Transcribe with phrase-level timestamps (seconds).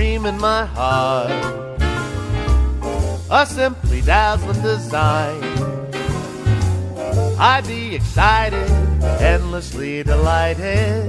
[0.00, 1.30] Dream in my heart,
[3.30, 5.42] a simply dazzling design.
[7.38, 8.70] I'd be excited,
[9.20, 11.04] endlessly delighted,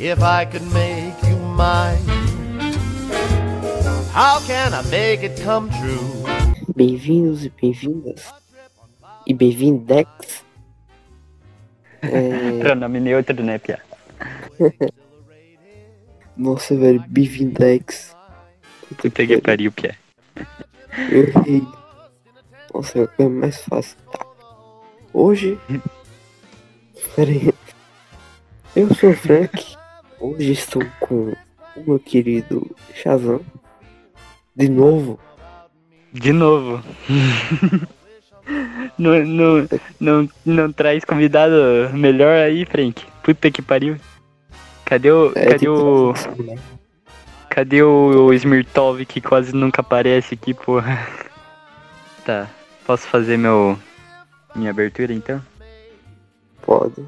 [0.00, 2.02] if I could make you mine.
[4.10, 6.24] How can I make it come true?
[6.74, 8.26] Bem-vindos e bem-vindas.
[9.24, 10.42] E bem-vindex.
[12.02, 12.58] É...
[12.58, 13.78] Pronome neutro, né, Pia?
[16.36, 18.16] Nossa, velho, bem-vindex.
[18.94, 19.96] Puta que pariu, Pia.
[21.10, 21.66] Eu errei.
[22.72, 23.96] Nossa, é mais fácil.
[24.10, 24.26] Tá.
[25.12, 25.58] Hoje.
[27.14, 27.52] Pera aí.
[28.74, 29.76] Eu sou o Frank.
[30.18, 31.34] Hoje estou com
[31.76, 33.40] o meu querido Shazam.
[34.54, 35.18] De novo.
[36.12, 36.82] De novo.
[38.98, 39.68] não, não,
[40.00, 41.54] não, não traz convidado
[41.94, 43.04] melhor aí, Frank?
[43.22, 43.96] Puta que pariu.
[44.84, 45.32] Cadê o.
[45.34, 46.12] É, cadê o.
[46.12, 46.58] que né?
[47.54, 51.06] Cadê o, o Smirtov que quase nunca aparece aqui, porra?
[52.24, 52.48] Tá.
[52.86, 53.78] Posso fazer meu.
[54.54, 55.42] Minha abertura então?
[56.62, 57.04] Pode.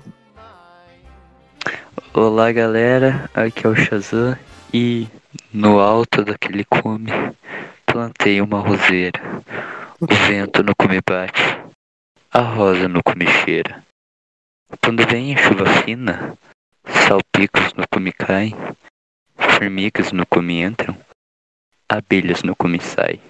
[2.12, 4.36] Olá galera, aqui é o Shazam
[4.72, 5.06] e
[5.52, 7.10] no alto daquele cume
[7.86, 9.20] plantei uma roseira.
[10.00, 11.40] O vento no cume bate,
[12.32, 13.82] a rosa no cume cheira.
[14.82, 16.36] Quando vem a chuva fina,
[17.06, 18.52] salpicos no cume caem,
[19.56, 20.96] formigas no cume entram,
[21.88, 23.20] abelhas no cume saem.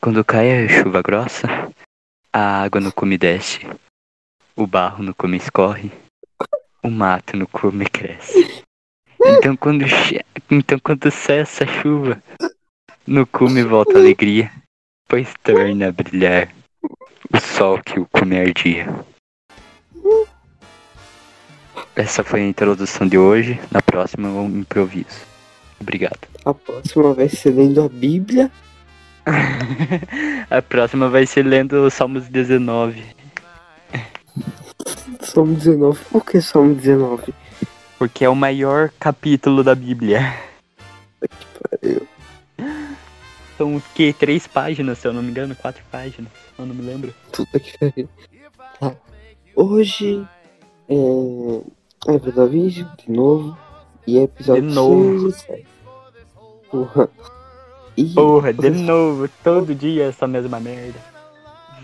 [0.00, 1.46] Quando cai a chuva grossa,
[2.32, 3.66] a água no cume desce,
[4.54, 5.90] o barro no cume escorre,
[6.82, 8.64] o mato no cume cresce.
[9.20, 9.84] Então quando,
[10.50, 12.22] então, quando cessa a chuva,
[13.06, 14.50] no cume volta a alegria,
[15.08, 16.54] pois torna a brilhar
[17.32, 18.86] o sol que o cume ardia.
[21.96, 23.58] Essa foi a introdução de hoje.
[23.70, 25.24] Na próxima eu improviso.
[25.80, 26.18] Obrigado.
[26.44, 28.52] A próxima vai ser lendo a Bíblia.
[30.50, 33.02] a próxima vai ser lendo o Salmos 19.
[35.22, 36.04] Salmo 19.
[36.10, 37.34] Por que Salmo 19?
[37.98, 40.34] Porque é o maior capítulo da Bíblia.
[41.62, 42.06] pariu.
[43.56, 44.14] São o quê?
[44.16, 45.56] Três páginas, se eu não me engano?
[45.56, 46.30] Quatro páginas.
[46.58, 47.14] Eu não me lembro.
[47.32, 48.08] Puta que pariu.
[48.78, 48.94] Tá.
[49.54, 50.22] Hoje
[50.90, 51.75] é.
[52.08, 53.56] É WandaVision, de novo.
[54.06, 55.32] E é episódio De novo.
[55.32, 55.66] 6 7.
[56.70, 57.08] Porra.
[57.96, 60.98] E Porra, de vocês, novo, todo dia essa mesma merda.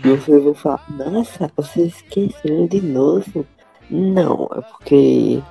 [0.03, 3.45] e vocês vão falar, nossa, vocês esqueceram de novo.
[3.89, 5.41] Não, é porque.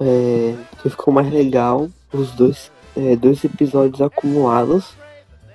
[0.00, 0.54] É,
[0.88, 4.94] ficou mais legal os dois, é, dois episódios acumulados.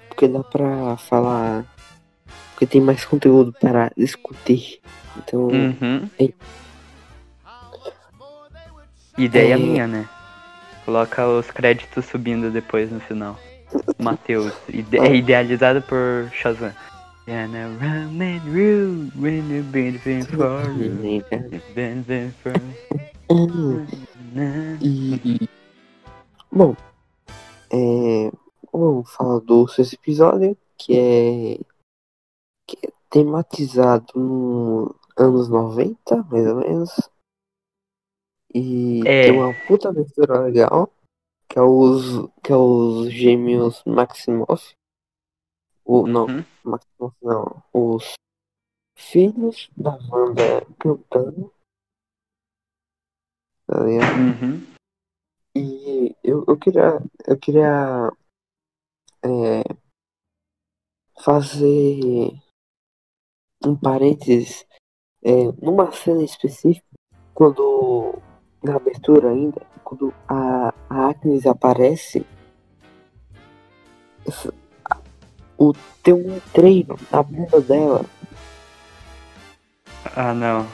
[0.09, 1.66] Porque dá pra falar.
[2.52, 4.80] Porque tem mais conteúdo para discutir.
[5.18, 5.47] Então.
[5.47, 6.09] Uhum.
[6.19, 6.34] Ei.
[9.18, 9.57] Ideia É.
[9.57, 10.09] minha, né?
[10.85, 13.38] Coloca os créditos subindo depois no final.
[14.00, 14.53] Matheus.
[14.69, 16.74] Ide é idealizado por Shazam.
[17.25, 20.68] And around and round, when you've been for
[21.74, 22.53] been been for.
[26.51, 26.75] Bom.
[27.72, 28.31] É,
[28.72, 31.59] vamos falar do sexto episódio, que é.
[32.68, 36.90] Que é tematizado nos anos 90, mais ou menos.
[38.53, 39.24] E É.
[39.24, 40.91] tem uma puta aventura legal.
[41.50, 42.30] Que é os.
[42.44, 44.74] Que é os gêmeos Maximoff.
[45.86, 46.46] O, não, Uhum.
[46.63, 47.63] Maximoff não.
[47.74, 48.13] Os
[48.97, 51.52] filhos da Wanda cantando.
[53.68, 54.18] Tá ligado?
[54.18, 54.74] Uhum.
[55.56, 58.12] E eu, eu queria, eu queria
[59.24, 59.62] é,
[61.24, 62.31] fazer
[63.66, 64.66] um parênteses
[65.24, 66.86] é, numa cena específica,
[67.34, 68.19] quando
[68.63, 72.25] na abertura ainda, quando a, a Agnes aparece,
[75.57, 78.06] o, tem um treino na bunda dela.
[80.15, 80.68] Ah, não.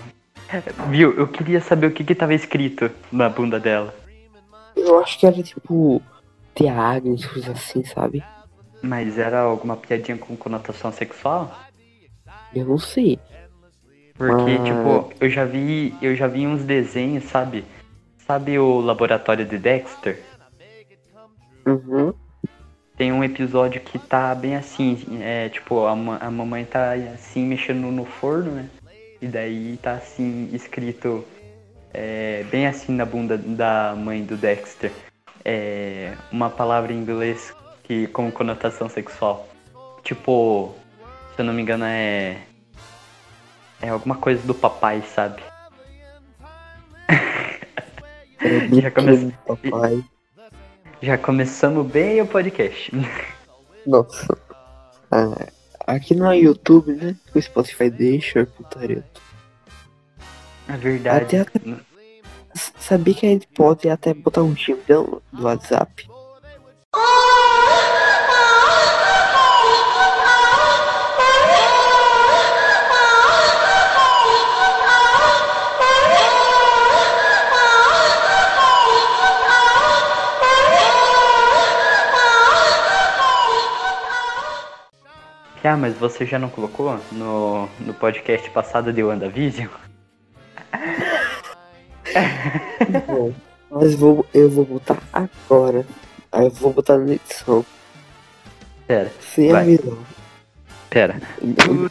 [0.89, 3.93] Viu, eu queria saber o que que tava escrito na bunda dela.
[4.75, 6.01] Eu acho que era tipo
[6.55, 8.23] ter a Agnes, coisa assim, sabe?
[8.81, 11.53] Mas era alguma piadinha com conotação sexual?
[12.53, 13.19] Eu não sei.
[14.17, 14.63] Porque, Ah.
[14.63, 15.95] tipo, eu já vi.
[16.01, 17.63] Eu já vi uns desenhos, sabe?
[18.29, 20.21] Sabe o laboratório de Dexter?
[21.65, 22.13] Uhum.
[22.95, 27.43] Tem um episódio que tá bem assim, é tipo, a, ma- a mamãe tá assim
[27.43, 28.69] mexendo no forno, né?
[29.19, 31.25] E daí tá assim, escrito
[31.91, 34.91] é, bem assim na bunda da mãe do Dexter.
[35.43, 37.51] É, uma palavra em inglês
[37.83, 39.49] que com conotação sexual.
[40.03, 40.75] Tipo,
[41.33, 42.37] se eu não me engano é.
[43.81, 45.41] É alguma coisa do papai, sabe?
[48.41, 50.03] Já brinquedo, papai.
[51.01, 52.91] Já começamos bem o podcast.
[53.85, 54.37] Nossa.
[55.11, 55.47] Ah,
[55.87, 57.15] aqui no YouTube, né?
[57.33, 59.03] O Spotify deixa a putaria.
[60.67, 61.37] É verdade.
[61.37, 61.59] Até, até,
[62.53, 66.07] sabia que a gente pode até botar um gemidão do WhatsApp?
[85.63, 89.67] Ah, mas você já não colocou no, no podcast passado de WandaVision?
[93.05, 93.33] Bom,
[93.69, 95.85] mas vou, eu vou botar agora.
[96.31, 97.65] Aí eu vou botar na edição.
[98.87, 99.11] Pera.
[99.19, 99.61] Sem vai.
[99.61, 99.97] avisar.
[100.89, 101.21] Pera.
[101.41, 101.75] Então,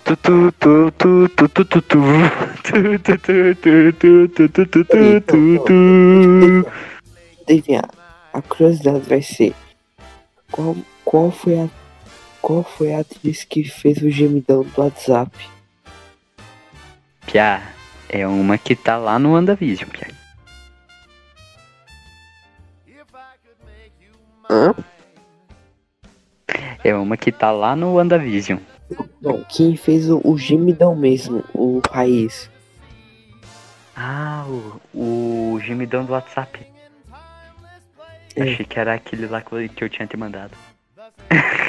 [7.48, 7.90] Adivinhar.
[8.32, 9.54] A curiosidade vai ser
[10.50, 11.68] qual, qual foi a
[12.40, 15.30] qual foi a atriz que fez o gemidão do WhatsApp?
[17.26, 17.72] Piá,
[18.08, 20.08] é uma que tá lá no WandaVision, Piá.
[24.50, 24.74] Hã?
[26.82, 28.58] É uma que tá lá no WandaVision.
[29.20, 32.48] Bom, quem fez o, o gemidão mesmo, o raiz.
[33.94, 34.46] Ah,
[34.94, 36.66] o, o gemidão do WhatsApp.
[38.34, 38.42] É.
[38.42, 40.52] Achei que era aquele lá que eu- que eu tinha te mandado.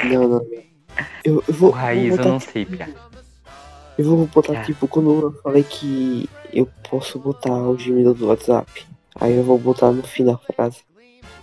[0.04, 0.46] Não, não.
[1.24, 2.88] Eu, eu vou, O raiz eu botar, não tipo, sei, Piá.
[3.98, 4.62] Eu vou botar É.
[4.64, 8.86] tipo quando eu falei que eu posso botar o gemidão do WhatsApp.
[9.20, 10.78] Aí eu vou botar no fim da frase.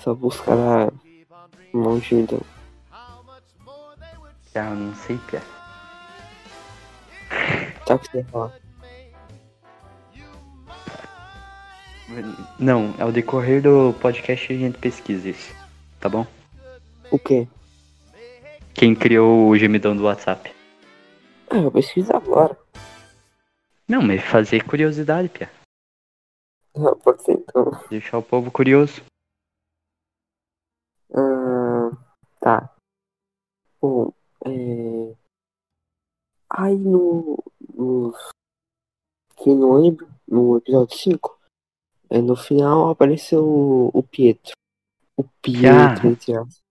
[0.03, 0.91] Só buscar a
[1.71, 2.41] mão gemidão.
[4.51, 5.41] Piá, eu não sei, Piá.
[7.85, 8.53] Tá o que você falar?
[12.57, 15.53] Não, ao decorrer do podcast a gente pesquisa isso.
[15.99, 16.25] Tá bom?
[17.11, 17.47] O quê?
[18.79, 20.53] Quem criou o gemidão do WhatsApp?
[21.49, 22.55] Ah, eu pesquiso agora.
[23.87, 25.49] Não, mas fazer curiosidade, Pia.
[26.75, 27.71] Ah, pode ser então.
[27.89, 29.01] Deixar o povo curioso.
[31.11, 31.89] Ah,
[32.39, 32.75] tá.
[33.81, 34.13] Bom,
[34.45, 35.15] é...
[36.51, 37.43] Aí no,
[37.73, 38.13] no...
[39.37, 41.39] Quem não lembra, no episódio 5,
[42.11, 44.51] é, no final apareceu o, o Pietro.
[45.17, 46.66] O Pietro, entre aspas.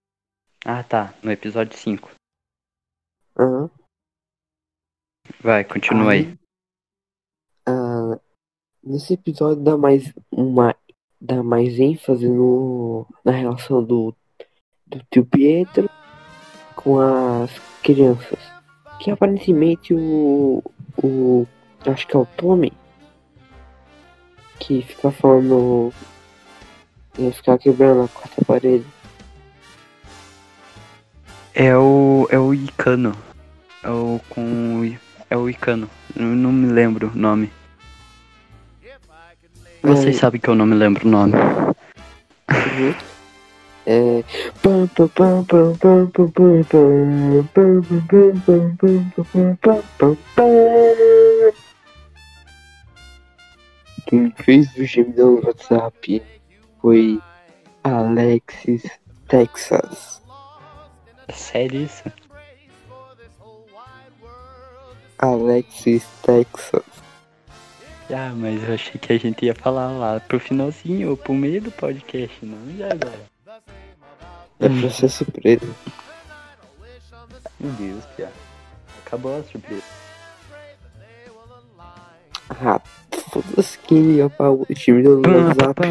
[0.69, 1.15] Ah, tá.
[1.23, 2.11] No episódio 5.
[3.39, 3.71] Aham.
[5.41, 6.37] Vai, continua aí.
[7.69, 8.19] ah,
[8.83, 10.75] nesse episódio dá mais uma
[11.21, 14.13] dá mais ênfase no, na relação do,
[14.85, 15.89] do tio Pietro
[16.75, 18.41] com as crianças.
[19.01, 20.65] Que aparentemente o,
[21.01, 21.47] o
[21.87, 22.73] acho que é o Tommy
[24.59, 25.93] que fica falando
[27.17, 28.96] ia ficar quebrando a quarta parede.
[31.59, 32.29] É o.
[32.31, 33.17] É o Icano.
[33.83, 34.95] É o com.
[35.31, 35.89] É o Icano.
[36.15, 37.51] Não, não me lembro o nome.
[39.83, 41.33] Vocês sabem que eu não me lembro o nome.
[54.07, 56.23] Quem fez o gemidão no WhatsApp
[56.83, 57.19] foi
[57.83, 58.83] Alexis
[59.27, 60.26] Texas.
[61.37, 62.03] Sério isso?
[65.19, 66.83] Alexis Texas.
[68.11, 71.61] Ah, mas eu achei que a gente ia falar lá pro finalzinho ou pro meio
[71.61, 73.21] do podcast, não já agora.
[74.61, 75.67] É pra ser surpresa.
[77.59, 78.31] Meu Deus, Pia.
[79.05, 80.06] Acabou a surpresa.
[82.49, 82.81] Ah,
[83.31, 85.83] foda-se quem ia para o gemidão no WhatsApp.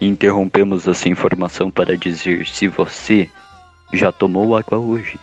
[0.00, 3.28] Interrompemos essa informação para dizer se você
[3.92, 5.18] já tomou água hoje.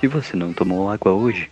[0.00, 1.50] Se você não tomou água hoje,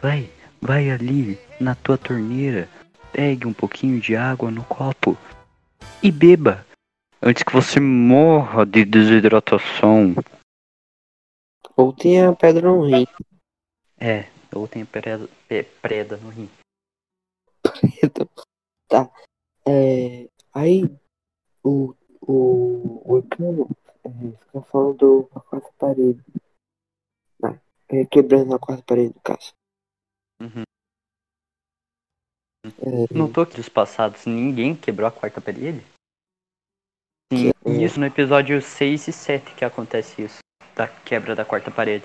[0.00, 0.30] vai,
[0.60, 2.66] vai ali na tua torneira,
[3.12, 5.18] pegue um pouquinho de água no copo
[6.02, 6.64] e beba
[7.22, 10.14] antes que você morra de desidratação.
[11.76, 13.06] Ou tem a pedra no rim.
[13.98, 16.48] É, ou tem preda, pe- preda no rim.
[18.02, 18.28] Então,
[18.88, 19.10] tá.
[19.66, 20.84] É, aí
[21.62, 23.68] o, o, o Icano
[24.04, 24.10] é,
[24.44, 26.20] fica falando da quarta parede.
[27.40, 29.52] Não, é, quebrando a quarta parede, no caso.
[30.40, 30.64] Uhum.
[32.64, 35.84] É, Notou que dos passados ninguém quebrou a quarta parede?
[37.36, 40.38] Sim, Que- isso no episódio 6 e 7 que acontece isso,
[40.76, 42.04] da quebra da quarta parede.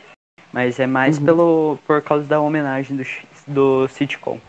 [0.54, 1.26] Mas é mais Uhum.
[1.26, 3.04] pelo por causa da homenagem do,
[3.48, 4.40] do sitcom.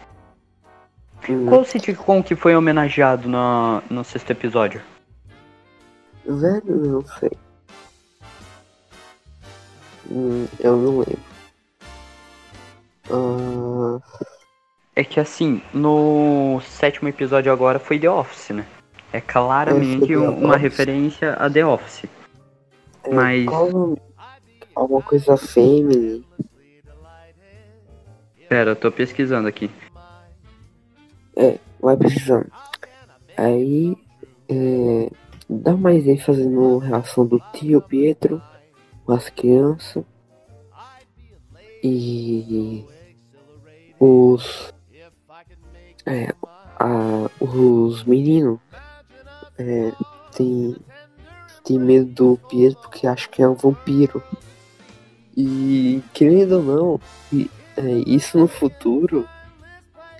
[1.29, 4.81] Hum, Qual sitcom que foi homenageado no, no sexto episódio?
[6.25, 7.31] Velho, não sei.
[10.11, 11.19] Hum, eu não lembro.
[13.11, 13.99] Ah,
[14.95, 18.65] É que assim, no sétimo episódio agora foi The Office, né?
[19.13, 22.05] É É, claramente uma referência a The Office.
[23.05, 23.99] é, Mas- qual?
[24.75, 26.25] Alguma coisa Family.
[28.49, 29.71] Pera, eu tô pesquisando aqui.
[31.81, 32.51] Vai precisando.
[33.37, 33.97] Aí,
[34.49, 35.11] é,
[35.49, 38.43] dá mais ênfase no relação do tio Pietro
[39.05, 40.05] com as crianças.
[41.83, 42.85] E
[43.99, 44.73] os.
[46.05, 46.35] É,
[46.79, 48.59] a, os meninos
[49.59, 49.93] é,
[50.35, 50.77] tem,
[51.65, 54.23] tem medo do Pietro porque acham que é um vampiro.
[55.37, 57.01] E querendo ou não,
[57.33, 59.29] e- é, isso no futuro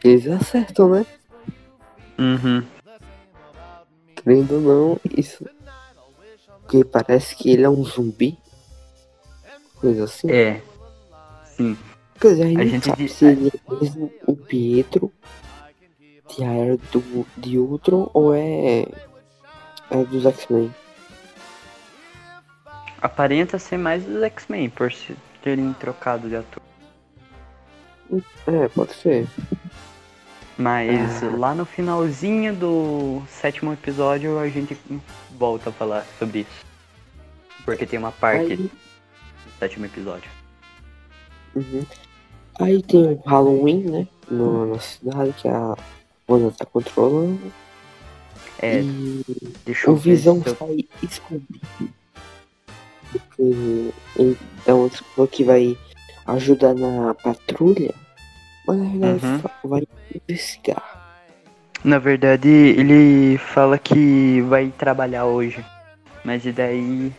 [0.05, 1.07] eles acertam, né?
[2.19, 2.65] Uhum.
[4.17, 5.45] Querendo ou não, isso.
[6.63, 8.39] Porque parece que ele é um zumbi.
[9.81, 10.31] Coisa assim.
[10.31, 10.61] É.
[11.57, 11.77] Sim.
[12.21, 15.13] Quer dizer, a gente, a gente sabe diz- se ele é mesmo o Pietro
[16.29, 18.87] de do, de Ultron ou é.
[19.91, 20.75] É dos X-Men.
[23.01, 26.63] Aparenta ser mais dos X-Men, por se terem trocado de ator.
[28.47, 29.27] É, pode ser.
[30.57, 31.37] Mas Ah.
[31.37, 34.77] lá no finalzinho do sétimo episódio a gente
[35.39, 36.67] volta a falar sobre isso.
[37.65, 38.71] Porque tem uma parte Aí, do
[39.59, 40.29] sétimo episódio.
[41.55, 41.85] uhum.
[42.61, 44.09] Aí tem o Halloween, né?
[44.29, 45.77] No, na cidade que a
[46.29, 47.53] Wanda tá controlando.
[48.61, 49.25] É, E
[49.65, 50.57] deixa eu o ver Visão se eu...
[50.57, 51.61] sai escondido.
[53.13, 54.37] Porque ele
[54.91, 55.79] desculpa que vai
[56.27, 57.95] ajudar na patrulha,
[58.67, 59.27] mas na verdade
[59.65, 59.71] Uhum.
[59.71, 59.83] vai
[60.29, 60.99] investigar.
[61.85, 65.65] Na verdade, ele fala que vai trabalhar hoje.
[66.25, 67.13] Mas e daí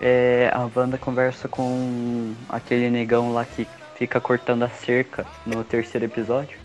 [0.00, 6.06] é, a Wanda conversa com aquele negão lá que fica cortando a cerca no terceiro
[6.06, 6.58] episódio.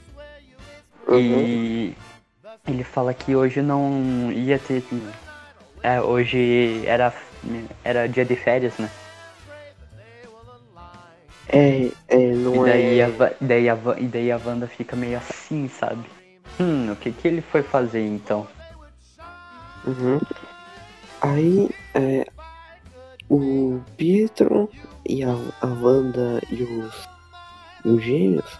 [1.07, 1.19] Uhum.
[1.19, 1.95] E
[2.67, 4.83] ele fala que hoje não ia ter.
[5.83, 7.13] É, hoje era,
[7.83, 8.89] era dia de férias, né?
[11.47, 13.05] É, é, E não daí, é.
[13.05, 16.03] a, daí, a, e daí a Wanda fica meio assim, sabe?
[16.59, 18.47] Hum, o que, que ele foi fazer então?
[19.85, 20.19] Uhum.
[21.21, 22.25] Aí é,
[23.29, 24.69] o Pietro
[25.07, 25.29] e a,
[25.61, 26.93] a Wanda e os,
[27.85, 28.59] e os gêmeos.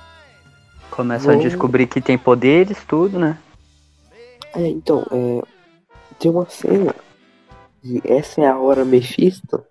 [0.92, 3.38] Começa a Vou- descobrir que tem poderes, tudo, né?
[4.56, 5.42] É, então, é,
[6.20, 6.94] tem uma cena.
[7.84, 9.64] E essa é a hora Mephisto.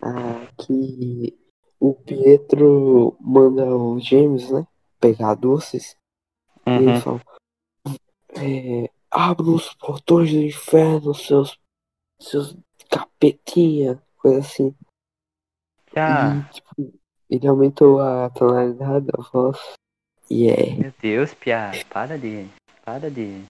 [0.00, 1.38] ah, que
[1.78, 4.66] o Pietro manda os gêmeos, né?
[5.00, 5.96] Pegar doces.
[6.66, 6.76] E Uhum.
[6.90, 7.20] ele fala:
[8.36, 11.58] é, Abra os portões do inferno, seus.
[12.20, 12.56] Seus
[12.88, 14.74] capetinha, coisa assim.
[15.96, 16.98] Ah, E, tipo,
[17.28, 19.58] ele aumentou a tonalidade da voz.
[20.30, 20.74] E é.
[20.76, 22.46] meu Deus, Pia, para de.
[22.84, 23.42] Para de.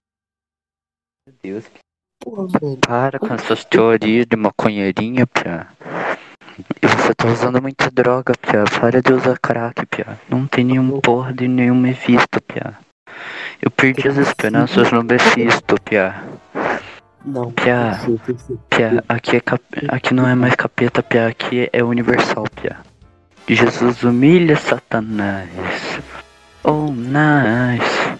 [1.25, 1.79] Meu Deus, Pia.
[2.21, 2.47] Pô.
[2.85, 5.67] Para com essas teorias de maconheirinha, Pia.
[6.81, 8.65] E você tá usando muita droga, Pia.
[8.79, 10.19] Para de usar crack, Pia.
[10.27, 12.77] Não tem nenhum porra de nenhum Mephisto, Pia.
[13.61, 16.21] Eu perdi as esperanças no Mephisto, Pia.
[17.25, 18.57] Não, ser.
[18.69, 21.27] Pia, aqui, é cap- aqui não é mais capeta, Pia.
[21.27, 22.75] Aqui é universal, Pia.
[23.47, 25.49] Jesus humilha Satanás.
[26.65, 28.17] Oh, nice.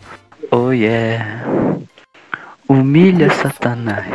[0.52, 1.44] Oh, yeah.
[2.68, 4.08] Humilha Satanás.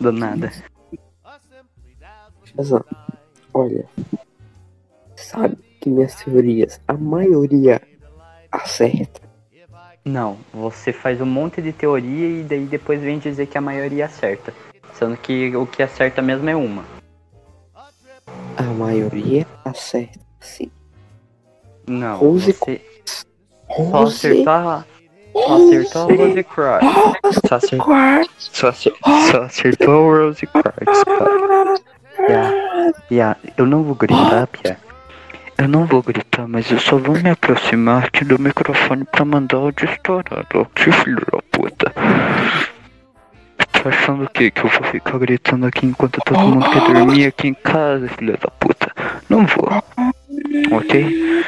[0.00, 0.52] Do nada.
[3.52, 3.84] Olha.
[5.16, 7.80] Sabe que minhas teorias, a maioria
[8.50, 9.20] acerta.
[10.04, 14.06] Não, você faz um monte de teoria e daí depois vem dizer que a maioria
[14.06, 14.52] acerta.
[14.94, 16.84] Sendo que o que acerta mesmo é uma.
[18.56, 20.70] A maioria acerta, sim.
[21.86, 23.24] Não, Rose você só
[23.68, 24.84] Rose acertou a...
[25.32, 26.84] Só acertou a Rose Cross.
[27.48, 28.50] Só acertou, Quartz.
[28.52, 31.74] só acertou, só acertou a Rose Quartz, cara.
[32.26, 34.78] Pia, Pia, eu não vou gritar, Pia.
[35.58, 39.58] Eu não vou gritar, mas eu só vou me aproximar aqui do microfone pra mandar
[39.58, 40.66] áudio estourado.
[40.74, 41.92] Que filho da puta.
[43.72, 44.50] Tá achando o quê?
[44.50, 48.38] Que eu vou ficar gritando aqui enquanto todo mundo quer dormir aqui em casa, filho
[48.38, 48.90] da puta?
[49.28, 49.68] Não vou.
[50.78, 51.44] Ok?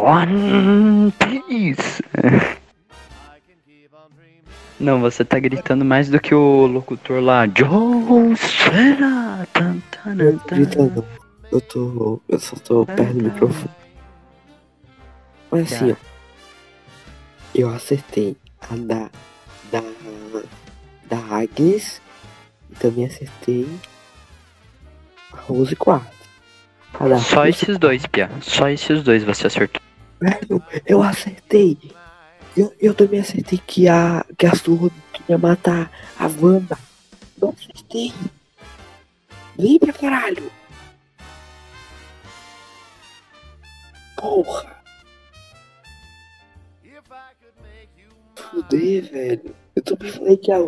[0.00, 2.02] One Piece.
[4.78, 7.46] Não, você tá gritando mais do que o locutor lá.
[7.46, 9.46] Joe Cena!
[9.52, 10.56] Tan, tan, tan.
[10.56, 11.06] Gritando.
[11.52, 12.20] Eu tô.
[12.28, 13.70] Eu só tô perto do microfone.
[15.50, 15.96] Mas assim, ó.
[17.54, 19.10] Eu acertei a da.
[19.70, 19.82] Da.
[21.08, 22.00] Da Agnes.
[22.70, 23.68] E também acertei.
[25.32, 26.21] A Rose Quarto.
[26.98, 28.30] A da Só esses dois, Pia.
[28.40, 29.80] Só esses dois você acertou.
[30.20, 31.78] Velho, eu acertei.
[32.56, 34.90] Eu, eu também acertei que a, que a Surra
[35.28, 36.78] ia matar a Wanda.
[37.40, 38.12] Eu acertei.
[39.58, 40.50] Lembra, caralho?
[44.16, 44.82] Porra.
[48.36, 49.54] Fuder, velho.
[49.74, 50.58] Eu também falei que a,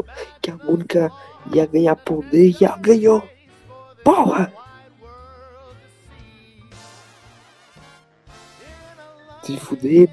[0.40, 1.12] que a Mônica
[1.54, 3.28] ia ganhar poder e ela ganhou.
[4.02, 4.63] Porra!
[9.44, 10.08] Se fuder.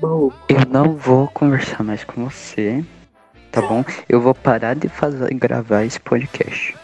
[0.49, 2.83] Eu não vou conversar mais com você,
[3.49, 3.81] tá bom?
[4.09, 6.75] Eu vou parar de fazer gravar esse podcast.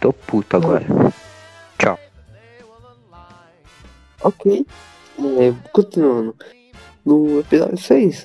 [0.00, 0.86] Tô puto agora.
[1.76, 1.98] Tchau.
[4.22, 4.64] Ok.
[5.18, 6.36] É, continuando.
[7.04, 8.24] No episódio 6,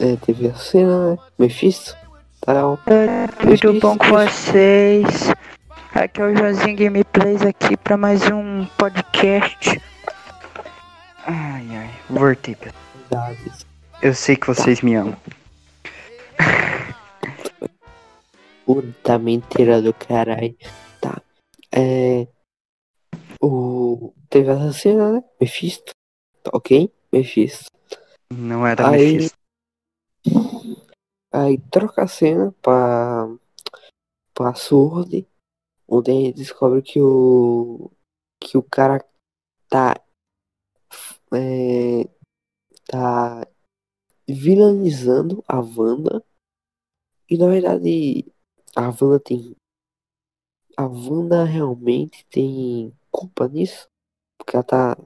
[0.00, 1.18] é, teve a cena, né?
[1.36, 1.96] Mephisto.
[2.40, 2.78] Tal.
[3.60, 5.32] Tudo bom com vocês?
[5.92, 9.80] Aqui é o Joãozinho Gameplays aqui pra mais um podcast.
[11.26, 12.54] Ai, ai, voltei.
[12.56, 13.34] pessoal.
[14.02, 15.16] Eu sei que vocês me amam.
[18.64, 20.56] Puta mentira do caralho.
[21.00, 21.20] Tá.
[21.72, 22.26] É.
[23.40, 24.12] O.
[24.28, 25.24] Teve essa cena, né?
[25.40, 25.92] Mephisto.
[26.42, 26.92] Tá, ok?
[27.12, 27.70] Mephisto.
[28.32, 29.38] Não era Aí- Mephisto.
[31.32, 33.28] Aí troca a cena pra.
[34.34, 35.26] pra Sword.
[35.86, 37.90] Onde a gente descobre que o.
[38.40, 39.04] que o cara
[39.68, 39.94] tá.
[41.36, 42.04] É,
[42.86, 43.46] tá
[44.28, 46.24] vilanizando a Wanda.
[47.28, 48.26] E na verdade
[48.76, 49.56] a Wanda tem.
[50.76, 53.88] A Wanda realmente tem culpa nisso.
[54.38, 54.98] Porque ela tá.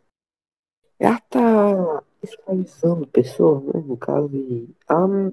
[0.98, 3.81] Ela tá escravizando pessoas, né?
[3.81, 4.29] No caso.
[4.88, 5.33] Ela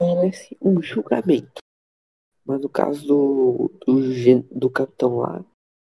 [0.00, 1.60] merece um julgamento.
[2.44, 5.44] Mas no caso do, do, do capitão lá,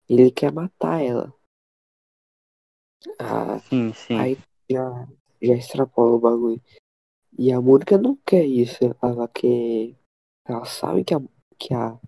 [0.09, 1.33] ele quer matar ela.
[3.19, 4.19] Ah, Sim, sim.
[4.19, 4.39] aí
[4.71, 5.09] já,
[5.43, 6.63] já extrapola o bagulho.
[7.39, 8.79] E a Mônica não quer isso.
[9.03, 9.97] Ela quer.
[10.47, 11.21] Ela sabe que a,
[11.59, 11.99] que a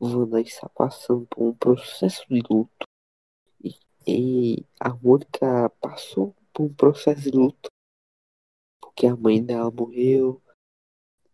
[0.00, 2.86] Wanda está passando por um processo de luto.
[3.62, 3.74] E,
[4.06, 7.68] e a Mônica passou por um processo de luto.
[8.80, 10.42] Porque a mãe dela morreu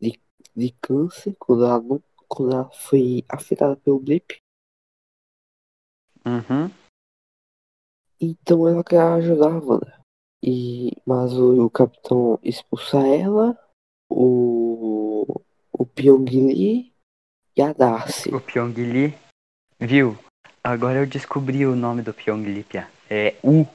[0.01, 0.21] de,
[0.55, 4.37] de câncer quando ela, não, quando ela foi afetada pelo blip.
[6.25, 6.84] Uhum.
[8.25, 10.01] Então ela quer ajudar a Wanda.
[10.43, 13.59] E, mas o, o capitão expulsa ela,
[14.11, 15.41] o,
[15.73, 16.93] o Pyong Lee
[17.57, 18.35] e a Darcy.
[18.35, 19.15] O Pyong Lee.
[19.79, 20.17] Viu?
[20.63, 22.89] Agora eu descobri o nome do Pyong Lee, Pia.
[23.11, 23.67] É U.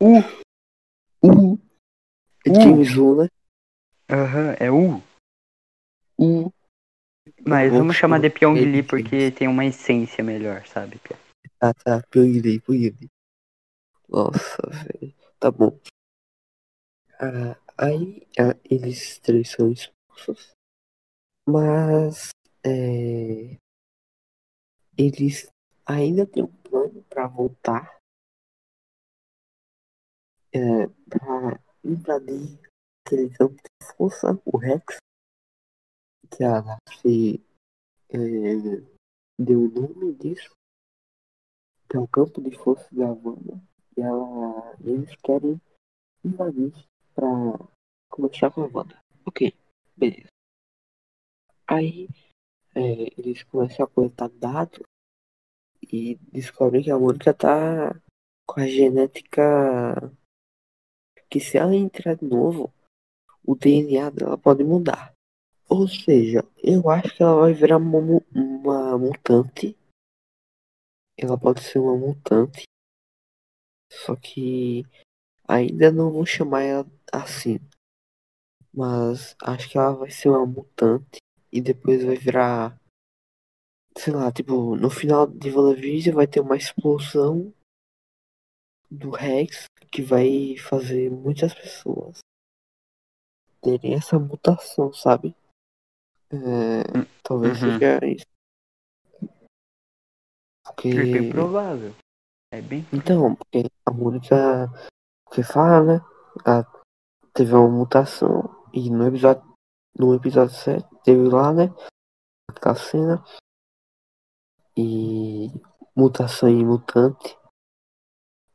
[0.00, 1.58] Uh,
[2.46, 3.28] é James Wan, né?
[4.10, 5.02] Aham, é U.
[6.18, 6.52] Uh,
[7.46, 8.88] Mas Vou vamos chamar de Pyong ele Lee sim.
[8.88, 11.00] porque tem uma essência melhor, sabe,
[11.60, 13.10] ah tá, Pyong Lee, Pyong Lee.
[14.08, 15.14] Nossa, velho.
[15.38, 15.78] Tá bom.
[17.18, 20.52] Ah, aí ah, eles três são expulsos.
[21.46, 22.30] Mas
[22.64, 23.56] é,
[24.96, 25.48] eles
[25.86, 27.98] ainda têm um plano pra voltar.
[30.52, 32.60] É, pra invadir
[33.04, 34.98] aquele campo de força, o Rex.
[36.36, 37.40] Que a Darcy
[38.10, 38.18] é,
[39.38, 40.50] deu o nome disso.
[41.88, 43.62] Que é o campo de força da Wanda.
[43.96, 45.60] E ela, eles querem
[46.24, 46.72] invadir
[47.14, 47.28] pra
[48.10, 48.98] começar com a Wanda.
[49.24, 49.54] Ok,
[49.96, 50.28] beleza.
[51.68, 52.08] Aí
[52.74, 54.82] é, eles começam a coletar dados
[55.82, 57.94] e descobrem que a Mônica tá
[58.46, 60.12] com a genética
[61.30, 62.72] que se ela entrar de novo,
[63.44, 65.13] o DNA dela pode mudar.
[65.68, 67.98] Ou seja, eu acho que ela vai virar uma,
[68.34, 69.76] uma mutante.
[71.16, 72.64] Ela pode ser uma mutante.
[73.90, 74.84] Só que
[75.48, 77.58] ainda não vou chamar ela assim.
[78.72, 81.18] Mas acho que ela vai ser uma mutante
[81.50, 82.78] e depois vai virar.
[83.96, 87.54] Sei lá, tipo, no final de WandaVision vai ter uma explosão
[88.90, 92.18] do Rex que vai fazer muitas pessoas
[93.62, 95.34] terem essa mutação, sabe?
[96.34, 97.78] É, talvez Uhum.
[97.78, 98.26] seja isso.
[100.64, 100.88] Porque.
[100.88, 101.94] É bem provável.
[102.52, 102.84] É bem.
[102.92, 104.36] Então, porque a Mônica
[105.32, 106.00] que fala, né?
[106.44, 106.64] Ela
[107.32, 108.42] teve uma mutação
[108.72, 109.42] e no episódio,
[109.98, 111.64] no episódio 7 teve lá, né?
[112.48, 113.24] Aquela cena.
[114.76, 115.48] E
[115.96, 117.36] mutação em mutante.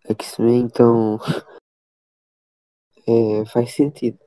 [0.09, 1.17] X-Men, então.
[3.11, 4.19] É, faz sentido.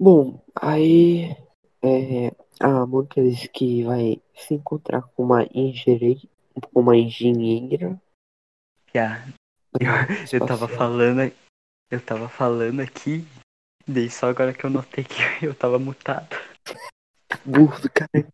[0.00, 1.36] Bom, aí.
[1.82, 6.20] É, a Mônica diz que vai se encontrar com uma engenheira.
[6.74, 8.00] Uma engenheira.
[8.92, 9.22] Pia,
[9.78, 11.32] eu, eu tava falando.
[11.90, 13.24] Eu tava falando aqui.
[13.86, 16.36] Daí só agora que eu notei que eu tava mutado.
[17.44, 18.26] Burro do cara.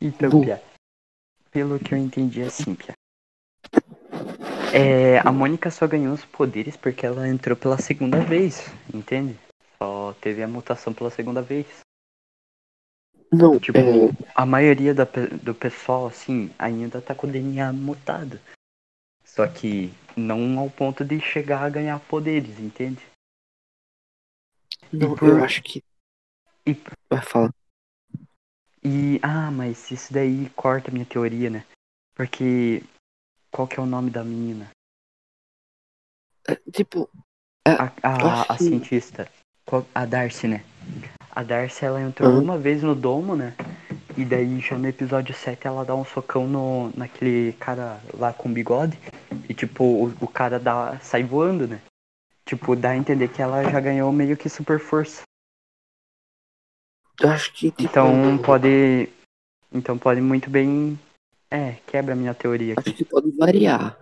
[0.00, 0.40] Então.
[0.40, 0.62] Pia.
[1.50, 2.94] Pelo que eu entendi é assim, Pia.
[4.72, 9.36] É, a Mônica só ganhou os poderes porque ela entrou pela segunda vez, entende?
[9.78, 11.66] Só teve a mutação pela segunda vez.
[13.32, 13.82] Não, Tipo, é,
[14.34, 18.40] a maioria da do pessoal, assim, ainda tá com o DNA mutado.
[19.24, 23.00] Só que não ao ponto de chegar a ganhar poderes, entende?
[24.92, 25.82] não, por- eu acho que.
[26.66, 26.74] E,
[27.08, 27.54] Vai falar.
[28.82, 29.20] e.
[29.22, 31.64] Ah, mas isso daí corta a minha teoria, né?
[32.14, 32.82] Porque.
[33.52, 34.70] Qual que é o nome da menina?
[36.48, 37.08] É, tipo,
[37.66, 39.30] A, a, acho a que- cientista.
[39.94, 40.64] A Darcy, né?
[41.30, 42.40] A Darcy, ela entrou Aham.
[42.40, 43.54] uma vez no domo, né?
[44.16, 48.52] E daí, já no episódio 7, ela dá um socão no, naquele cara lá com
[48.52, 48.98] bigode.
[49.48, 51.80] E, tipo, o, o cara dá, sai voando, né?
[52.44, 55.22] Tipo, dá a entender que ela já ganhou meio que super força.
[57.20, 57.70] eu acho que.
[57.70, 59.08] Tipo, Então, pode...
[59.72, 60.98] Então, pode muito bem...
[61.48, 62.92] É, quebra a minha teoria Acho aqui.
[62.98, 63.96] que pode variar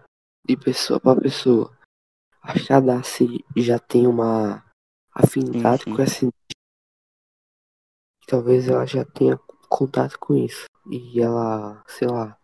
[0.46, 1.70] de pessoa pra pessoa.
[2.42, 4.62] Acho que a Darcy já tem uma
[5.22, 5.96] afinidade Sim, sim.
[5.96, 6.28] com essa.
[8.26, 10.66] Talvez ela já tenha contato com isso.
[10.90, 12.38] E ela, sei lá,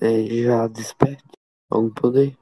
[0.00, 1.22] é, já desperte
[1.70, 2.36] algum poder.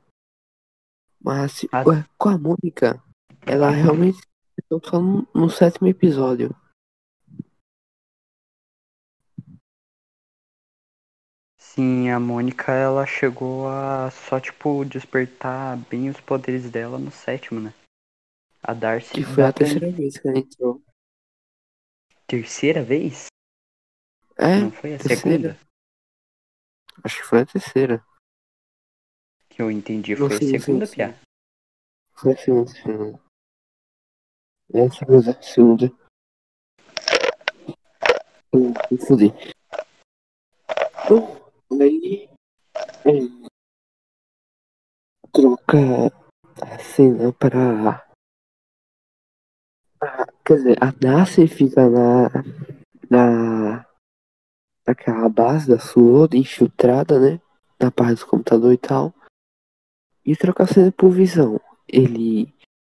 [1.21, 1.83] Mas se- Ah.
[1.87, 3.03] ué, com a Mônica,
[3.47, 4.21] ela realmente.
[4.71, 6.55] Eu falando no sétimo episódio.
[11.57, 17.61] Sim, a Mônica, ela chegou a só, tipo, despertar bem os poderes dela no sétimo,
[17.61, 17.73] né?
[18.63, 19.13] A Darcy...
[19.15, 20.83] Que foi a terceira vez que ela entrou.
[22.27, 23.27] Terceira vez?
[24.37, 25.21] É, Não foi a terceira.
[25.55, 25.69] segunda?
[27.05, 28.05] acho que foi a terceira.
[29.49, 30.87] Que eu entendi, foi a não sei, segunda.
[30.87, 31.19] Pia.
[32.15, 33.21] Foi a segunda, segunda.
[34.75, 35.87] É a segunda, segunda.
[38.53, 39.33] Hum, Me fudi.
[41.09, 42.29] Bom, aí.
[43.07, 43.49] é,
[45.33, 45.79] troca
[46.63, 48.08] a cena pra.
[50.45, 52.29] Quer dizer, a Darcy fica na.
[53.11, 53.87] na.
[54.87, 57.41] naquela base da Sword, infiltrada, né?
[57.81, 59.15] Na parte do computador e tal.
[60.25, 61.61] E troca a cena por visão.
[61.87, 62.53] Ele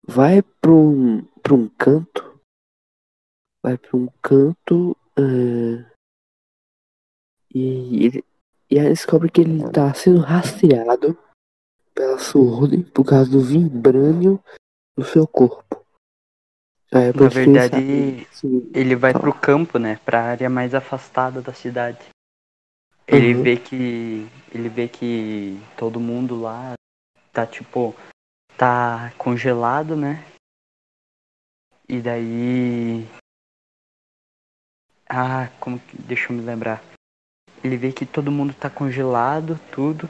[0.07, 2.39] vai pra um, pra um canto.
[3.63, 4.95] Vai pra um canto.
[5.17, 5.89] ah,
[7.53, 8.25] e, ele,
[8.69, 11.17] e aí descobre que ele tá sendo rastreado
[11.93, 14.41] pela Sword por causa do vibrânio
[14.97, 15.78] do seu corpo.
[16.91, 18.28] É Na verdade, sabe
[18.73, 19.19] ele vai Tá.
[19.19, 19.99] pro campo, né?
[20.04, 21.99] Pra área mais afastada da cidade.
[23.08, 23.43] Ele Uhum.
[23.43, 24.28] vê que.
[24.54, 26.73] Ele vê que todo mundo lá
[27.32, 27.95] tá tipo.
[28.58, 30.25] tá congelado, né?
[31.88, 33.08] E daí.
[35.08, 35.97] Ah, como que.
[36.02, 36.84] Deixa eu me lembrar.
[37.63, 40.10] Ele vê que todo mundo tá congelado, tudo.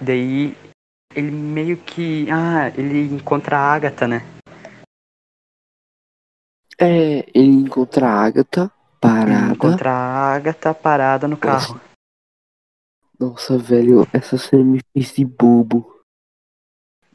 [0.00, 0.56] Daí
[1.14, 2.26] ele meio que.
[2.30, 4.20] Ah, ele encontra a Agatha, né?
[6.80, 9.52] É, ele encontra a Agatha parada.
[9.54, 11.80] encontra a Agatha parada no carro.
[13.18, 16.00] Nossa, velho, essa cena me fez de bobo.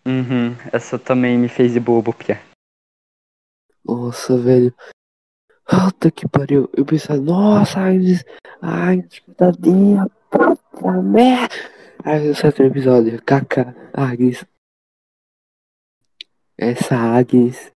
[0.06, 2.42] Uhum, essa também me fez de bobo, Pia.
[3.86, 4.76] Nossa, velho.
[5.66, 6.70] Puta que pariu.
[6.76, 8.26] Eu pensava, nossa, Agnes,
[8.62, 11.56] Agnes, coitadinha, puta merda.
[12.04, 14.46] Aí no sétimo episódio, Kaká, Agnes.
[16.58, 17.72] Essa Agnes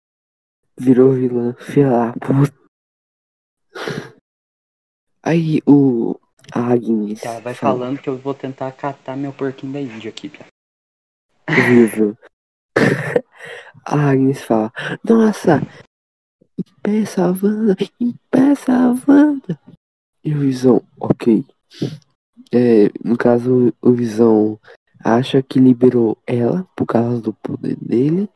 [0.78, 2.54] virou vilã, filha da puta.
[5.24, 6.20] Aí o
[6.54, 7.24] Agnes.
[7.24, 10.46] Ela vai fala, falando que eu vou tentar catar meu porquinho da Índia aqui, Pia.
[11.50, 12.18] Vivo.
[13.86, 14.72] A Agnes fala,
[15.04, 15.62] nossa,
[16.58, 19.60] impeça a Wanda, impeça a Wanda.
[20.24, 21.46] E o Visão, ok.
[22.52, 24.60] É, no caso, o Visão
[25.04, 28.28] acha que liberou ela por causa do poder dele,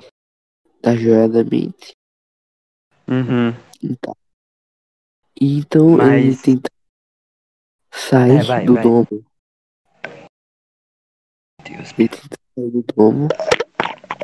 [0.81, 1.98] da joia da mente.
[3.09, 3.51] Uhum.
[3.83, 4.15] Então,
[5.41, 6.69] então ele Mas- tenta
[7.91, 8.83] sair É, vai, do vai.
[8.83, 9.07] domo.
[11.63, 13.27] Deus, Ele tenta sair do domo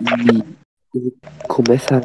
[0.02, 1.18] e ele
[1.50, 1.96] começa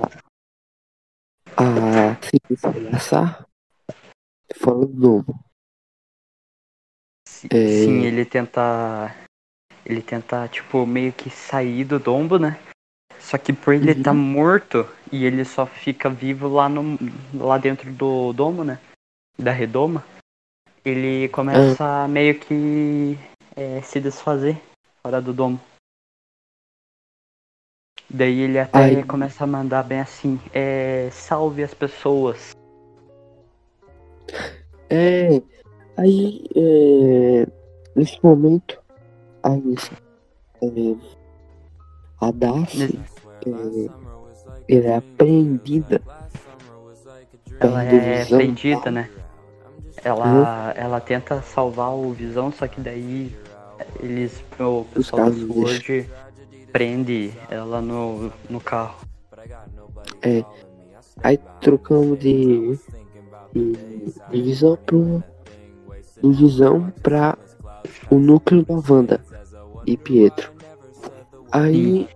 [1.57, 3.47] a, a se despedaçar
[4.57, 5.45] fora do domo.
[7.29, 7.85] Si- É.
[7.85, 9.15] Sim, ele tenta.
[9.85, 12.59] ele tenta, tipo, meio que sair do dombo, né?
[13.21, 14.03] Só que por ele Uhum.
[14.03, 16.99] tá morto e ele só fica vivo lá no
[17.35, 18.79] lá dentro do domo, né?
[19.39, 20.05] Da redoma,
[20.85, 23.17] ele começa a meio que
[23.55, 24.61] é, se desfazer
[25.03, 25.61] fora do domo.
[28.13, 32.53] Daí ele até Aí- começa a mandar bem assim, é, salve as pessoas.
[34.89, 35.41] É.
[35.97, 37.47] Aí, é,
[37.95, 38.81] nesse momento,
[39.43, 39.75] aí,
[40.63, 40.97] é,
[42.21, 43.01] a Darcy,
[43.47, 46.03] é, ela é apreendida.
[47.59, 48.39] Ela é Visão.
[48.39, 49.11] prendida, né?
[50.03, 53.35] Ela, ela tenta salvar o Visão, só que daí
[54.01, 56.11] eles, o pessoal do Sword
[56.73, 58.97] prende ela no, no carro.
[60.23, 60.45] É.
[61.23, 62.79] Aí trocamos de,
[63.53, 63.73] de,
[64.31, 65.23] de visão pro.
[66.23, 67.37] De visão pra
[68.11, 69.21] o núcleo da Wanda
[69.87, 70.60] e Pietro.
[71.53, 72.09] Aí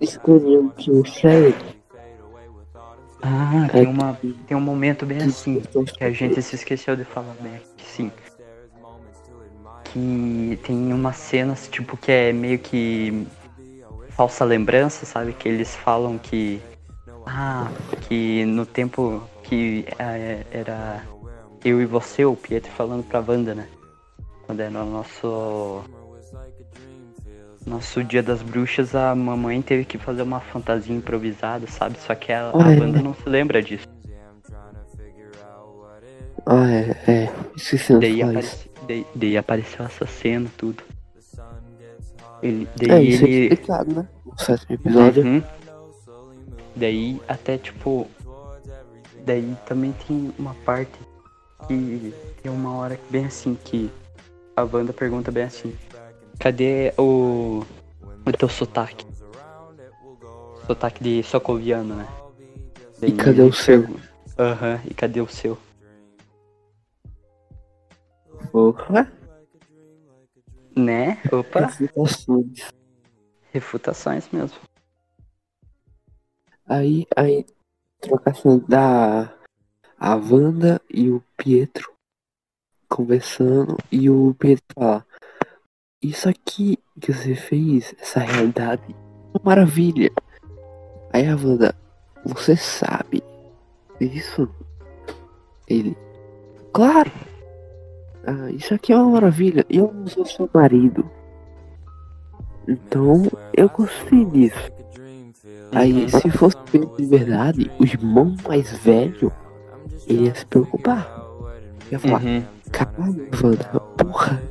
[0.00, 1.54] escolhemos que o Sherry
[3.24, 5.60] Ah, É tem, uma, que- tem um momento bem assim,
[5.96, 8.10] que a gente se esqueceu de falar bem aqui, sim.
[9.84, 13.26] Que tem umas cenas, tipo, que é meio que
[14.10, 15.32] falsa lembrança, sabe?
[15.34, 16.60] Que eles falam que.
[17.26, 17.68] Ah,
[18.08, 21.04] que no tempo que é, era
[21.64, 23.68] eu e você, o Pietro falando pra Wanda, né?
[24.46, 25.84] Quando era o nosso.
[27.66, 31.96] Nosso dia das bruxas, a mamãe teve que fazer uma fantasia improvisada, sabe?
[32.00, 32.80] Só que a, a Ah, é.
[32.80, 33.86] Wanda não se lembra disso.
[36.44, 37.32] Ah, é, é.
[37.56, 38.68] Esqueci Daí, isso.
[38.88, 40.82] daí, daí apareceu essa cena, tudo.
[42.42, 43.42] Ele, É, daí isso é ele.
[43.54, 44.08] explicado, né?
[44.26, 45.24] No sétimo episódio.
[45.24, 45.42] Uhum.
[46.74, 48.08] Daí até tipo.
[49.24, 50.98] Daí também tem uma parte
[51.68, 53.88] que tem uma hora bem assim que
[54.56, 55.72] a Wanda pergunta bem assim,
[56.42, 57.62] cadê o.
[58.26, 59.06] o teu sotaque?
[60.66, 62.08] Sotaque de socoviano, né?
[63.00, 63.84] E cadê o seu?
[64.36, 65.56] Aham, e cadê o seu?
[68.52, 69.08] Opa,
[70.76, 71.18] Né?
[71.30, 72.72] Opa, refutações.
[73.52, 74.58] refutações mesmo.
[76.66, 77.46] Aí, aí,
[78.00, 79.32] trocação da
[79.96, 81.92] a Wanda e o Pietro
[82.88, 85.06] conversando e o Pietro fala
[86.02, 90.10] isso aqui que você fez, essa realidade, é uma maravilha.
[91.12, 91.74] Aí a Wanda,
[92.24, 93.22] você sabe
[94.00, 94.48] isso?
[95.68, 95.96] Ele,
[96.72, 97.10] claro.
[98.26, 99.64] Ah, isso aqui é uma maravilha.
[99.68, 101.08] Eu não sou seu marido.
[102.68, 103.22] Então,
[103.54, 104.70] eu gostei disso.
[105.72, 106.56] Aí, se fosse
[106.98, 109.32] de verdade, o irmão mais velho,
[110.06, 111.20] ele ia se preocupar.
[111.90, 112.42] Ia falar, Uhum.
[112.70, 114.42] caralho, Wanda, porra.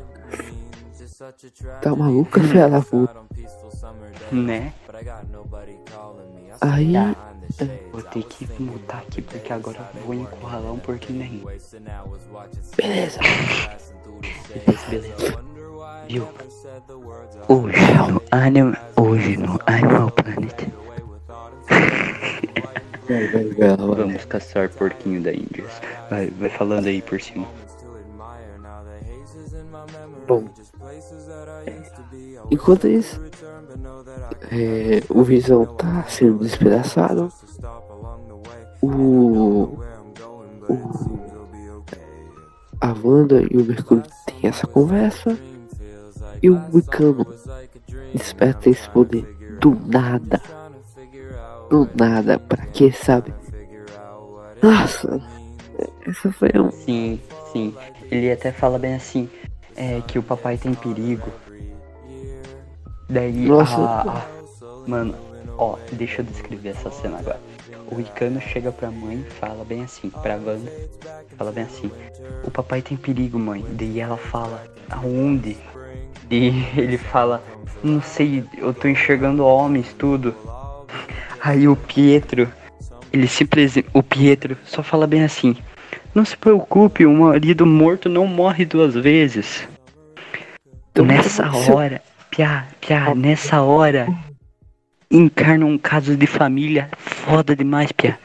[1.81, 3.15] Tá maluca, filha da puta.
[4.31, 4.73] Né?
[6.61, 6.93] Aí,
[7.91, 11.43] Vou ter que mutar aqui porque agora eu vou encurralar um porquinho nenhum.
[12.75, 13.19] beleza.
[14.49, 15.43] Beleza, beleza.
[16.07, 16.27] Viu?
[17.47, 17.77] Hoje
[18.09, 18.81] no Animal.
[18.95, 20.67] Hoje no Animal Planet.
[23.07, 23.77] Vai, vai, vai, vai.
[23.77, 25.65] Vamos caçar porquinho da Índia.
[26.09, 27.45] Vai, vai falando aí por cima.
[30.27, 30.47] Bom,
[32.51, 33.19] enquanto isso,
[34.51, 37.31] é, o Visão tá sendo despedaçado.
[38.81, 39.77] O,
[40.67, 40.91] o
[42.81, 45.37] a Wanda e o Mercúrio têm essa conversa
[46.41, 47.25] e o Wicano
[48.13, 49.23] desperta esse poder
[49.59, 50.41] do nada.
[51.69, 53.33] Do nada, pra quê, sabe?
[54.61, 55.21] Nossa,
[56.05, 56.71] essa foi um.
[56.71, 57.21] Sim,
[57.53, 57.75] sim.
[58.09, 59.29] Ele até fala bem assim,
[59.75, 61.31] é que o papai tem perigo.
[63.11, 63.75] Daí Nossa.
[63.75, 64.25] a, a-
[64.87, 65.13] Mano,
[65.57, 67.39] ó, deixa eu descrever essa cena agora.
[67.91, 70.71] O Icano chega pra mãe e fala bem assim, pra Wanda,
[71.37, 71.91] fala bem assim,
[72.45, 73.65] o papai tem perigo, mãe.
[73.71, 75.57] Daí ela fala, aonde?
[76.29, 77.43] E ele fala,
[77.83, 80.33] não sei, eu tô enxergando homens, tudo.
[81.43, 82.47] Aí o Pietro,
[83.11, 83.89] ele simplesmente.
[83.93, 85.57] O Pietro só fala bem assim.
[86.15, 89.67] Não se preocupe, o marido morto não morre duas vezes.
[90.95, 94.07] Nessa hora, piá, piá, nessa hora,
[95.11, 98.17] encarna um caso de família foda demais, piá.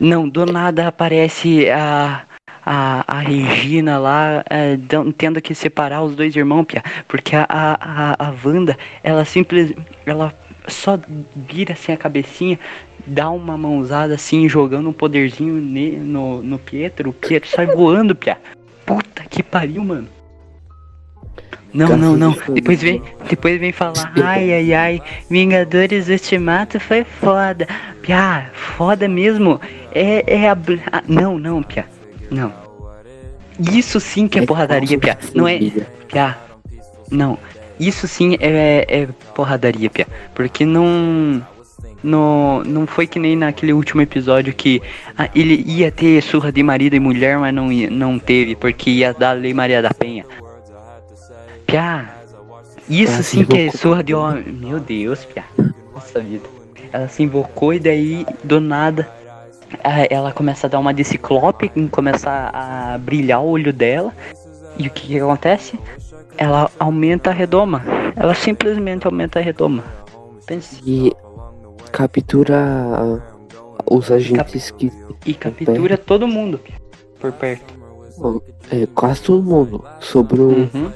[0.00, 2.24] Não, do nada aparece a,
[2.64, 4.76] a, a Regina lá, é,
[5.16, 6.82] tendo que separar os dois irmãos, piá.
[7.06, 10.34] Porque a, a, a, Wanda, ela simplesmente, ela
[10.66, 10.98] só
[11.36, 12.58] vira assim a cabecinha,
[13.06, 18.16] dá uma mãozada assim, jogando um poderzinho ne- no, no Pietro, o Pietro sai voando,
[18.16, 18.38] piá.
[18.86, 20.08] Puta que pariu, mano.
[21.74, 22.36] Não, não, não.
[22.50, 27.66] Depois vem, depois vem falar, ai, ai, ai, Vingadores Ultimato foi foda.
[28.00, 29.60] Piá, foda mesmo.
[29.92, 30.56] É, é a...
[30.92, 31.84] ah, não, não, Piá.
[32.30, 32.52] Não.
[33.72, 35.18] Isso sim que é porradaria, Piá.
[35.34, 35.58] Não é...
[36.06, 36.38] Piá.
[37.10, 37.36] Não.
[37.78, 40.06] Isso sim é, é porradaria, Piá.
[40.32, 41.44] Porque não...
[42.04, 44.80] No, não foi que nem naquele último episódio que
[45.16, 48.90] ah, ele ia ter surra de marido e mulher, mas não, ia- não teve, porque
[48.90, 50.22] ia dar a Lei Maria da Penha.
[51.66, 52.14] Piá,
[52.88, 54.44] isso sim que é surra de homem.
[54.44, 55.44] Meu Deus, Piá.
[55.94, 56.48] Nossa vida.
[56.92, 59.08] Ela se invocou e daí, do nada,
[60.10, 64.12] ela começa a dar uma de ciclope, começa a brilhar o olho dela.
[64.78, 65.78] E o que, que acontece?
[66.36, 67.82] Ela aumenta a redoma.
[68.16, 69.84] Ela simplesmente aumenta a redoma.
[70.46, 70.80] Pense.
[70.84, 71.12] E
[71.90, 73.22] captura
[73.90, 74.92] os agentes que.
[75.24, 76.60] E captura todo mundo.
[77.18, 77.74] Por perto.
[78.70, 79.84] É, quase todo mundo.
[80.00, 80.92] Sobrou Uhum.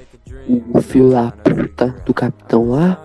[0.73, 3.05] O filho da puta do capitão lá.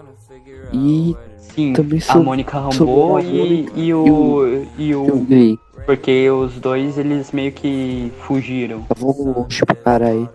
[0.71, 4.65] E Sim, Também a Mônica Rambeau e, e o.
[4.75, 5.19] E o o.
[5.25, 5.59] Gay.
[5.85, 8.81] Porque os dois eles meio que fugiram.
[8.83, 10.27] Tava longe pro caralho.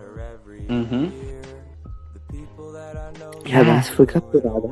[0.69, 1.11] Uhum.
[3.45, 4.69] E a Darcy foi capturada.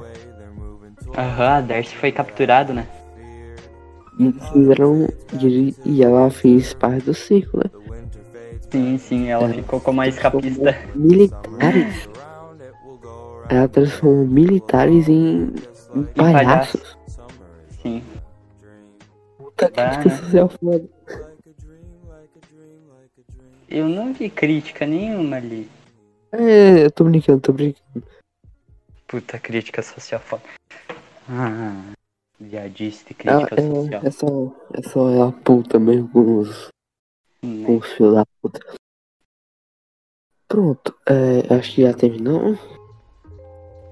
[1.17, 2.87] Aham, a Darcy foi capturado, né?
[4.19, 5.07] E fizeram.
[5.41, 7.65] E, e ela fez parte do circo, né?
[8.71, 9.53] Sim, sim, ela É.
[9.53, 10.77] ficou como a escapista.
[10.95, 12.07] Militares.
[13.49, 15.53] Ela transformou militares em,
[15.95, 16.97] em palhaços.
[17.81, 18.03] Sim.
[19.37, 20.17] Puta Tá, crítica né?
[20.17, 20.89] social foda.
[23.69, 25.69] Eu não vi crítica nenhuma ali.
[26.31, 28.05] É, eu tô brincando, tô brincando.
[29.07, 30.43] Puta crítica social foda.
[31.29, 31.93] Ah,
[32.39, 34.01] viadista e Ela, crítica é, social.
[34.05, 34.27] é só,
[34.73, 36.67] é só ela puta mesmo com os,
[37.41, 38.59] Sim, com os filhos da puta.
[40.47, 42.57] Pronto, é, acho que já terminou.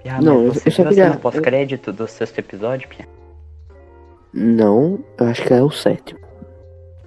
[0.08, 3.08] Ah, Não, eu- você eu só queria- cena pós-crédito do sexto episódio, Pia?
[4.34, 6.20] Não, eu acho que é o sétimo.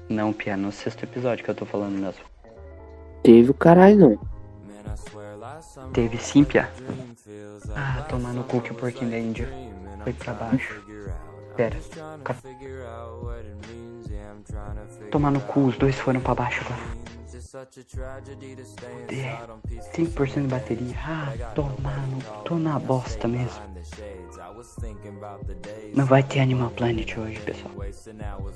[0.09, 2.25] Não, Pia, no sexto episódio que eu tô falando mesmo.
[3.23, 4.19] Teve o caralho, não.
[5.93, 6.69] Teve sim, Pia.
[7.77, 9.49] Ah, tomar no cu que o porquinho da Índia
[10.03, 10.83] foi pra baixo.
[11.57, 11.77] Pera.
[15.11, 16.98] Tomar no cu, os dois foram pra baixo agora.
[19.09, 20.95] É, 5% de bateria.
[20.99, 22.21] Ah, tomar no.
[22.45, 23.63] Tô na bosta mesmo.
[25.95, 27.73] Não vai ter Animal Planet hoje, pessoal.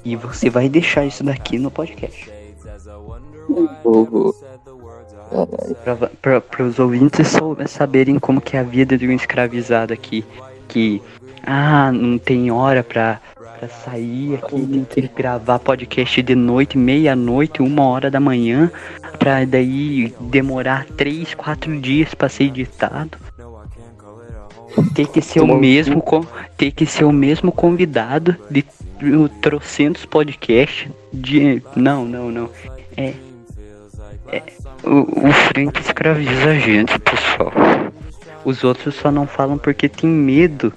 [0.04, 2.30] E você vai deixar isso daqui no podcast.
[6.20, 7.28] Pra os ouvintes
[7.68, 10.22] saberem como que é a vida de um escravizado aqui.
[10.68, 11.02] Que,
[11.44, 13.20] ah, não tem hora pra,
[13.58, 18.70] pra sair aqui, tem que gravar podcast de noite, meia-noite, uma hora da manhã,
[19.18, 23.18] pra daí demorar três, quatro dias pra ser editado.
[24.94, 26.24] Tem que ser o mesmo, com,
[26.56, 28.64] tem que ser o mesmo convidado de
[29.40, 31.62] trocentos podcasts de.
[31.76, 32.50] Não, não, não.
[32.96, 33.12] É,
[34.82, 37.52] o, o Frank escraviza a gente, pessoal.
[38.44, 40.72] Os outros só não falam porque tem medo.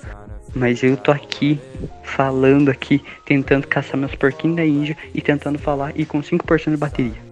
[0.56, 1.60] Mas eu tô aqui,
[2.04, 6.78] falando aqui, tentando caçar meus porquinhos da Índia e tentando falar e com 5% de
[6.78, 7.26] bateria.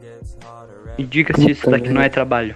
[0.97, 2.55] E diga se isso daqui não é trabalho.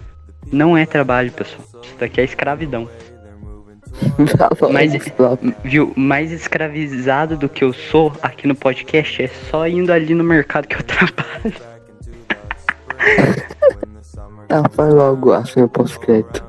[0.51, 1.61] Não é trabalho, pessoal.
[1.81, 2.89] Isso daqui é escravidão.
[4.73, 4.91] Mas-
[5.63, 5.93] Viu?
[5.95, 10.67] Mais escravizado do que eu sou aqui no podcast é só indo ali no mercado
[10.67, 11.53] que eu trabalho.
[14.49, 16.43] Ah, faz logo a cena pós-crédito.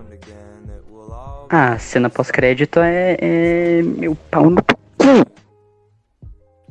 [1.51, 4.75] Ah, cena pós-crédito é, é meu pau no cu.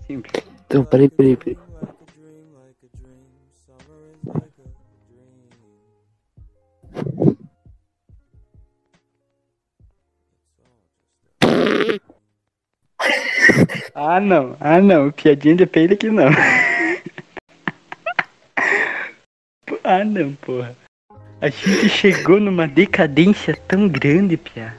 [0.06, 0.44] Simples.
[0.68, 1.58] Então, peraí, peraí, peraí.
[13.96, 16.30] Ah não, ah não, piadinha de peido aqui não.
[19.84, 20.76] ah não, porra.
[21.40, 24.76] A gente chegou numa decadência tão grande, Pia.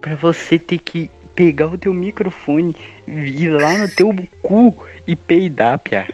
[0.00, 2.74] Pra você ter que pegar o teu microfone,
[3.06, 4.74] ir lá no teu cu
[5.06, 6.08] e peidar, Pia.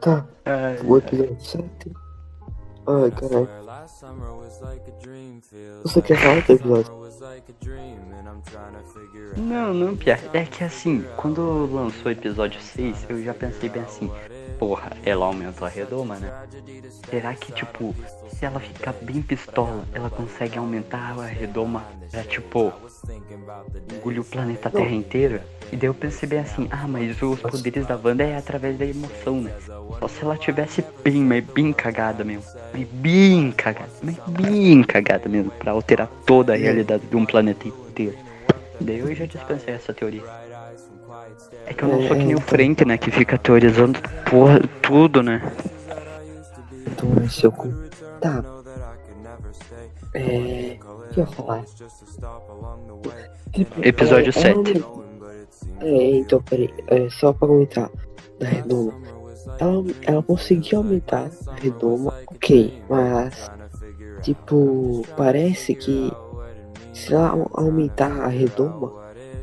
[0.00, 1.64] Tá, Ai, o episódio 7.
[2.86, 3.48] Ai, caralho.
[5.82, 7.02] Você quer falar do episódio?
[9.36, 10.20] Não, não, Pia.
[10.32, 14.08] É que assim, quando lançou o episódio 6, eu já pensei bem assim,
[14.60, 16.32] porra, ela aumentou a redoma, né?
[17.10, 17.94] Será que, tipo,
[18.42, 22.72] se ela ficar bem pistola, ela consegue aumentar a redoma pra, tipo,
[23.94, 25.40] engolir o planeta Terra inteiro?
[25.70, 25.94] E daí eu
[26.26, 29.54] bem assim, ah, mas os poderes da Wanda é através da emoção, né?
[30.00, 32.42] Só se ela tivesse bem, mas bem cagada mesmo.
[32.72, 37.68] Mas bem cagada, mas bem cagada mesmo, pra alterar toda a realidade de um planeta
[37.68, 38.16] inteiro.
[38.80, 40.24] Daí eu já dispensei essa teoria.
[41.64, 42.98] É que eu não sou que nem o Frank, né?
[42.98, 45.40] Que fica teorizando porra, tudo, né?
[46.88, 47.91] Então, esse eu.
[48.22, 48.42] Tá.
[50.14, 50.78] É.
[50.80, 51.64] O que eu ia falar?
[53.52, 54.56] Tipo, Episódio ela 7.
[54.56, 55.04] aumentou-
[55.80, 56.72] É, então, peraí.
[56.86, 57.90] É, só pra comentar.
[58.38, 58.94] Da redoma.
[59.58, 62.82] Ela, ela conseguiu aumentar a redoma, ok.
[62.88, 63.50] Mas.
[64.22, 66.12] Tipo, parece que.
[66.94, 68.92] Se ela au- aumentar a redoma,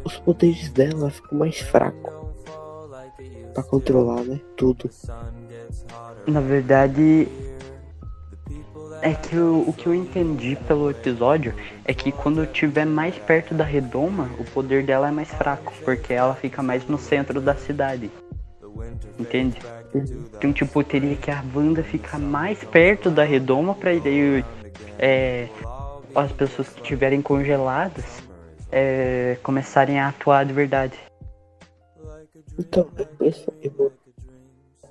[0.05, 2.13] os poderes dela ficam mais fracos.
[3.53, 4.39] Pra controlar, né?
[4.55, 4.89] Tudo.
[6.27, 7.27] Na verdade,
[9.01, 11.53] é que eu- o que eu entendi pelo episódio
[11.85, 16.13] é que quando estiver mais perto da redoma, o poder dela é mais fraco, porque
[16.13, 18.11] ela fica mais no centro da cidade.
[19.17, 19.57] Entende?
[20.37, 24.45] Então, tipo, teria que a Wanda ficar mais perto da redoma pra daí
[24.97, 25.47] é,
[26.13, 28.21] as pessoas que estiverem congeladas
[28.71, 30.97] é, começarem a atuar de verdade.
[32.57, 33.91] Então, eu penso, eu vou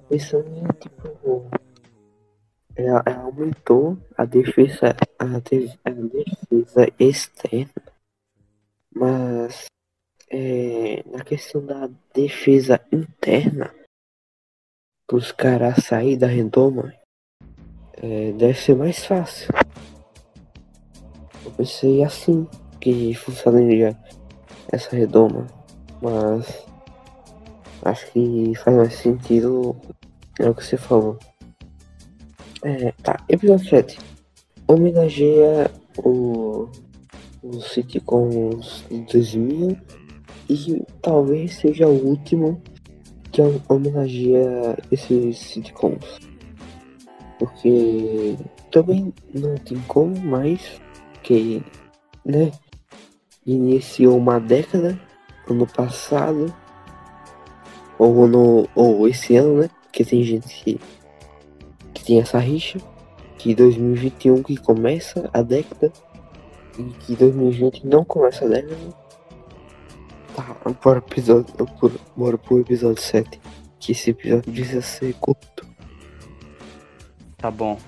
[0.08, 1.50] pensando em tipo.
[2.78, 7.82] Ela, ela aumentou a defesa, a, de- a defesa externa,
[8.94, 9.64] mas
[10.30, 13.74] é, na questão da defesa interna,
[15.12, 16.94] os caras sair da redoma,
[17.94, 19.52] é, deve ser mais fácil.
[21.44, 22.46] Eu pensei assim
[22.80, 23.98] que funcionaria
[24.70, 25.46] essa redoma,
[26.00, 26.68] mas
[27.82, 29.76] Acho que faz mais sentido
[30.38, 31.16] é o que você falou.
[32.62, 33.98] É, tá, episódio 7.
[34.66, 36.68] Homenageia o,
[37.42, 39.76] os sitcoms de 2000
[40.50, 42.60] e talvez seja o último
[43.30, 46.18] que homenageia esses sitcoms.
[47.38, 48.36] Porque
[48.72, 50.80] também não tem como mais
[51.22, 51.62] que,
[52.24, 52.50] né,
[53.46, 54.98] iniciou uma década,
[55.48, 56.52] ano passado,
[57.98, 59.70] ou no ou esse ano, né?
[59.82, 60.80] Porque tem gente que
[62.08, 62.78] tem essa rixa,
[63.36, 65.92] que 2021 que começa a década
[66.78, 68.76] e que 2020 não começa a década.
[70.34, 73.38] Tá, bora pro episódio, bora- bora pro episódio 7.
[73.78, 75.66] Que esse episódio precisa ser curto.
[77.36, 77.78] Tá bom.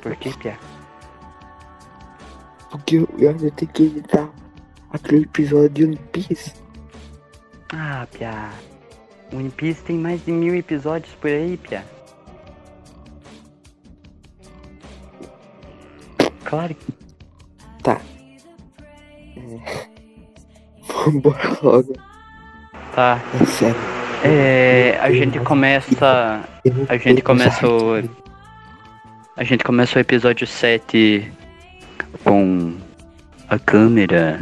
[0.00, 0.56] Por que, Pia?
[2.70, 4.30] Porque eu, eu ainda tenho que editar
[4.90, 6.52] aquele episódio de One Piece.
[7.72, 8.50] Ah, Pia.
[9.32, 11.84] One Piece tem mais de mil episódios por aí, Pia.
[16.44, 16.92] Claro que.
[17.82, 18.00] Tá.
[19.36, 19.86] É...
[21.04, 21.94] Vambora logo.
[22.94, 23.20] Tá.
[23.40, 23.76] É sério.
[24.22, 24.98] É.
[25.00, 26.44] A gente começa.
[26.88, 28.24] A gente começa o.
[29.36, 31.30] A gente começa o episódio 7
[32.22, 32.72] com
[33.48, 34.40] a câmera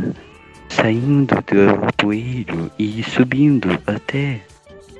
[0.68, 4.40] saindo do poeiro e subindo até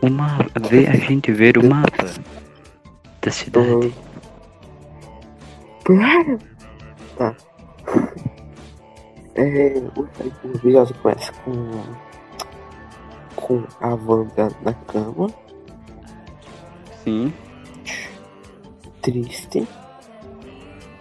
[0.01, 0.51] o mapa.
[0.55, 2.07] A gente ver o mapa
[3.21, 3.69] da cidade.
[3.69, 3.93] Uhum.
[5.85, 6.52] Claro!
[7.23, 7.37] Tá.
[9.37, 11.55] É, o episódio começa com.
[13.37, 15.29] com a Wanda na cama,
[17.05, 17.33] Sim.
[19.01, 19.67] triste,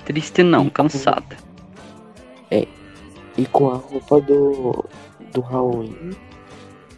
[0.05, 1.35] Triste não, cansada.
[2.51, 4.85] e com a roupa do.
[5.33, 6.11] do Halloween.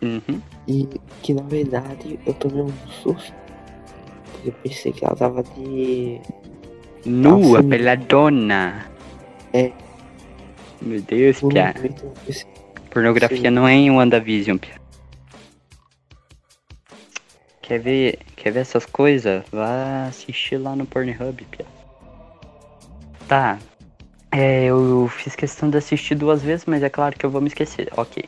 [0.01, 0.41] Uhum.
[0.67, 0.89] E
[1.21, 3.33] que na verdade eu tomei um susto.
[4.43, 6.19] Eu pensei que ela tava de.
[7.05, 8.92] Nua, Nossa, peladona.
[9.53, 9.71] É.
[10.81, 11.73] Meu Deus, Pia.
[12.89, 13.49] Pornografia Sim.
[13.49, 14.81] não é em WandaVision, Pia.
[17.61, 19.43] Quer ver, quer ver essas coisas?
[19.51, 21.65] Vá assistir lá no Pornhub, Pia.
[23.27, 23.57] Tá.
[24.31, 27.47] É, eu fiz questão de assistir duas vezes, mas é claro que eu vou me
[27.47, 27.87] esquecer.
[27.95, 28.25] Ok.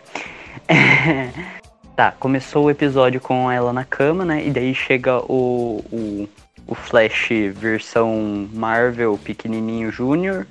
[1.96, 4.46] tá, começou o episódio com ela na cama, né?
[4.46, 6.30] E daí chega o, o,
[6.68, 10.48] o Flash versão Marvel pequenininho Júnior.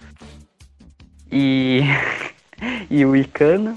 [1.35, 1.81] E,
[2.89, 3.75] e o Icano.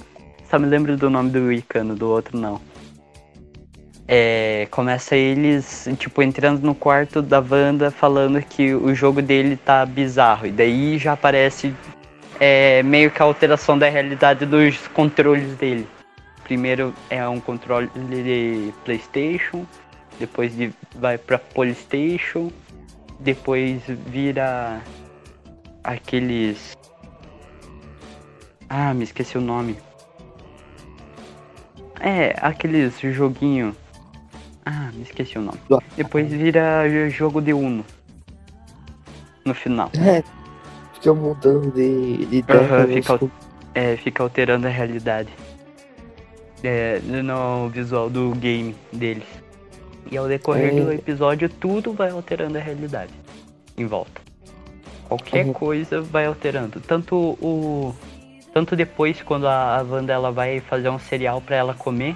[0.48, 2.62] Só me lembro do nome do Icano, do outro não.
[4.08, 9.86] É, começa eles, tipo, entrando no quarto da Wanda falando que o jogo dele tá
[9.86, 10.46] bizarro.
[10.46, 11.74] E daí já aparece
[12.40, 15.88] é, meio que a alteração da realidade dos controles dele.
[16.44, 19.66] Primeiro é um controle de Playstation,
[20.18, 22.50] depois de, vai pra Polystation,
[23.20, 24.82] depois vira
[25.84, 26.78] aqueles.
[28.70, 29.78] Ah, me esqueci o nome.
[32.00, 33.76] É, aqueles joguinho.
[34.66, 35.60] Ah, me esqueci o nome.
[35.96, 37.84] Depois vira jogo de Uno.
[39.46, 39.90] No final.
[39.98, 40.22] É,
[40.94, 42.88] fica mudando de, de ideia.
[42.88, 43.20] fica
[43.74, 45.30] É, fica alterando a realidade.
[46.64, 49.28] É, no visual do game deles.
[50.12, 50.82] E ao decorrer É.
[50.82, 53.14] do episódio, tudo vai alterando a realidade.
[53.78, 54.22] Em volta.
[55.08, 55.54] Qualquer Uhum.
[55.54, 56.80] coisa vai alterando.
[56.82, 57.94] Tanto o.
[58.54, 62.16] Tanto depois, quando a, a Wanda ela vai fazer um cereal pra ela comer,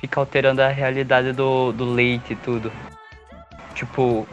[0.00, 2.72] fica alterando a realidade do, do leite e tudo.
[3.74, 4.26] Tipo,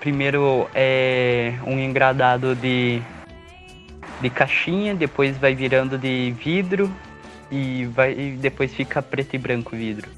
[0.00, 3.00] primeiro é um engradado de
[4.20, 6.88] de caixinha, depois vai virando de vidro
[7.50, 10.08] e vai e depois fica preto e branco o vidro.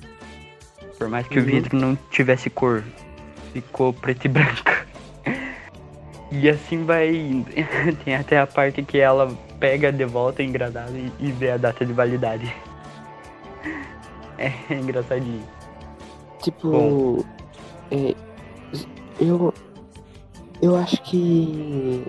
[0.98, 1.46] Por mais que o Uhum.
[1.46, 2.84] vidro não tivesse cor,
[3.54, 4.84] ficou preto e branco.
[6.32, 7.48] E assim vai indo.
[8.04, 9.30] Tem até a parte que ela
[9.64, 12.54] pega de volta o engradado e, e vê a data de validade.
[14.36, 15.46] É engraçadinho.
[16.42, 17.24] Tipo, Bom.
[17.92, 18.16] é,
[19.20, 19.54] eu,
[20.60, 22.04] eu acho que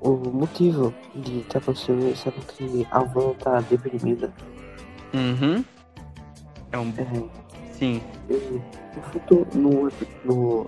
[0.00, 4.32] o motivo de estar acontecendo isso é porque a Van tá deprimida.
[5.12, 5.62] Uhum.
[6.72, 6.88] É um.
[6.96, 8.00] É, Sim.
[8.96, 9.92] no futuro, no,
[10.24, 10.66] no,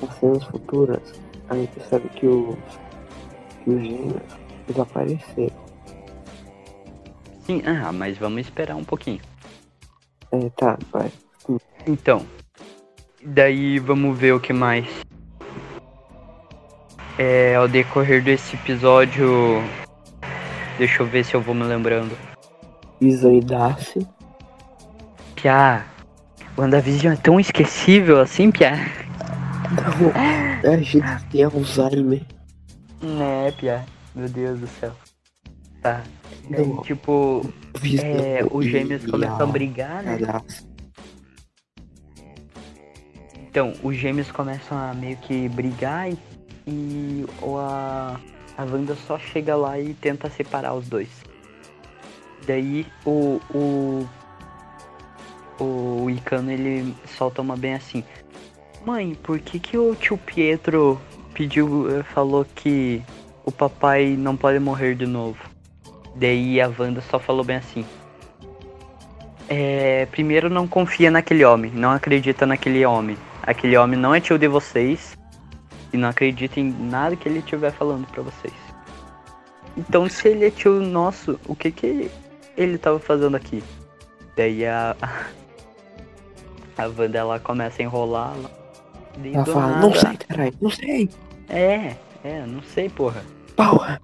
[0.00, 2.56] nas cenas futuras, a gente percebe que os,
[3.64, 5.64] que os gêmeos desapareceram.
[7.44, 9.20] Sim, ah, mas vamos esperar um pouquinho.
[10.32, 11.10] É, tá, vai.
[11.86, 12.24] Então,
[13.24, 14.86] daí vamos ver o que mais.
[17.18, 19.62] É, ao decorrer desse episódio,
[20.78, 22.16] deixa eu ver se eu vou me lembrando.
[23.00, 24.06] Visão e Darcy.
[25.36, 25.84] Piá,
[26.56, 28.72] WandaVision é tão esquecível assim, Piá?
[30.64, 32.22] Não, a gente tem Alzheimer.
[33.02, 33.84] Né, Piá?
[34.14, 34.92] Meu Deus do céu.
[35.82, 36.02] Tá.
[36.84, 37.42] Tipo,
[38.02, 40.18] é, os gêmeos começam a brigar, né?
[43.48, 46.18] Então, os gêmeos começam a meio que brigar e,
[46.66, 48.20] e ou a,
[48.56, 51.08] a Wanda só chega lá e tenta separar os dois.
[52.46, 53.40] Daí o.
[53.54, 54.08] o.
[55.60, 58.02] O Icano ele solta uma bem assim.
[58.84, 61.00] Mãe, por que, que o tio Pietro
[61.32, 61.88] pediu.
[61.90, 63.00] eh, falou que
[63.44, 65.38] o papai não pode morrer de novo?
[66.16, 67.84] Daí a Wanda só falou bem assim.
[69.48, 73.16] É, primeiro não confia naquele homem, não acredita naquele homem.
[73.42, 75.18] Aquele homem não é tio de vocês
[75.92, 78.54] e não acredita em nada que ele estiver falando pra vocês.
[79.76, 82.10] Então se ele é tio nosso, o que que
[82.56, 83.62] ele tava fazendo aqui?
[84.36, 84.96] Daí a
[86.78, 88.34] a Wanda ela começa a enrolar
[89.22, 91.10] Ela fala, nada- não sei, caralho, não sei.
[91.48, 93.22] É, é, não sei, porra.
[93.56, 94.00] Porra.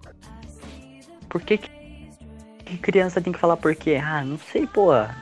[1.29, 4.01] Por que, que criança tem que falar por quê?
[4.03, 5.15] Ah, não sei, porra.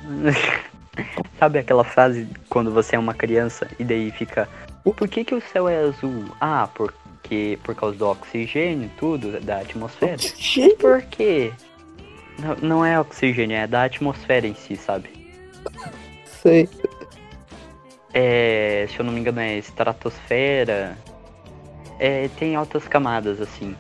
[1.39, 4.49] Sabe aquela frase quando você é uma criança e daí fica.
[4.83, 6.25] Por que, que o céu é azul?
[6.41, 10.17] Ah, porque por causa do oxigênio e tudo, da atmosfera.
[10.19, 11.53] Gente, Por quê?
[12.39, 15.11] Não, não é oxigênio, é da atmosfera em si, sabe?
[16.25, 16.69] sei.
[18.15, 20.97] É, se eu não me engano, é estratosfera.
[21.99, 23.77] É, tem altas camadas, assim.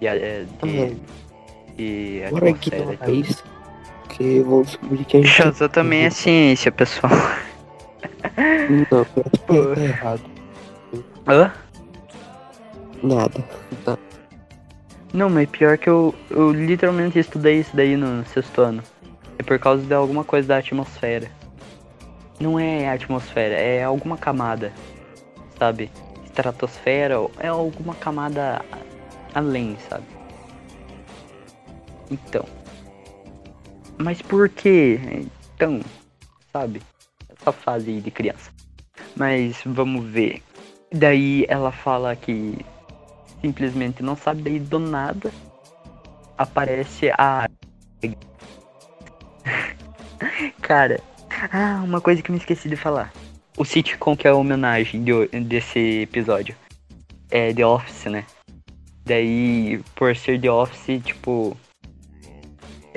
[0.00, 0.96] De, é, de,
[1.76, 3.14] de Bora atmosfera e ignorar tudo.
[3.14, 3.44] isso.
[4.02, 5.30] Porque vão descobrir que a gente.
[5.30, 7.12] Shazam também é ciência, pessoal.
[8.90, 10.22] Não, acho que tá errado.
[11.26, 11.52] Hã?
[13.02, 13.44] Nada.
[13.84, 13.98] Tá.
[15.12, 18.82] Não, mas pior que eu, eu literalmente estudei isso daí no sexto ano.
[19.38, 21.30] É por causa de alguma coisa da atmosfera.
[22.38, 24.72] Não é atmosfera, é alguma camada.
[25.58, 25.90] Sabe?
[26.24, 28.62] Estratosfera é alguma camada
[29.36, 30.04] além, sabe?
[32.10, 32.44] Então.
[33.98, 34.98] Mas por quê?
[35.54, 35.80] Então,
[36.50, 36.80] sabe?
[37.28, 38.50] Essa fase aí de criança.
[39.14, 40.42] Mas vamos ver.
[40.90, 42.64] Daí ela fala que
[43.42, 45.30] simplesmente não sabe, daí do nada
[46.38, 47.46] aparece a.
[50.62, 50.98] Cara,
[51.52, 53.12] ah, uma coisa que me esqueci de falar.
[53.58, 56.56] O sitcom que é a homenagem de desse episódio
[57.30, 58.24] é The Office, né?
[59.06, 61.56] Daí, por ser The Office, tipo.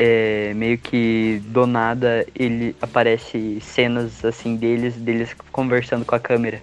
[0.01, 6.61] É meio que do nada ele aparece cenas assim deles, deles conversando com a câmera.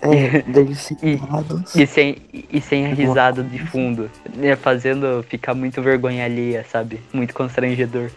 [0.00, 1.74] É, deles sentados.
[1.74, 6.98] E sem, e sem a risada de fundo, né, fazendo ficar muito vergonha alheia, sabe?
[7.12, 8.10] Muito constrangedor.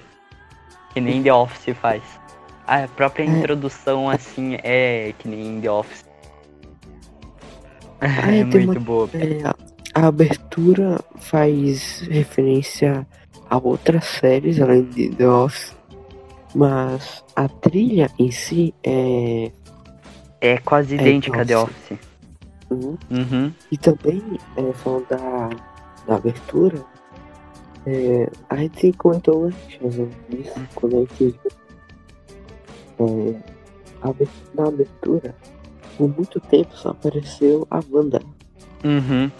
[0.93, 2.01] Que nem The Office faz.
[2.65, 6.05] A própria introdução, assim, é que nem The Office.
[7.99, 9.09] É muito uma- boa.
[9.15, 13.05] É, a- abertura faz referência
[13.49, 15.75] a outras séries além de The Office,
[16.55, 19.51] mas a trilha em si é.
[20.41, 21.57] É quase É, idêntica a The.
[21.57, 21.97] Office.
[22.69, 22.97] Uhum.
[23.09, 23.53] Uhum.
[23.71, 24.21] E também,
[24.57, 25.49] é, falando da,
[26.05, 26.83] da abertura,
[27.85, 31.39] é, a gente comentou antes né, disso, quando a gente.
[32.99, 33.57] É,
[34.53, 35.33] na abertura,
[35.97, 38.21] por muito tempo só apareceu a Wanda.
[38.83, 39.31] Uhum.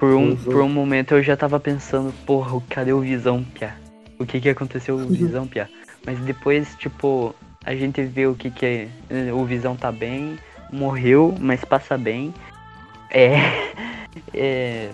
[0.00, 0.36] Por um, Uhum.
[0.36, 3.74] por um momento eu já tava pensando, porra, cadê o Visão, Pia?
[4.18, 5.68] O que que aconteceu com o Visão, Pia?
[6.06, 7.34] Mas depois, tipo,
[7.66, 8.88] a gente vê o que que é.
[9.34, 10.38] O Visão tá bem,
[10.72, 12.32] morreu, mas passa bem.
[13.10, 13.34] É.
[14.34, 14.90] É.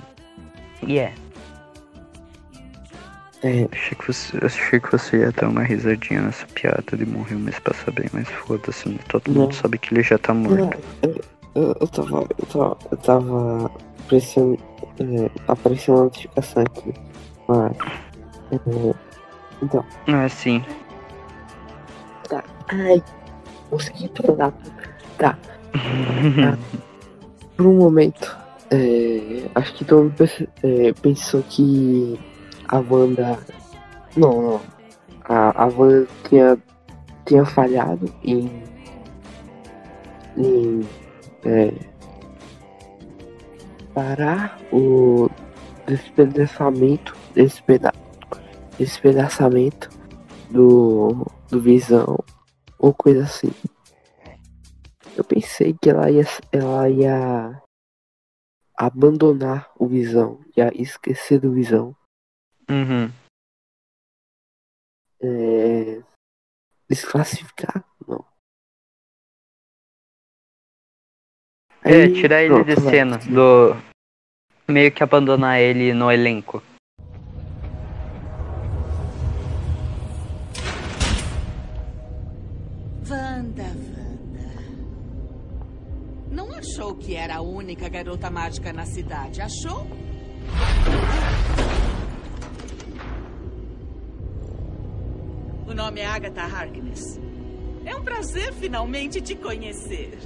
[0.86, 1.11] E é.
[3.42, 7.36] É, Achei que, você, achei que você ia dar uma risadinha nessa piada de morrer,
[7.36, 8.98] mas passa bem, mas foda-se, né?
[9.09, 9.42] todo Não.
[9.42, 10.57] mundo sabe que ele já tá morto.
[10.59, 10.70] Não,
[11.02, 11.20] eu,
[11.54, 12.26] eu, eu tava.
[12.38, 12.78] Eu tava.
[12.90, 13.70] Eu tava.
[14.99, 16.94] É, apareceu uma notificação aqui.
[17.49, 17.76] Mas.
[18.53, 18.94] É,
[19.62, 19.84] então.
[20.07, 20.64] Ah, sim.
[22.28, 22.44] Tá.
[22.68, 23.03] Ai.
[23.70, 24.88] Mosquito filho da puta.
[25.18, 25.38] Tá.
[27.57, 28.36] Por um momento.
[28.70, 32.18] é, acho que todo mundo é, pensou que
[32.68, 33.38] a Wanda.
[34.16, 34.61] Não, não.
[35.24, 36.59] A, a Wanda tinha,
[37.24, 38.62] tinha falhado em.
[40.36, 40.80] em.
[41.44, 41.72] é,
[43.97, 45.30] parar o
[45.86, 47.16] despedaçamento.
[47.32, 47.92] Despeda,
[48.78, 49.88] despedaçamento
[50.51, 52.18] do, do Visão
[52.78, 53.51] ou coisa assim.
[55.16, 57.62] Eu pensei que ela ia, ela ia
[58.76, 61.97] abandonar o Visão, ia esquecer do Visão.
[62.68, 63.11] Uhum.
[65.22, 66.03] É...
[66.86, 67.82] Desclassificar?
[68.07, 68.22] Não.
[71.82, 73.86] É, tirar ele pronto, de cena, do.
[74.68, 76.60] Meio que abandonar ele no elenco.
[83.08, 84.48] Wanda, Wanda.
[86.32, 89.86] Não achou que era a única garota mágica na cidade, achou?
[95.64, 97.20] O nome é Agatha Harkness.
[97.84, 100.18] É um prazer finalmente te conhecer.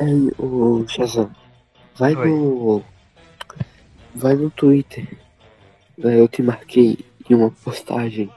[0.00, 1.30] Aí, o Shazam,
[1.94, 2.28] vai Oi.
[2.28, 2.84] no.
[4.14, 5.06] Vai no Twitter.
[5.98, 6.98] Eu te marquei
[7.28, 8.30] em uma postagem.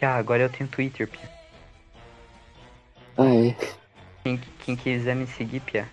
[0.00, 1.30] Ah, agora eu tenho Twitter, Pia.
[3.16, 3.56] Ah, é.
[4.22, 5.88] Quem, quem quiser me seguir, Pia.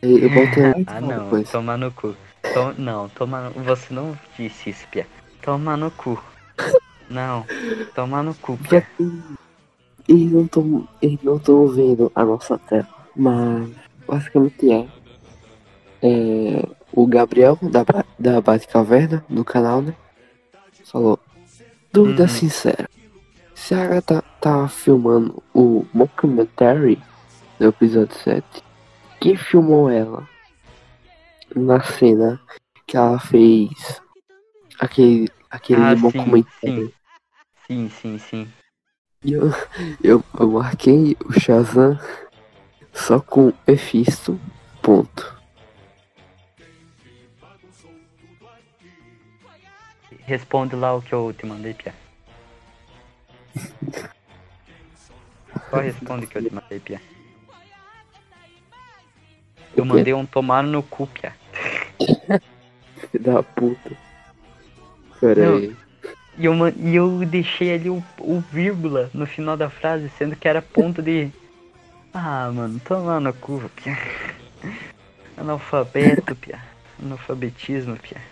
[0.00, 1.50] Eu botei lá e Ah, não, depois.
[1.50, 2.14] toma no cu.
[2.54, 3.62] To- não, toma no...
[3.64, 5.06] Você não disse isso, Pia.
[5.42, 6.22] Toma no cu.
[7.10, 7.44] Não,
[7.94, 8.86] toma no cu, Pia.
[10.08, 10.88] Eles não estão.
[11.00, 12.88] Eles não estão vendo a nossa tela.
[13.16, 13.70] Mas
[14.06, 14.86] basicamente é.
[16.02, 16.68] É.
[16.92, 17.84] O Gabriel da,
[18.18, 19.94] da Bate Caverna, do canal, né?
[20.84, 21.18] Falou.
[21.92, 22.28] Dúvida Uhum.
[22.28, 22.88] sincera.
[23.54, 27.00] Se a Agatha tá filmando o mockumentary
[27.58, 28.44] do episódio 7,
[29.20, 30.28] quem filmou ela
[31.54, 32.40] na cena
[32.86, 34.02] que ela fez
[34.78, 36.92] aquele, aquele Ah, sim.
[37.66, 38.48] Sim, sim, sim.
[39.24, 39.50] Eu,
[40.02, 41.98] eu, eu marquei o Shazam
[42.92, 44.38] só com Efisto,
[44.82, 45.34] ponto.
[50.26, 51.94] Responde lá o que eu te mandei, Pia.
[55.70, 57.00] Só responde o que eu te mandei, Pia.
[59.74, 61.34] Eu mandei um tomar no cu, Pia.
[63.20, 63.96] Da puta.
[65.20, 65.56] Pera Não.
[65.58, 65.83] aí.
[66.36, 70.48] E eu, e eu deixei ali o, o vírgula no final da frase, sendo que
[70.48, 71.30] era ponto de.
[72.16, 73.98] Ah, mano, toma no cu, Pia.
[75.36, 76.60] Analfabeto, Pia.
[77.02, 78.22] Analfabetismo, Pia.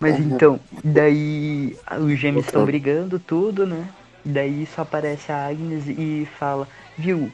[0.00, 3.86] Mas então, daí os gêmeos estão brigando, tudo, né?
[4.24, 6.66] Daí só aparece a Agnes e fala,
[6.96, 7.30] viu,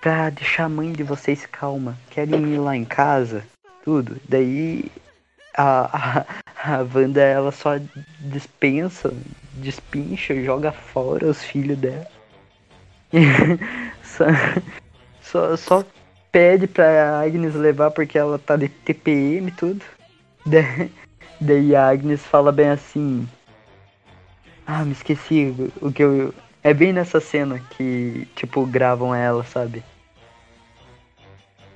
[0.00, 3.44] pra deixar a mãe de vocês calma, querem ir lá em casa?
[3.84, 4.16] Tudo.
[4.28, 4.90] Daí
[5.54, 6.26] a, a,
[6.78, 7.72] a Wanda ela só
[8.20, 9.12] dispensa,
[9.54, 12.06] despincha, joga fora os filhos dela.
[14.04, 14.24] só,
[15.22, 15.84] só, só
[16.30, 19.84] pede pra Agnes levar porque ela tá de TPM e tudo.
[20.46, 20.90] Daí,
[21.40, 23.28] daí a Agnes fala bem assim.
[24.66, 26.32] Ah, me esqueci o que eu.
[26.62, 29.82] É bem nessa cena que, tipo, gravam ela, sabe?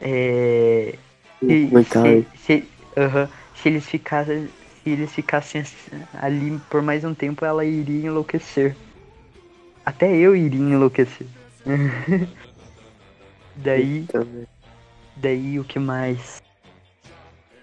[0.01, 0.95] É,
[1.41, 2.27] se, Comentário.
[2.37, 4.49] se, se, aham, se eles ficassem
[4.85, 5.65] se eles ficassem
[6.13, 8.77] ali por mais um tempo, ela iria enlouquecer.
[9.85, 11.27] Até eu iria enlouquecer.
[13.57, 14.07] daí,
[15.17, 16.43] daí o que mais?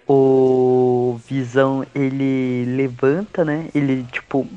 [0.08, 3.70] O Visão, ele levanta, né?
[3.74, 4.48] Ele, tipo,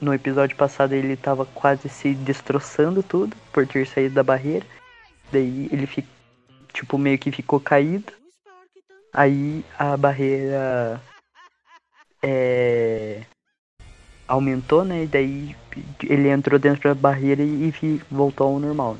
[0.00, 4.66] no episódio passado ele tava quase se destroçando tudo por ter saído da barreira.
[5.30, 6.08] Daí ele fica,
[6.72, 8.12] tipo, meio que ficou caído.
[9.12, 11.00] Aí a barreira
[12.22, 13.22] é,
[14.26, 15.04] aumentou, né?
[15.04, 15.56] E daí
[16.02, 18.96] ele entrou dentro da barreira e, e voltou ao normal.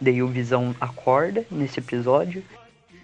[0.00, 2.42] Daí o Visão acorda nesse episódio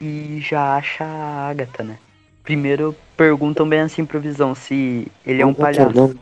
[0.01, 1.99] e já acha a Agatha, né?
[2.43, 6.19] Primeiro perguntam bem assim pro Visão se ele é um palhaço.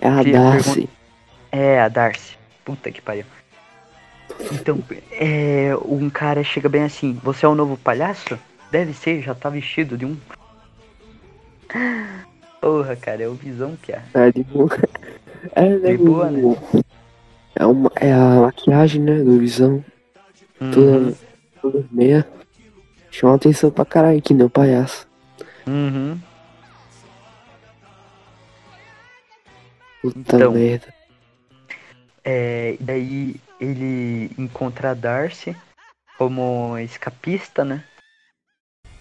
[0.00, 0.88] É a Darcy.
[1.50, 2.36] É, a Darcy.
[2.64, 3.24] Puta que pariu.
[4.52, 4.82] Então,
[5.12, 8.38] é, um cara chega bem assim, você é o novo palhaço?
[8.70, 10.16] Deve ser, já tá vestido de um.
[12.60, 14.02] Porra, cara, é o visão que é.
[14.14, 14.68] É de boa.
[15.54, 16.40] É, né, De boa, né?
[17.54, 19.84] É, uma, é a maquiagem, né, do Visão.
[20.58, 21.14] Uhum, Toda,
[21.60, 22.26] toda meia.
[23.10, 25.06] Chama atenção pra caralho, que nem o palhaço.
[25.66, 26.18] uhum.
[30.00, 30.52] Puta Então.
[30.52, 30.86] merda.
[32.24, 35.56] É, daí ele encontra a Darcy
[36.16, 37.82] como escapista, né?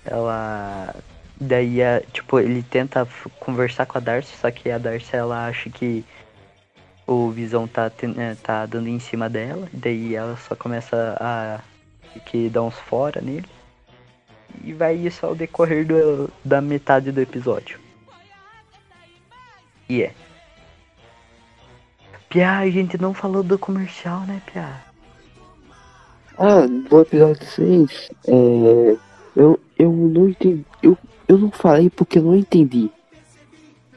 [0.05, 0.95] Ela.
[1.39, 3.07] Daí, a- tipo, ele tenta
[3.39, 6.05] conversar com a Darcy, só que a Darcy ela acha que
[7.05, 9.67] o Visão tá, eh, tá dando em cima dela.
[9.73, 11.59] Daí ela só começa a
[12.25, 13.47] que dar uns fora nele.
[14.63, 17.79] E vai isso ao decorrer do- da metade do episódio.
[19.89, 20.13] E é.
[22.33, 24.67] Pia, a gente não falou do comercial, né, Pia?
[26.35, 28.97] Ah, no episódio 6, é,
[29.35, 30.65] eu, eu não entendi.
[30.81, 32.89] Eu, eu não falei porque eu não entendi.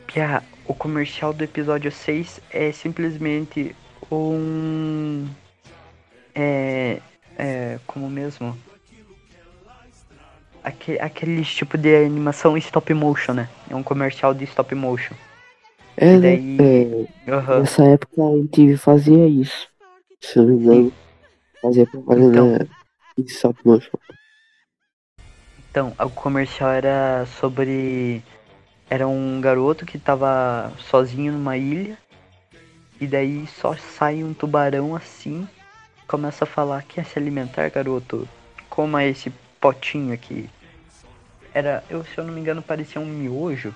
[0.06, 3.74] Pia, o comercial do episódio 6 é simplesmente
[4.12, 5.26] um.
[6.34, 7.00] É.
[7.38, 7.78] É.
[7.86, 8.54] Como mesmo?
[10.62, 13.48] Aque, aquele tipo de animação stop motion, né?
[13.70, 15.14] É um comercial de stop motion.
[15.96, 16.58] É, daí-
[17.26, 17.60] É, Aham.
[17.60, 19.68] nessa época a MTV fazia isso.
[20.20, 20.92] Se eu não me engano,
[21.62, 22.68] fazia propaganda
[23.18, 23.98] em stop motion.
[25.70, 28.22] Então, o comercial era sobre.
[28.88, 31.98] Era um garoto que tava sozinho numa ilha.
[33.00, 35.46] E daí só sai um tubarão assim.
[36.08, 38.26] Começa a falar: Quer se alimentar, garoto?
[38.70, 39.30] Coma esse
[39.60, 40.48] potinho aqui.
[41.52, 43.74] Era, eu, se eu não me engano, parecia um miojo.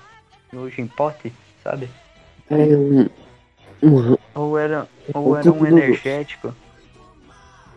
[0.52, 1.88] Miojo em pote, sabe?
[2.51, 3.09] É um.
[3.82, 6.55] Um, Ou era, ou Um era um energético.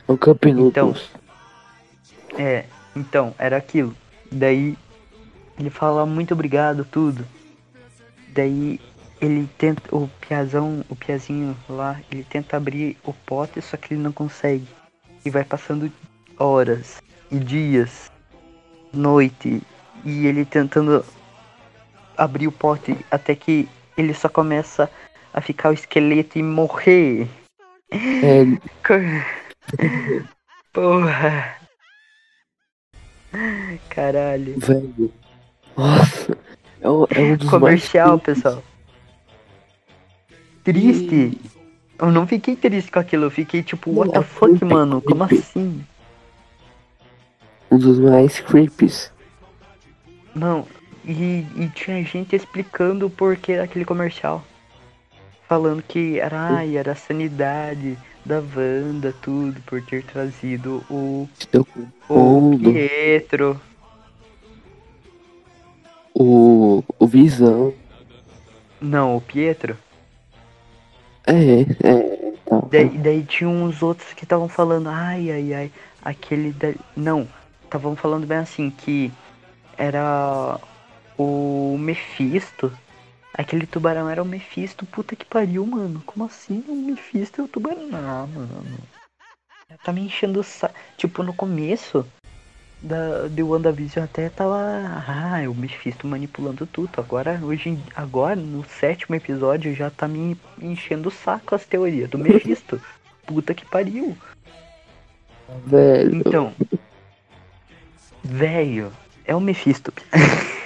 [0.10, 0.94] um Cup Então.
[2.38, 2.66] É,
[2.96, 3.96] então, era aquilo.
[4.32, 4.78] Daí
[5.60, 7.26] ele fala muito obrigado, tudo.
[8.30, 8.80] Daí
[9.22, 14.02] ele tenta, o piazão, o piazinho lá, ele tenta abrir o pote, só que ele
[14.02, 14.68] não consegue.
[15.24, 15.90] E vai passando
[16.38, 17.02] horas
[17.32, 18.12] e dias,
[18.92, 19.62] noite,
[20.04, 21.06] e ele tentando
[22.18, 24.90] abrir o pote até que ele só começa
[25.34, 27.28] a ficar o esqueleto e morrer.
[27.92, 28.44] É,
[30.74, 31.56] Porra.
[33.90, 34.56] Caralho.
[34.60, 35.14] velho.
[35.78, 36.38] Nossa.
[36.82, 38.64] É, um- é um dos Comercial, pessoal.
[40.64, 41.40] Triste.
[42.00, 45.02] Eu não fiquei triste com aquilo, eu fiquei tipo, what the Não, fuck, mano?
[45.02, 45.86] Como assim?
[47.72, 49.12] Um dos mais creepies.
[50.36, 50.68] Não,
[51.06, 54.44] e, e tinha gente explicando o porquê daquele comercial.
[55.48, 61.28] Falando que era, ai, era a sanidade da Wanda, tudo, por ter trazido o,
[62.10, 62.58] o.
[62.58, 63.60] Pietro.
[66.14, 67.74] o, o Visão.
[68.80, 69.78] Não, o Pietro.
[71.26, 72.62] É, é, tá.
[72.70, 75.72] Daí, daí tinha uns outros que estavam falando, ai, ai, ai,
[76.04, 76.74] aquele da...
[76.96, 77.28] Não,
[77.64, 79.12] estavam falando bem assim, que
[79.78, 80.60] era
[81.18, 82.72] o Mephisto.
[83.34, 86.02] Aquele tubarão era o Mephisto, puta que pariu, mano.
[86.06, 87.88] Como assim o Mephisto é o tubarão?
[87.88, 88.78] Não, mano.
[89.84, 90.76] Tá me enchendo o saco.
[90.98, 92.06] Tipo, no começo
[92.82, 94.58] da, de WandaVision até tava.
[95.08, 96.92] Ah, o Mephisto manipulando tudo.
[96.98, 102.18] Agora, hoje, agora, no sétimo episódio, já tá me enchendo o saco as teorias do
[102.18, 102.80] Mephisto.
[103.26, 104.16] Puta que pariu.
[105.66, 106.16] Velho.
[106.16, 106.54] Então.
[108.24, 108.92] Velho,
[109.26, 109.92] é o Mephisto.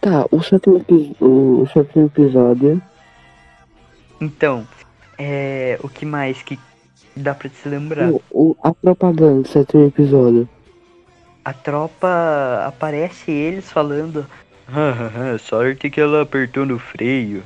[0.00, 0.84] Tá, o sétimo,
[1.20, 2.80] o sétimo episódio.
[4.20, 4.66] Então,
[5.16, 6.58] É, o que mais que
[7.16, 8.10] dá pra se lembrar?
[8.10, 10.48] O, o- a propaganda do sétimo episódio.
[11.44, 14.26] A tropa aparece eles falando.
[14.66, 17.44] "Ah, Sorte que ela apertou no freio.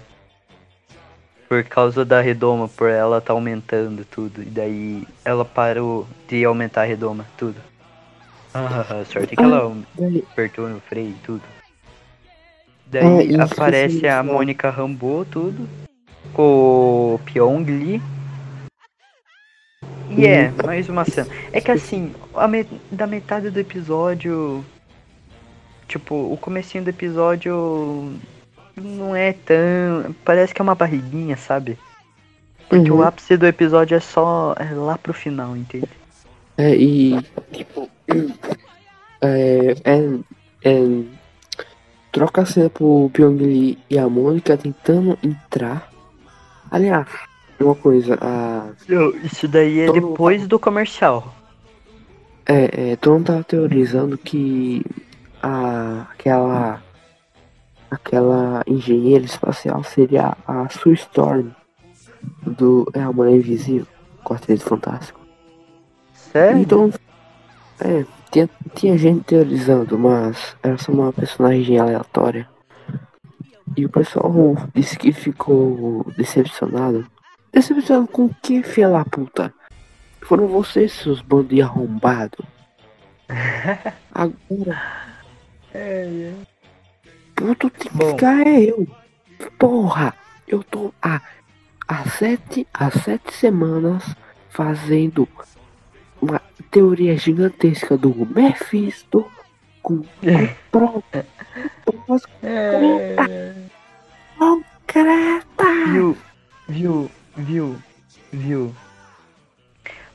[1.47, 4.43] Por causa da redoma, por ela tá aumentando tudo.
[4.43, 7.57] E daí ela parou de aumentar a redoma, tudo.
[8.59, 11.43] Ah, sorte que ela Daí, apertou no freio, tudo.
[11.47, 14.23] Ah, Daí isso aparece sim, a.
[14.23, 15.69] Mônica Rambeau, tudo.
[16.33, 18.03] Com o Pyong Lee.
[20.11, 21.29] E é, mais uma cena.
[21.53, 24.65] É que assim, a me- da metade do episódio.
[25.87, 28.15] Tipo, o comecinho do episódio
[28.77, 30.15] não é tão.
[30.25, 31.79] Parece que é uma barriguinha, sabe?
[32.69, 33.03] Porque o Uhum.
[33.03, 35.89] ápice do episódio é só é lá pro final, entende?
[36.57, 37.89] É, e tipo.
[39.21, 40.19] É, é,
[40.65, 41.03] é,
[42.13, 45.91] troca a cena pro Pyong Lee e a Mônica tentando entrar.
[46.71, 47.09] Aliás,
[47.61, 48.71] uma coisa, a.
[49.25, 51.35] Isso daí é Todo mundo depois do comercial.
[52.47, 54.85] É, é, todo mundo tava teorizando que
[55.43, 56.83] a, aquela
[57.91, 61.51] aquela engenheira espacial seria a Sue Storm
[62.47, 63.87] do É a Mulher Invisível,
[64.25, 65.21] Quarteto Fantástico.
[66.13, 66.61] Sério?
[66.61, 66.91] Então,
[67.81, 72.49] é, tinha, tinha gente teorizando, mas era só uma personagem aleatória.
[73.77, 77.07] E o pessoal disse que ficou decepcionado.
[77.53, 79.53] Decepcionado com o que, filha da puta?
[80.23, 82.45] Foram vocês, seus bandos de arrombado.
[84.13, 84.83] Agora,
[87.35, 88.11] puto tem que Bom.
[88.11, 88.87] ficar é eu.
[89.59, 90.15] Porra,
[90.47, 91.21] eu tô há,
[91.87, 94.05] há, sete, há sete semanas
[94.51, 95.29] fazendo
[96.21, 96.41] uma
[96.71, 99.31] teoria gigantesca do Mephisto
[99.83, 101.03] com, com prova-
[101.85, 103.57] provas concretas.
[105.93, 106.17] Viu,
[106.69, 107.77] viu, viu,
[108.33, 108.75] viu.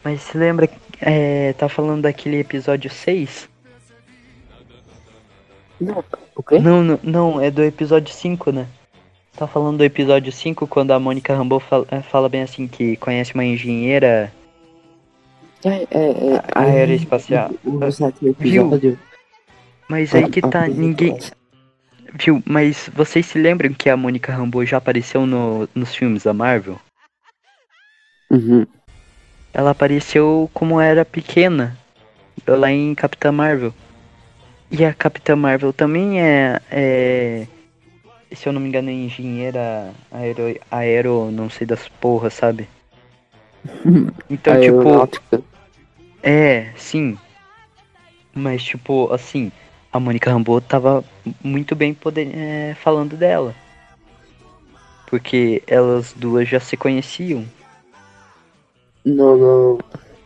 [0.04, 3.50] Mas se lembra, é, tá falando daquele episódio 6?
[5.80, 6.04] Não,
[6.36, 6.60] o quê?
[6.60, 8.68] Não, não, não, é do episódio 5, né?
[9.36, 13.34] Tá falando do episódio 5 quando a Mônica Rambeau fala, fala bem assim que conhece
[13.34, 14.32] uma engenheira.
[15.66, 17.52] É, é, é, A- aeroespacial.
[18.40, 18.98] Viu?
[19.88, 21.18] Mas aí que tá, ninguém.
[22.14, 26.34] Viu, mas vocês se lembram que a Mônica Rambeau já apareceu no, nos filmes da
[26.34, 26.80] Marvel?
[28.30, 28.66] Uhum.
[29.54, 31.78] Ela apareceu como era pequena,
[32.48, 33.74] lá em Capitã Marvel.
[34.72, 37.48] E a Capitã Marvel também é, é
[38.36, 42.68] se eu não me engano, é engenheira aero, aero não sei das porras, sabe?
[44.30, 45.44] Então, tipo.
[46.24, 47.18] É, sim.
[48.34, 49.52] Mas, tipo, assim,
[49.92, 51.04] a Mônica Rambeau tava
[51.44, 53.54] muito bem poder, é, falando dela.
[55.08, 57.46] Porque elas duas já se conheciam.
[59.06, 59.80] Não, não.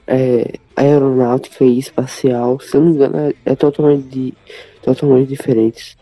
[0.05, 4.33] É, aeronáutica e espacial, se eu não me engano, é, é totalmente, di-
[4.81, 5.97] totalmente diferentes.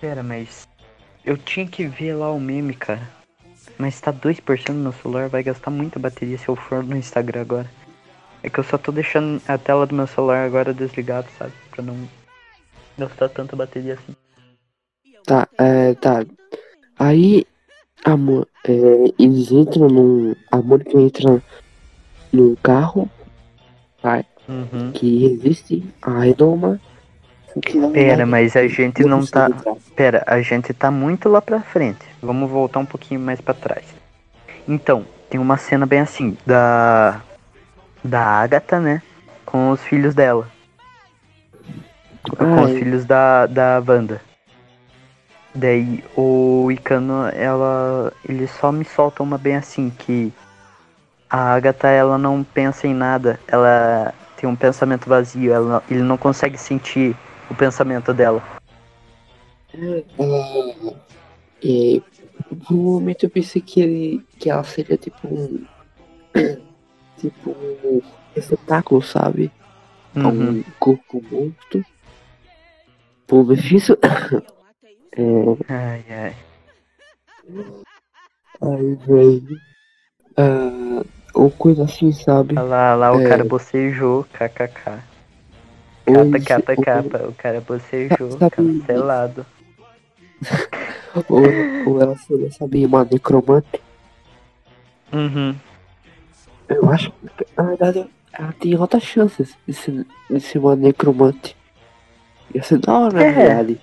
[0.00, 0.66] Pera, mas
[1.24, 3.08] eu tinha que ver lá o meme, cara.
[3.78, 7.42] Mas tá 2% no meu celular, vai gastar muita bateria se eu for no Instagram
[7.42, 7.70] agora.
[8.42, 11.52] É que eu só tô deixando a tela do meu celular agora desligada, sabe?
[11.70, 12.08] Pra não
[12.98, 14.14] gastar tanta bateria assim.
[15.24, 16.24] Tá, é, tá.
[16.98, 17.44] Aí,
[18.04, 18.72] a, Mo- é,
[19.18, 20.36] eles entram num.
[20.50, 21.42] A Mônica entra
[22.32, 23.10] num carro
[24.00, 24.92] tá, Uhum.
[24.92, 26.80] que resiste à redoma.
[27.62, 29.48] que Pera, verdade mas a gente não tá.
[29.96, 32.04] Pera, a gente tá muito lá pra frente.
[32.22, 33.84] Vamos voltar um pouquinho mais pra trás.
[34.68, 37.20] Então, tem uma cena bem assim, da.
[38.04, 39.02] Da Agatha, né?
[39.44, 40.48] Com os filhos dela.
[42.38, 42.78] com Ah, os é.
[42.78, 44.20] filhos da, da Wanda.
[45.54, 48.12] Daí o Icano, ela.
[48.28, 50.32] Ele só me solta uma bem assim, que
[51.30, 56.18] a Agatha ela não pensa em nada, ela tem um pensamento vazio, ela ele não
[56.18, 57.16] consegue sentir
[57.50, 58.42] o pensamento dela.
[59.72, 60.04] Ela.
[61.64, 62.00] É,
[62.66, 65.64] por um momento eu pensei que, ele, que ela seria tipo um.
[67.18, 68.02] Tipo um
[68.34, 69.50] receptáculo, sabe?
[70.14, 70.50] Uhum.
[70.58, 71.84] Um corpo morto.
[73.26, 73.98] Por benefício.
[75.16, 75.22] é,
[75.68, 76.36] Ai, ai.
[78.62, 79.60] aí veio.
[80.36, 81.02] Ah,
[81.34, 82.54] ou coisa assim, sabe?
[82.58, 83.28] Olha lá, lá o É.
[83.28, 85.02] cara bocejou, kkk.
[86.06, 89.44] Capa, capa, capa, o cara bocejou, cancelado.
[91.28, 91.42] Ou,
[91.86, 93.80] ou ela seria, sabe, uma necromante.
[95.12, 95.56] Uhum.
[96.68, 101.56] Eu acho que, na verdade, ela tem altas chances de ser, de ser uma necromante.
[102.54, 103.32] Ia ser da hora, na É.
[103.32, 103.80] verdade.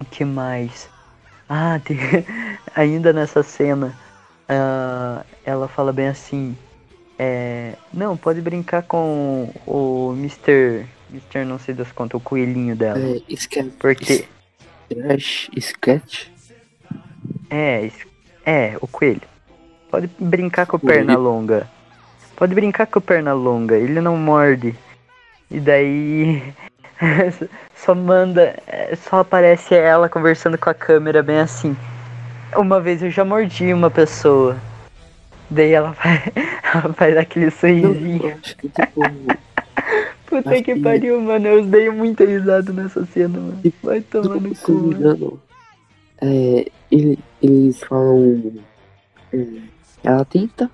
[0.00, 0.88] O que mais?
[1.48, 1.98] Ah, tem...
[2.74, 3.96] ainda nessa cena,
[4.48, 6.56] ah, ela fala bem assim.
[7.18, 10.84] É, não, pode brincar com o Mr.
[11.10, 11.44] Mr.
[11.46, 12.98] não sei das contas, o coelhinho dela.
[12.98, 13.72] É, sketch.
[13.78, 14.26] Porque
[14.90, 15.48] Sketch.
[15.56, 16.26] Sketch.
[17.48, 17.90] É,
[18.44, 19.22] é, o coelho.
[19.96, 20.94] Pode brincar com o Coelho.
[21.06, 21.66] perna longa.
[22.36, 24.74] Pode brincar com o perna longa, ele não morde.
[25.50, 26.42] E daí
[27.74, 28.54] só manda,
[29.08, 31.74] só aparece ela conversando com a câmera bem assim.
[32.54, 34.56] Uma vez eu já mordi uma pessoa.
[35.48, 36.20] Daí ela faz,
[36.74, 38.38] ela faz aquele sorrisinho.
[38.42, 38.66] tipo.
[40.26, 41.46] Puta acho que que- pariu, mano.
[41.46, 43.58] Eu dei muita risada nessa cena, mano.
[43.62, 44.72] Tipo, Vai tomar no se cu.
[44.72, 45.40] mano.
[46.20, 48.52] é, ele- eles falam.
[49.32, 49.38] é,
[50.06, 50.70] ela tenta.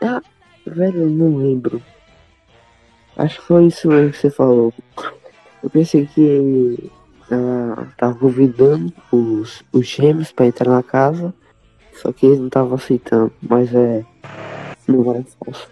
[0.00, 0.22] Ah,
[0.66, 1.82] velho, eu não lembro.
[3.16, 4.72] Acho que foi isso mesmo que você falou.
[5.62, 6.90] Eu pensei que
[7.30, 11.34] ela tava convidando os, os gêmeos pra entrar na casa,
[11.92, 14.04] só que eles não estavam aceitando, mas é.
[14.86, 15.68] Não era falso.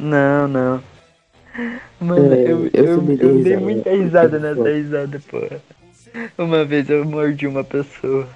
[0.00, 0.82] Não, não.
[2.00, 5.60] Mano, É, eu, eu eu, eu, dei dei risada, muita eu risada nessa risada, porra.
[6.38, 8.26] Uma vez eu mordi uma pessoa.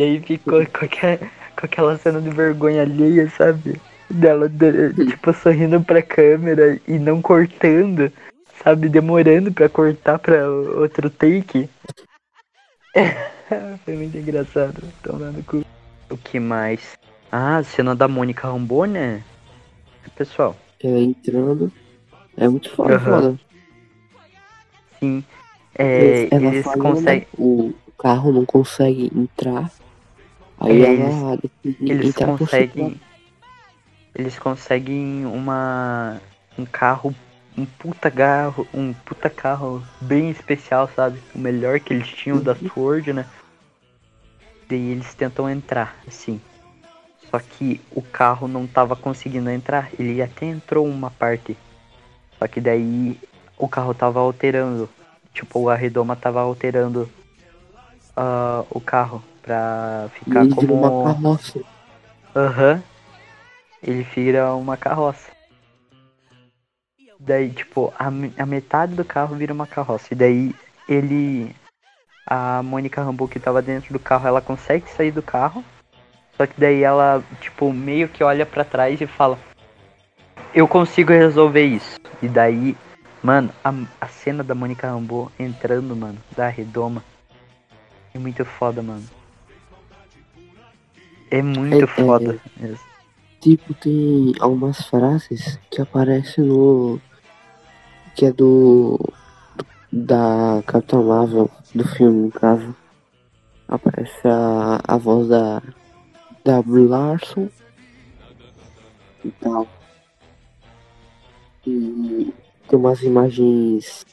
[0.00, 3.78] Daí ficou com aquela, com aquela cena de vergonha alheia, sabe?
[4.08, 8.10] Dela, de- tipo, sorrindo pra câmera e não cortando,
[8.64, 8.88] sabe?
[8.88, 11.68] Demorando pra cortar pra outro take.
[13.84, 15.62] Foi muito engraçado, tomando cu.
[16.08, 16.92] O que mais?
[17.30, 19.22] Ah, a cena da Mônica Rambeau, né?
[20.16, 21.70] Pessoal, Ela entrando.
[22.38, 23.04] É muito foda, Aham.
[23.22, 23.38] foda.
[24.98, 25.22] sim.
[25.78, 27.26] É, ela eles conseguem.
[27.38, 29.70] O carro não consegue entrar.
[30.60, 33.00] Aí É, ela decide Eles por conseguem.
[34.14, 36.20] Eles conseguem uma.
[36.58, 37.14] um carro.
[37.56, 38.66] Um puta carro.
[38.72, 41.18] Um puta carro bem especial, sabe?
[41.34, 43.26] O melhor que eles tinham da Sword, né?
[44.68, 46.40] Daí eles tentam entrar, assim.
[47.30, 49.88] Só que o carro não tava conseguindo entrar.
[49.98, 51.56] Ele até entrou uma parte.
[52.38, 53.18] Só que daí
[53.56, 54.88] o carro tava alterando.
[55.32, 57.08] Tipo, a redoma tava alterando
[58.16, 60.74] ah, o carro pra ficar ele como.
[60.74, 61.60] uma carroça.
[62.34, 62.82] Aham.
[63.82, 65.30] Ele vira uma carroça.
[67.18, 70.08] Daí, tipo, a, a metade do carro vira uma carroça.
[70.10, 70.54] E daí
[70.88, 71.54] ele.
[72.26, 75.64] A Mônica Rambeau que tava dentro do carro, ela consegue sair do carro.
[76.36, 79.38] Só que daí ela, tipo, meio que olha pra trás e fala:
[80.54, 81.98] Eu consigo resolver isso.
[82.22, 82.76] E daí,
[83.22, 87.02] mano, a, a cena da Mônica Rambeau entrando, mano, da redoma.
[88.14, 89.19] É muito foda, mano.
[91.30, 92.40] É muito É- é- foda.
[92.58, 92.78] mesmo.
[93.40, 97.00] Tipo, tem algumas frases que aparecem no.
[98.14, 98.98] Que é do.
[99.92, 102.76] Da Capitã Marvel, do filme, no caso.
[103.66, 105.62] Aparece a, a voz da.
[106.44, 107.48] Da Brie Larson.
[109.24, 109.66] E tal.
[111.66, 112.32] E
[112.68, 114.06] tem umas imagens.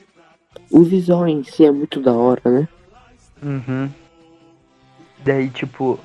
[0.71, 2.67] O visual em si é muito da hora, né?
[3.41, 3.89] Uhum.
[5.23, 5.99] Daí, tipo,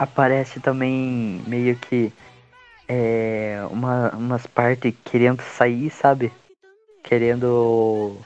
[0.00, 2.10] aparece também meio que
[2.88, 6.32] é, uma, umas partes querendo sair, sabe?
[7.04, 8.16] Querendo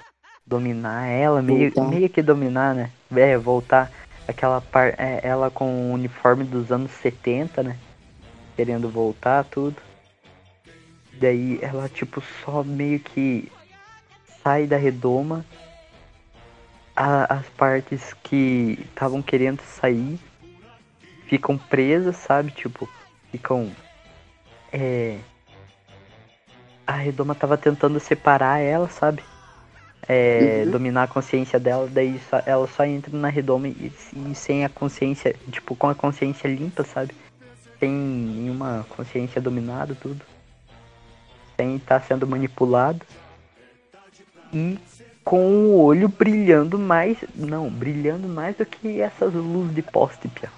[0.47, 1.91] dominar ela, meio, Voltar.
[1.91, 2.91] meio que dominar, né?
[3.15, 3.91] É, voltar.
[4.29, 7.77] Aquela parte, ela com o uniforme dos anos 70, né?
[8.57, 9.77] Querendo voltar, tudo.
[11.15, 13.51] Daí ela, tipo, só meio que
[14.43, 15.45] sai da redoma
[16.97, 20.19] a- as partes que estavam querendo sair
[21.27, 22.51] ficam presas, sabe?
[22.53, 22.89] Tipo,
[23.31, 23.71] ficam.
[24.73, 25.19] É.
[26.87, 29.23] A Redoma tava tentando separar ela, sabe?
[30.07, 30.71] É, Uhum.
[30.73, 33.91] Dominar a consciência dela, daí só- ela só entra na Redoma e,
[34.31, 37.15] e sem a consciência, tipo, com a consciência limpa, sabe?
[37.81, 40.23] Sem nenhuma consciência dominada, tudo.
[41.57, 43.01] Sem estar sendo manipulado.
[44.53, 44.79] E
[45.25, 47.17] com o olho brilhando mais.
[47.35, 50.51] Não, brilhando mais do que essas luzes de poste, pia.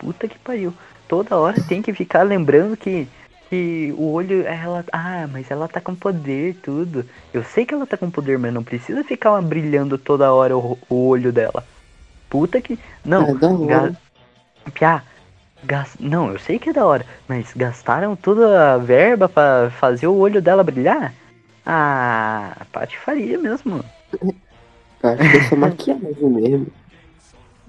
[0.00, 0.72] Puta que pariu.
[1.06, 3.06] Toda hora tem que ficar lembrando que,
[3.48, 4.84] que o olho, ela.
[4.90, 7.04] Ah, mas ela tá com poder, tudo.
[7.34, 10.78] Eu sei que ela tá com poder, mas não precisa ficar brilhando toda hora o,
[10.88, 11.62] o olho dela.
[12.30, 12.78] Puta que.
[13.04, 13.66] Não, é.
[13.66, 13.92] Ga...
[14.72, 15.02] Piá,
[15.62, 15.96] gas...
[16.00, 20.16] não, eu sei que é da hora, mas gastaram toda a verba pra fazer o
[20.16, 21.12] olho dela brilhar?
[21.66, 23.84] Ah, patifaria mesmo.
[25.02, 26.66] Acho que é só maquiagem mesmo.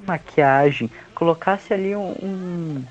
[0.08, 0.90] Maquiagem.
[1.16, 2.12] Colocasse ali um.
[2.22, 2.84] um-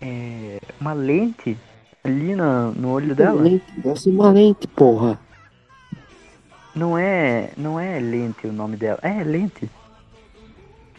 [0.00, 1.58] é, uma lente
[2.02, 3.40] ali na, no olho dela.
[3.42, 3.64] Lente,
[4.06, 5.18] uma lente, porra.
[6.74, 7.50] Não é.
[7.56, 8.98] Não é lente o nome dela.
[9.02, 9.68] É lente.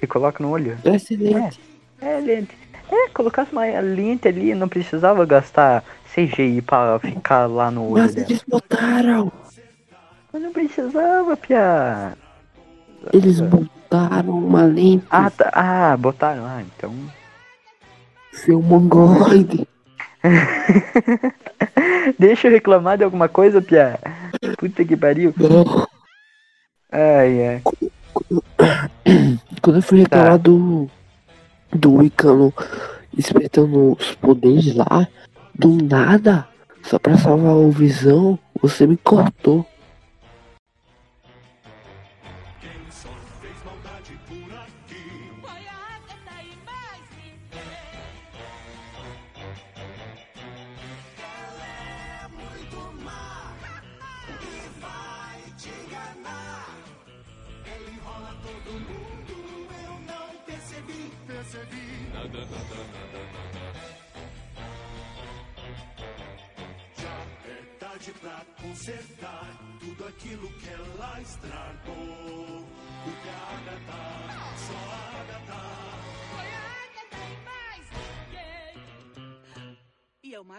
[0.01, 0.77] E coloca no olho.
[0.83, 1.59] Excelente.
[1.99, 2.57] É, lente.
[2.91, 5.83] É, colocasse uma lente ali, não precisava gastar
[6.13, 8.27] CGI pra ficar lá no olho Mas dela.
[8.27, 9.31] eles botaram.
[10.33, 12.17] Mas não precisava, Pia.
[13.13, 15.05] Eles botaram uma lente.
[15.09, 15.49] Ah, tá.
[15.53, 16.45] Ah, botaram.
[16.45, 16.93] Ah, então.
[18.33, 19.67] Seu mongoloide.
[22.17, 23.99] Deixa eu reclamar de alguma coisa, Pia.
[24.57, 25.33] Puta que pariu.
[25.37, 25.87] Não.
[26.91, 27.61] Ai, ai.
[29.61, 30.37] Quando eu fui reclamar Tá.
[30.37, 30.89] do.
[31.73, 32.53] Do Wicano
[33.13, 35.07] despertando os poderes lá,
[35.57, 36.45] do nada,
[36.83, 39.65] só pra salvar o Visão, você me cortou.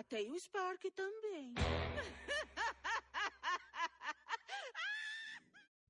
[0.03, 1.55] Matei o Spark também.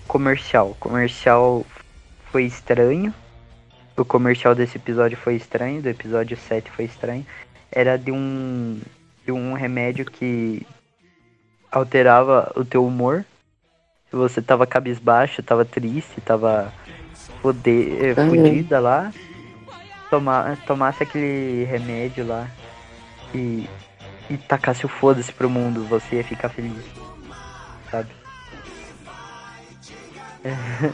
[0.06, 0.76] Comercial.
[0.78, 1.64] Comercial
[2.30, 3.14] foi estranho.
[3.96, 5.80] O comercial desse episódio foi estranho.
[5.80, 7.26] Do episódio 7 foi estranho.
[7.70, 8.80] Era de um.
[9.24, 10.66] De um remédio que
[11.70, 13.24] alterava o teu humor.
[14.10, 16.72] Se você tava cabisbaixo, tava triste, tava
[17.40, 19.12] fode- eh, fudida lá.
[20.10, 22.46] Toma, tomasse aquele remédio lá
[23.34, 23.66] e,
[24.33, 26.85] e tacasse o foda-se pro mundo, você ia ficar feliz.
[27.91, 28.09] Sabe?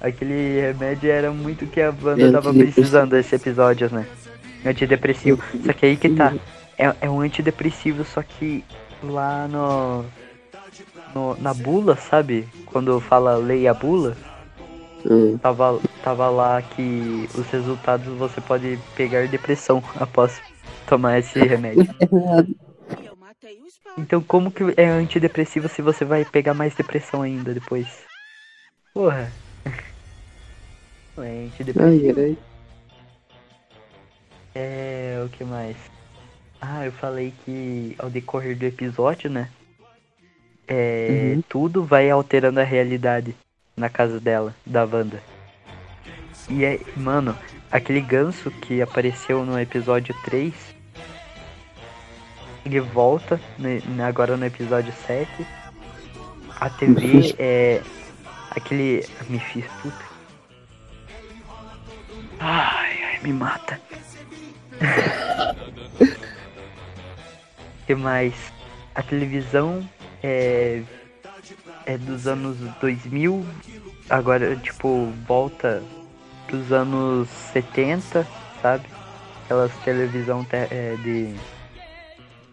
[0.00, 4.06] Aquele remédio era muito que a banda É, tava precisando desse episódio, né?
[4.64, 5.42] Antidepressivo.
[5.64, 6.34] Só que aí que tá.
[6.78, 8.64] É, é um antidepressivo, só que
[9.02, 10.04] lá no,
[11.14, 11.36] no.
[11.40, 12.48] Na bula, sabe?
[12.66, 14.16] Quando fala leia a bula,
[15.04, 15.38] Hum.
[15.38, 20.40] tava, tava lá que os resultados você pode pegar depressão após
[20.86, 21.86] tomar esse remédio.
[23.00, 23.69] E eu matei o Spark.
[23.98, 27.86] Então como que é antidepressivo se você vai pegar mais depressão ainda depois?
[28.94, 29.30] Porra.
[31.16, 32.20] Não é antidepressivo.
[32.20, 32.38] Ai, ai.
[34.54, 35.76] É, o que mais?
[36.60, 39.48] Ah, eu falei que ao decorrer do episódio, né?
[40.68, 41.42] É, Uhum.
[41.48, 43.34] tudo vai alterando a realidade
[43.76, 45.20] na casa dela, da Wanda.
[46.48, 47.36] E é, mano,
[47.70, 50.54] aquele ganso que apareceu no episódio 3,
[52.64, 55.46] ele volta ne- agora no episódio 7.
[56.60, 57.36] A TV Mephisto.
[57.38, 57.80] é
[58.50, 59.06] aquele.
[59.28, 60.10] Me fiz puta.
[62.38, 63.80] Ai, ai, me mata.
[67.86, 68.34] que mais?
[68.94, 69.86] A televisão
[70.22, 70.82] é,
[71.86, 73.46] é dos anos 2000,
[74.08, 75.82] agora, tipo, volta
[76.46, 78.26] pros anos 70,
[78.60, 78.84] sabe?
[79.44, 81.34] Aquelas televisão te- é, de,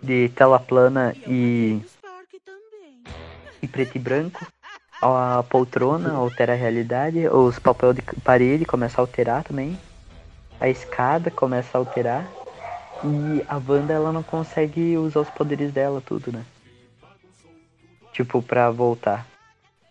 [0.07, 1.81] de tela plana e,
[3.61, 4.47] e preto e branco.
[5.01, 9.77] A poltrona altera a realidade, os papéis de parede começam a alterar também.
[10.59, 12.25] A escada começa a alterar.
[13.03, 16.43] E a Wanda ela não consegue usar os poderes dela, tudo, né?
[18.11, 19.27] Tipo, pra voltar.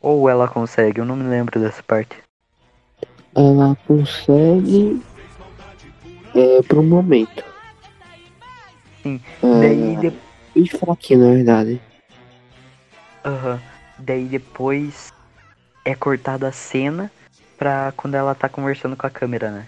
[0.01, 2.17] Ou ela consegue, eu não me lembro dessa parte.
[3.33, 5.01] Ela consegue.
[6.35, 7.45] É, pro momento.
[9.07, 9.21] Sim.
[9.43, 10.19] É, Daí, de...
[10.53, 11.81] bem fraquinho, na verdade.
[13.25, 13.61] Aham.
[13.99, 15.13] Daí depois
[15.85, 17.11] é cortada a cena
[17.57, 19.67] pra quando ela tá conversando com a câmera, né?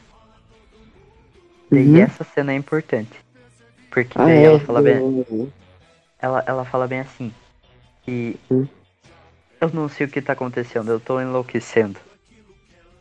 [1.71, 2.03] Daí Uhum.
[2.03, 3.17] essa cena é importante.
[3.91, 4.45] Porque Ah, daí é.
[4.45, 4.99] ela fala bem.
[4.99, 5.53] do-
[6.21, 7.33] ela, ela fala bem assim.
[8.05, 8.67] Que Hum.
[9.61, 11.99] eu não sei o que tá acontecendo, eu tô enlouquecendo.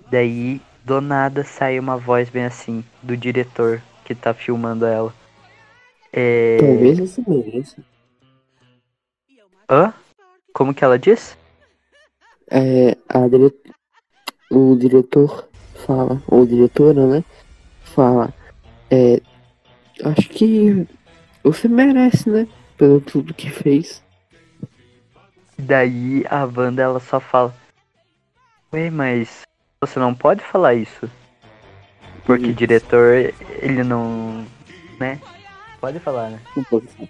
[0.09, 5.13] Daí, do nada, sai uma voz bem assim, do diretor que tá filmando ela.
[6.13, 6.57] É.
[6.59, 7.83] Talvez esse mereça.
[9.69, 9.93] Hã?
[10.53, 11.37] Como que ela diz?
[12.49, 13.53] É, a dire...
[14.49, 15.47] o diretor
[15.85, 17.23] fala, ou diretora, né?
[17.83, 18.33] Fala,
[18.89, 19.21] é,
[20.03, 20.87] acho que
[21.43, 22.47] você merece, né?
[22.77, 24.03] Pelo tudo que fez.
[25.57, 27.53] Daí a Wanda ela só fala:
[28.71, 29.41] Ué, mas
[29.81, 31.09] você não pode falar isso.
[32.25, 32.53] Porque o Hum.
[32.53, 34.45] diretor, ele não.
[34.99, 35.19] né?
[35.79, 36.39] Pode falar, né?
[36.55, 37.07] Não pode ser.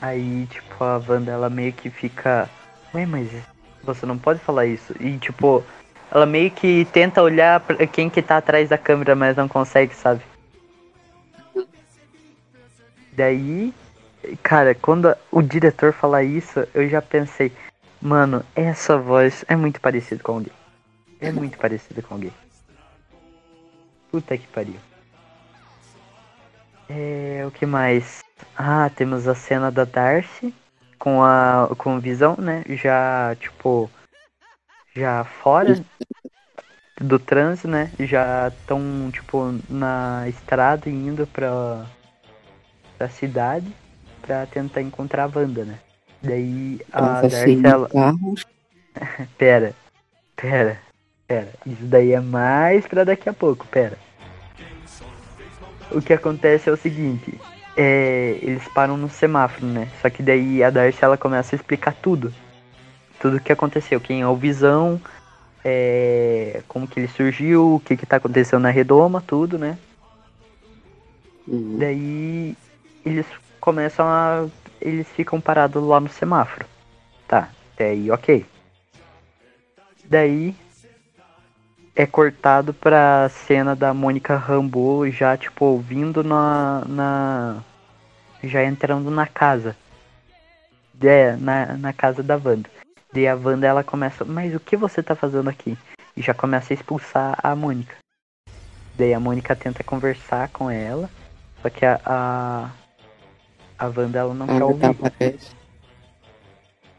[0.00, 2.48] Aí, tipo, a Wanda ela meio que fica.
[2.94, 3.28] Ué, mas
[3.82, 4.94] você não pode falar isso.
[5.00, 5.64] E tipo,
[6.10, 9.94] ela meio que tenta olhar pra quem que tá atrás da câmera, mas não consegue,
[9.94, 10.22] sabe?
[13.12, 13.72] Daí,
[14.42, 17.52] cara, quando o diretor fala isso, eu já pensei,
[18.02, 20.52] mano, essa voz é muito parecida com alguém.
[21.20, 22.32] É muito parecida com alguém.
[24.10, 24.76] Puta que pariu.
[26.88, 28.22] É, o que mais?
[28.56, 30.54] Ah, temos a cena da Darcy
[30.98, 32.64] com a com Visão, né?
[32.68, 33.90] Já, tipo,
[34.94, 35.82] já fora
[37.00, 37.90] do trânsito, né?
[38.00, 41.86] Já estão, tipo, na estrada indo pra,
[42.96, 43.66] pra cidade
[44.22, 45.78] pra tentar encontrar a Wanda, né?
[46.22, 47.88] Daí a Passa Darcy, sem ela...
[47.88, 48.34] carro.
[49.36, 49.74] Pera,
[50.36, 50.78] pera,
[51.26, 51.48] pera.
[51.66, 53.98] Isso daí é mais pra daqui a pouco, pera.
[55.90, 57.38] O que acontece é o seguinte,
[57.76, 59.88] é, eles param no semáforo, né?
[60.00, 62.32] Só que daí a Darcy ela começa a explicar tudo.
[63.20, 65.00] Tudo o que aconteceu, quem é o Visão,
[65.64, 69.78] é, como que ele surgiu, o que que tá acontecendo na redoma, tudo, né?
[71.46, 71.78] Uhum.
[71.78, 72.56] Daí
[73.04, 73.26] eles
[73.60, 74.46] começam a.
[74.80, 76.66] Eles ficam parados lá no semáforo.
[77.26, 78.44] Tá, até aí ok.
[80.04, 80.54] Daí
[81.96, 86.82] é cortado pra cena da Mônica Rambeau já, tipo, vindo na.
[86.86, 87.62] na
[88.42, 89.76] já entrando na casa.
[91.02, 92.68] É, na, na casa da Wanda.
[93.12, 95.76] Daí a Wanda ela começa, mas o que você tá fazendo aqui?
[96.16, 97.94] E já começa a expulsar a Mônica.
[98.96, 101.10] Daí a Mônica tenta conversar com ela.
[101.62, 102.00] Só que a.
[102.04, 102.70] A,
[103.78, 105.06] a Wanda ela não A quer Agatha ouvir.
[105.06, 105.50] aparece.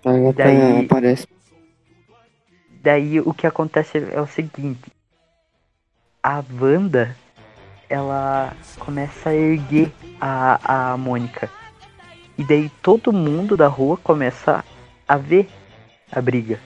[0.03, 1.27] Agatha Daí- aparece.
[2.86, 4.91] Daí o que acontece é o seguinte.
[6.22, 7.16] A Wanda,
[7.90, 9.91] ela começa a erguer
[10.22, 11.49] a, a Mônica.
[12.38, 14.64] E daí todo mundo da rua começa
[15.07, 15.49] a ver
[16.12, 16.60] a briga.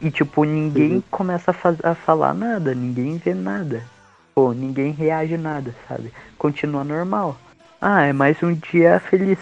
[0.00, 1.02] E tipo, ninguém Uhum.
[1.10, 3.82] começa a, faz- a falar nada, ninguém vê nada.
[4.34, 6.10] Pô, ninguém reage nada, sabe?
[6.38, 7.36] Continua normal.
[7.82, 9.38] Ah, é mais um dia feliz.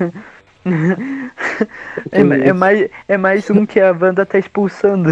[2.10, 5.10] é, é mais, é mais um que a Wanda tá expulsando.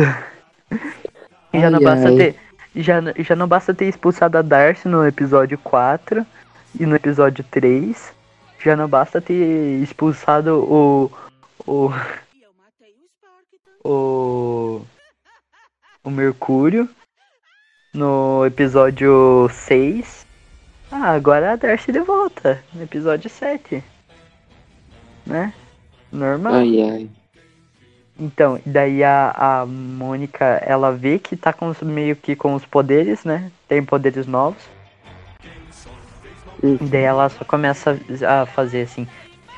[1.53, 2.17] Já não Ai, basta ai.
[2.17, 2.37] ter.
[2.75, 6.27] Já, já não basta ter expulsado a Darcy no episódio 4
[6.81, 8.13] e no episódio 3.
[8.59, 11.13] Já não basta ter expulsado o.
[11.67, 11.93] o.
[13.85, 14.83] O.
[16.05, 16.89] o Mercúrio
[17.93, 20.27] no episódio 6.
[20.91, 23.83] Ah, agora a Darcy de volta no episódio 7.
[25.27, 25.53] Né?
[26.11, 26.55] Normal.
[26.55, 27.11] Ai, ai.
[28.19, 32.65] Então, daí a, a Mônica, ela vê que tá com os, meio que com os
[32.65, 33.51] poderes, né?
[33.67, 34.63] Tem poderes novos.
[36.63, 39.09] E daí ela só começa a fazer assim,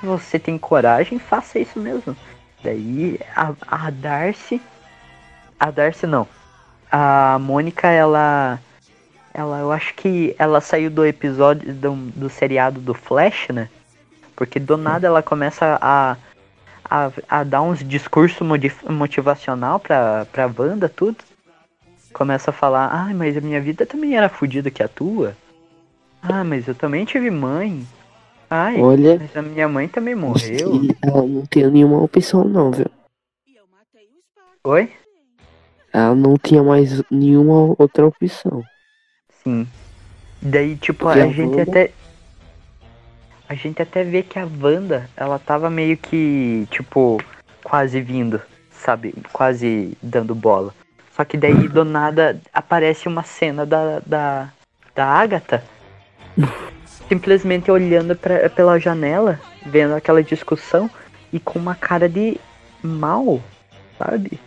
[0.00, 2.16] se você tem coragem, faça isso mesmo.
[2.62, 4.62] Daí a, a Darcy.
[5.60, 6.26] A Darcy não.
[6.90, 8.58] A Mônica, ela.
[9.36, 13.68] Ela, eu acho que ela saiu do episódio do, do seriado do Flash, né?
[14.36, 16.16] Porque do nada ela começa a,
[16.84, 21.18] a, a dar uns discursos modi- motivacional pra, pra banda, tudo.
[22.12, 25.36] Começa a falar, ai, mas a minha vida também era fodida que a tua.
[26.22, 27.86] Ah, mas eu também tive mãe.
[28.48, 30.80] Ai, Olha, mas a minha mãe também morreu.
[31.02, 32.86] ela não tinha nenhuma opção não, viu?
[34.64, 34.90] Oi?
[35.92, 38.64] Ela não tinha mais nenhuma outra opção.
[39.42, 39.66] Sim.
[40.40, 41.92] Daí, tipo, Porque a gente até.
[43.48, 47.22] A gente até vê que a Wanda, ela tava meio que, tipo,
[47.62, 48.40] quase vindo,
[48.70, 49.14] sabe?
[49.32, 50.74] Quase dando bola.
[51.14, 54.48] Só que daí, do nada, aparece uma cena da, da,
[54.94, 55.62] da Agatha
[57.08, 60.90] simplesmente olhando pra, pela janela, vendo aquela discussão
[61.32, 62.38] e com uma cara de
[62.82, 63.40] mal,
[63.98, 64.38] sabe?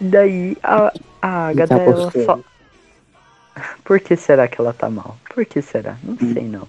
[0.00, 2.38] Daí a, a Agatha, tá ela só.
[3.84, 5.16] Por que será que ela tá mal?
[5.34, 5.96] Por que será?
[6.02, 6.66] Não sei não.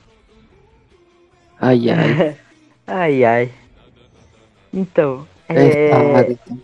[1.61, 2.37] Ai, ai.
[2.87, 3.53] ai ai.
[4.73, 5.93] Então, Essa é.
[5.93, 6.57] Agatha.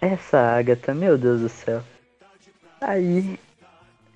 [0.00, 1.82] Essa Agatha, meu Deus do céu.
[2.80, 3.38] Aí.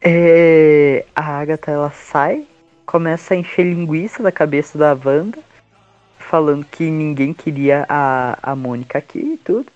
[0.00, 2.46] É, a Agatha ela sai,
[2.86, 5.38] começa a encher linguiça da cabeça da Wanda,
[6.18, 9.66] falando que ninguém queria a, a Mônica aqui e tudo.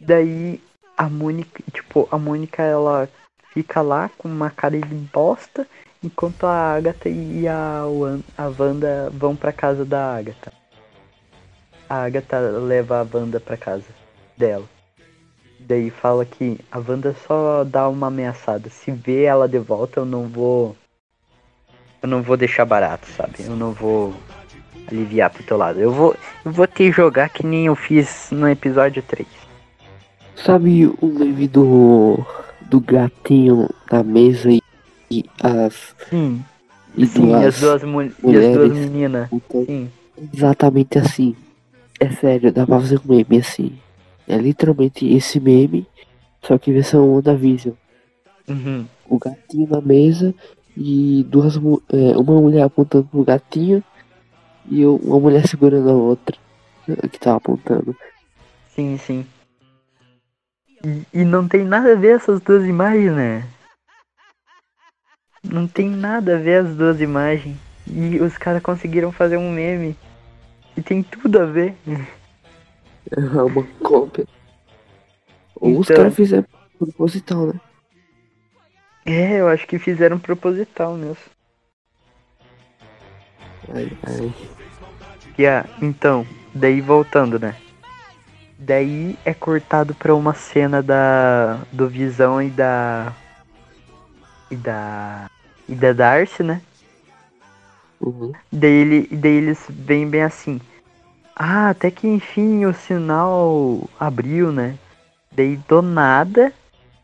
[0.00, 0.60] Daí
[0.96, 3.08] a Mônica, tipo, a Mônica ela
[3.52, 5.66] fica lá com uma cara de bosta,
[6.02, 10.52] enquanto a Agatha e a, Wan- a Wanda vão pra casa da Agatha.
[11.88, 13.84] A Agatha leva a Wanda pra casa
[14.36, 14.64] dela.
[15.60, 18.70] Daí fala que a Wanda só dá uma ameaçada.
[18.70, 20.76] Se vê ela de volta, eu não vou.
[22.00, 23.34] Eu não vou deixar barato, sabe?
[23.40, 24.14] Eu não vou
[24.90, 25.80] aliviar pro teu lado.
[25.80, 26.14] Eu vou,
[26.44, 29.26] eu vou te jogar que nem eu fiz no episódio 3.
[30.36, 32.24] Sabe o meme do,
[32.62, 34.62] do gatinho na mesa e,
[35.10, 35.94] e as.
[36.10, 36.44] Sim,
[36.96, 38.54] E sim, duas as duas, mu- e as mulheres.
[38.56, 39.28] duas meninas.
[39.32, 39.90] Então, Sim.
[40.34, 41.36] exatamente assim.
[42.00, 43.78] É sério, dá pra fazer um meme assim.
[44.26, 45.86] É literalmente esse meme,
[46.42, 47.74] só que versão WandaVision.
[48.48, 48.86] Uhum.
[49.08, 50.34] O gatinho na mesa
[50.76, 53.82] e duas é, uma mulher apontando pro gatinho
[54.70, 56.36] e uma mulher segurando a outra
[57.10, 57.96] que tava apontando.
[58.74, 59.26] Sim, sim.
[60.84, 63.44] E, e não tem nada a ver essas duas imagens, né?
[65.42, 67.56] Não tem nada a ver as duas imagens.
[67.86, 69.96] E os caras conseguiram fazer um meme.
[70.76, 71.74] E tem tudo a ver.
[73.10, 74.26] É uma cópia.
[75.56, 75.96] Ou os Então.
[75.96, 76.44] caras fizeram
[76.78, 77.60] proposital, né?
[79.06, 81.16] É, eu acho que fizeram proposital mesmo.
[83.74, 84.34] Ai, ai.
[85.38, 87.54] E ah, então, daí voltando, né?
[88.58, 93.14] Daí é cortado pra uma cena da do Visão e da
[94.50, 95.30] e da
[95.68, 96.62] e da Darcy, né?
[98.00, 98.32] Uhum.
[98.50, 100.60] Daí, ele, daí eles vêm bem assim.
[101.34, 104.76] Ah, até que enfim o sinal abriu, né?
[105.32, 106.52] Daí do nada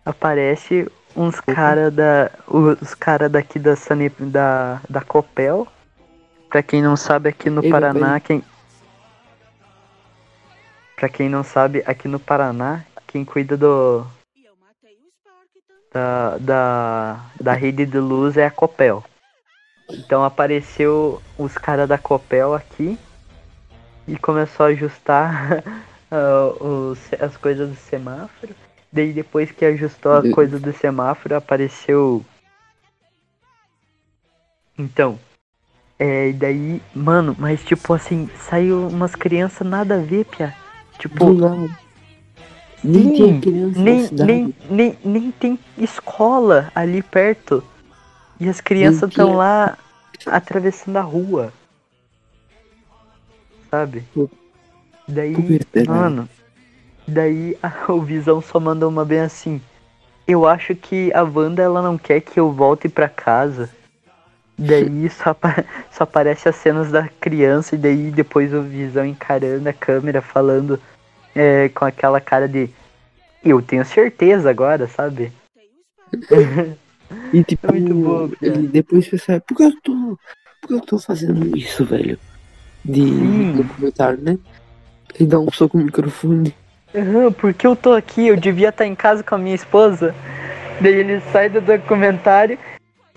[0.05, 2.31] aparece uns cara da.
[2.47, 5.67] Os cara daqui da, Sane, da, da Copel.
[6.49, 8.43] Pra quem não sabe, aqui no Ei, Paraná, quem.
[10.97, 14.07] Pra quem não sabe, aqui no Paraná, quem cuida do.
[15.95, 19.05] Da, da, da rede de luz é a Copel.
[19.93, 22.99] Então apareceu os caras da Copel aqui
[24.09, 25.63] e começou a ajustar
[26.11, 28.57] ah, os, as coisas do semáforo.
[28.93, 32.25] Daí depois que ajustou a coisa do semáforo apareceu.
[34.77, 35.17] Então.
[35.97, 40.53] É, e daí, mano, mas tipo assim, saiu umas crianças nada a ver, Pia.
[40.99, 41.27] Tipo,
[42.85, 47.65] Nem tinha criança nem, nem, nem, nem tem escola ali perto.
[48.39, 49.79] E as crianças Nem estão lá
[50.27, 51.53] atravessando a rua.
[53.71, 54.05] Sabe?
[55.09, 55.89] Daí, Pubertade.
[55.89, 56.29] mano,
[57.07, 59.61] daí a, o Visão só mandou uma bem assim.
[60.27, 63.69] Eu acho que a Wanda ela não quer que eu volte pra casa.
[64.57, 69.69] Daí só, apa- só aparece as cenas da criança e daí depois o Visão encarando
[69.69, 70.79] a câmera falando
[71.35, 72.69] é, com aquela cara de
[73.45, 75.33] eu tenho certeza agora, sabe?
[77.33, 78.59] E tipo, É muito bom, cara.
[78.63, 80.19] depois pensa, por que eu tô.
[80.61, 82.19] Por que eu tô fazendo isso, velho?
[82.85, 83.53] De Sim.
[83.53, 84.39] documentário, né?
[85.15, 86.55] Ele dá um soco no microfone.
[86.95, 90.15] Aham, porque eu tô aqui, eu devia estar em casa com a minha esposa.
[90.81, 92.59] Daí ele sai do documentário,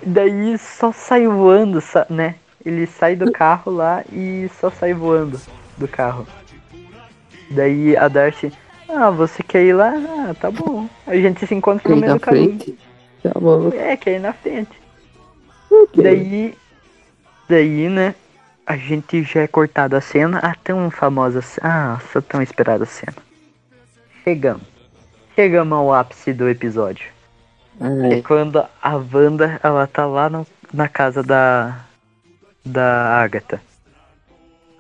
[0.06, 1.80] daí só sai voando,
[2.10, 2.36] né?
[2.66, 5.40] Ele sai do carro lá e só sai voando
[5.78, 6.28] do carro.
[7.52, 8.52] Daí a Darcy,
[8.90, 9.94] ah, você quer ir lá?
[9.96, 10.88] Ah, tá bom.
[11.06, 12.58] A gente se encontra no meio do caminho.
[12.60, 12.78] frente.
[13.24, 13.70] Tá bom.
[13.74, 14.72] É, quer ir na frente.
[15.70, 16.04] Ok.
[16.04, 16.58] Daí,
[17.50, 18.16] daí, né?
[18.66, 23.16] A gente já é cortado a cena, a tão famosa, ah, essa tão esperada cena.
[24.24, 24.64] Chegamos.
[25.36, 27.08] Chegamos ao ápice do episódio.
[28.12, 31.80] É quando a Wanda, ela tá lá no- na casa da
[32.66, 33.62] da Agatha.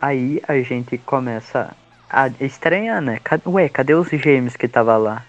[0.02, 1.73] Aí a gente começa
[2.10, 3.20] a estranhar, né?
[3.24, 5.26] Ca- Ué, cadê os gêmeos que tava lá?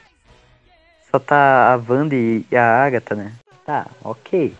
[1.10, 3.32] Só tá a Wanda e a Agatha, né?
[3.64, 4.54] Tá, ok.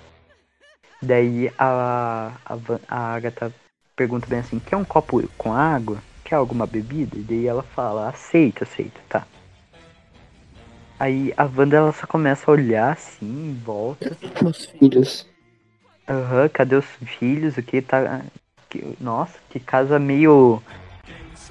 [1.03, 2.57] Daí a, a,
[2.89, 3.53] a Agatha
[3.95, 5.99] pergunta bem assim, quer um copo com água?
[6.24, 7.16] Quer alguma bebida?
[7.16, 9.27] E daí ela fala, aceita, aceita, tá.
[10.99, 14.16] Aí a Wanda ela só começa a olhar assim, em volta.
[14.43, 15.27] meus filhos.
[16.09, 16.86] Aham, cadê os
[17.19, 17.57] filhos?
[17.57, 18.23] O que tá.
[18.69, 20.61] que- nossa, que casa meio.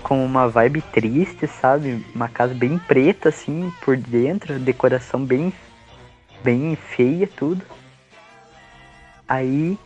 [0.07, 2.05] Com uma vibe triste, sabe?
[2.15, 5.51] Uma casa bem preta, assim, por dentro, decoração bem.
[6.41, 7.61] bem feia, tudo.
[9.27, 9.77] Aí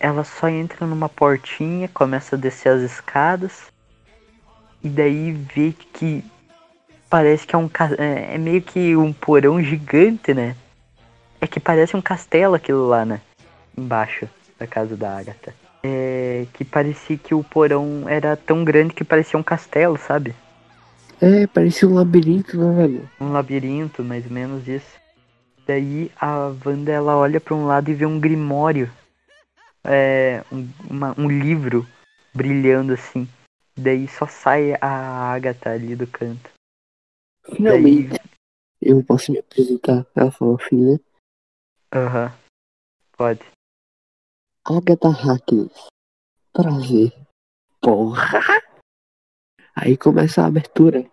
[0.00, 3.72] ela só entra numa portinha, começa a descer as escadas.
[4.82, 6.24] E daí vê que
[7.08, 10.56] parece que é um é é meio que um porão gigante, né?
[11.40, 13.20] É que parece um castelo aquilo lá, né?
[13.78, 14.28] Embaixo
[14.58, 15.54] da casa da Agatha.
[15.86, 20.34] É que parecia que o porão era tão grande que parecia um castelo, sabe?
[21.20, 23.10] É, parecia um labirinto, né, velho?
[23.20, 24.98] Um labirinto, mais ou menos isso.
[25.66, 28.90] Daí a Wanda ela olha pra um lado e vê um grimório.
[29.84, 31.86] É, um, uma- um livro
[32.34, 33.28] brilhando assim.
[33.76, 36.50] Daí só sai a Agatha ali do canto.
[37.46, 37.56] Daí.
[37.56, 38.20] Finalmente,
[38.80, 40.06] eu posso me apresentar.
[40.14, 40.98] Ela falou assim, né?
[41.92, 42.32] Aham.
[43.16, 43.40] Pode.
[44.64, 45.86] Agatha Harkness.
[46.52, 47.12] Prazer.
[47.80, 48.62] Porra.
[49.74, 51.04] Aí começa a abertura.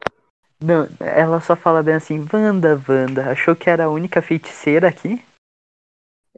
[0.64, 5.24] Não, ela só fala bem assim, Wanda, Wanda, achou que era a única feiticeira aqui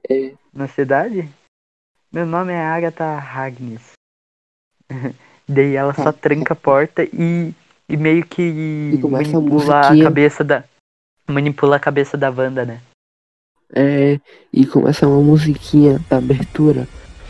[0.10, 1.30] É, na cidade?
[2.12, 3.92] Meu nome é Agatha Agnes.
[5.48, 7.54] Daí ela só Ah, tranca a porta e,
[7.90, 10.04] e meio que E a manipula a musiquinha.
[10.06, 10.64] cabeça da.
[11.28, 12.82] Manipula a cabeça da Wanda, né?
[13.76, 14.20] é,
[14.54, 16.88] e começa uma musiquinha da abertura,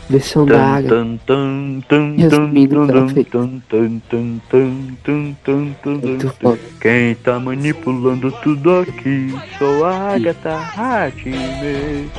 [0.08, 0.88] versão da Agatha.
[0.94, 3.26] Tum, tum, tum, Resumindo tum, o que ela tum, fez.
[3.28, 6.32] tum, tum, tum, tum, tum, tum, tum, Muito tum.
[6.40, 6.58] foda.
[6.80, 9.34] Quem tá manipulando tudo aqui?
[9.58, 12.10] Sou a Agatha Harkness.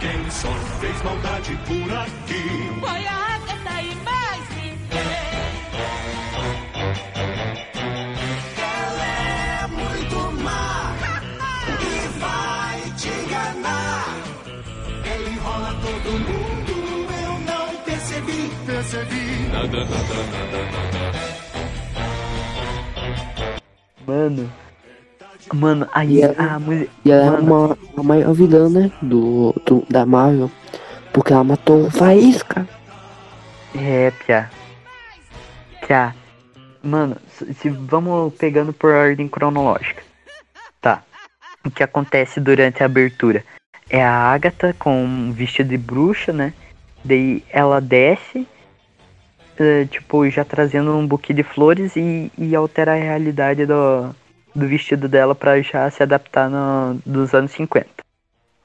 [0.00, 0.48] Quem só
[0.80, 2.80] fez maldade por aqui?
[2.80, 3.19] Foi a
[24.06, 24.50] Mano.
[25.52, 26.90] Mano, aí E ela- a música.
[27.04, 28.90] E ela é uma, a maior vilã, né?
[29.02, 30.50] Do, do, da Marvel.
[31.12, 32.66] Porque ela matou o Faísca.
[33.74, 34.50] É, Pia.
[35.86, 36.14] Pia.
[36.82, 40.02] Mano, se, se vamos pegando por ordem cronológica.
[40.80, 41.02] Tá.
[41.64, 43.44] O que acontece durante a abertura?
[43.88, 46.52] É a Agatha com um vestido de bruxa, né?
[47.04, 48.46] Daí ela desce,
[49.90, 54.14] tipo, já trazendo um buquê de flores e, e altera a realidade do,
[54.54, 57.88] do vestido dela pra já se adaptar no, dos anos 50.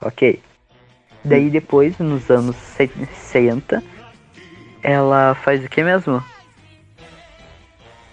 [0.01, 0.41] Ok.
[1.23, 3.83] Daí depois, nos anos 60,
[4.83, 6.23] ela faz o que mesmo?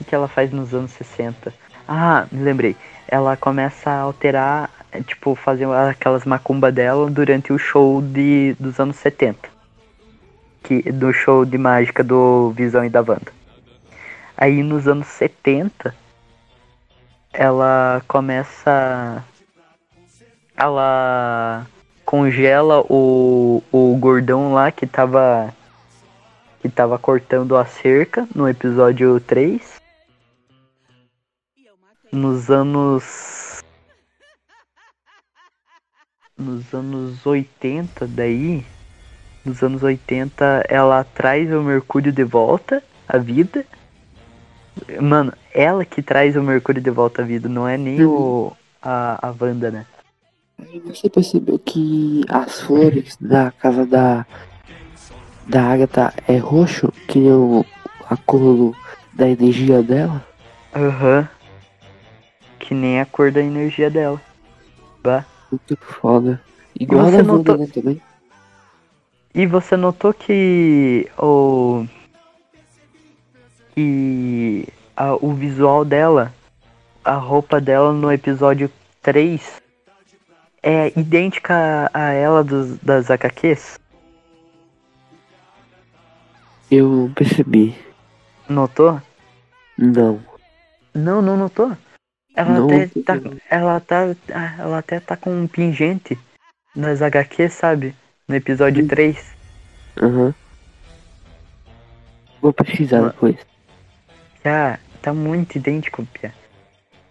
[0.01, 1.53] O que ela faz nos anos 60?
[1.87, 2.75] Ah, me lembrei.
[3.07, 4.71] Ela começa a alterar,
[5.07, 9.52] tipo, fazer aquelas macumba dela durante o show de, dos anos 70.
[10.63, 13.33] Que, do show de mágica do Visão e da Wanda.
[14.37, 15.95] Aí nos anos 70,
[17.33, 19.25] ela começa.
[20.57, 21.67] Ela
[22.05, 25.53] congela o, o gordão lá que tava
[26.61, 29.81] que tava cortando a cerca no episódio 3.
[32.13, 33.63] Nos anos
[36.37, 38.65] nos anos 80 daí,
[39.45, 43.65] nos anos 80 ela traz o Mercúrio de volta à vida.
[45.01, 48.53] Mano, ela que traz o Mercúrio de volta à vida, não é nem o
[48.83, 49.87] a, a Wanda, né?
[50.87, 54.27] Você percebeu que as flores da casa da,
[55.47, 57.65] da Agatha é roxo, que nem o,
[58.09, 58.75] a cor
[59.13, 60.25] da energia dela?
[60.75, 61.29] Aham.
[62.59, 64.21] Que nem a cor da energia dela.
[65.03, 65.25] Bah.
[65.51, 66.41] Muito foda.
[66.79, 68.01] Igual a da Wanda, né, também.
[69.35, 71.87] E você notou que o.
[73.75, 76.33] Que a- o visual dela,
[77.05, 79.63] a roupa dela no episódio 3
[80.63, 81.55] é idêntica
[81.93, 83.79] a, a ela dos, das HQs?
[86.71, 87.75] Eu percebi.
[88.49, 89.01] Notou?
[89.79, 90.21] Não.
[90.95, 91.77] Não, não notou?
[92.35, 93.15] Ela Não, até tá,
[93.51, 94.03] ela tá,
[94.33, 96.19] ah, ela até tá com um pingente
[96.75, 97.95] nas HQs, sabe?
[98.33, 98.89] No episódio Hum.
[98.89, 99.35] 3.
[100.01, 100.35] Aham.
[102.41, 103.11] Vou pesquisar Mano.
[103.13, 103.37] depois.
[104.43, 106.33] Ah, tá muito idêntico, Pia.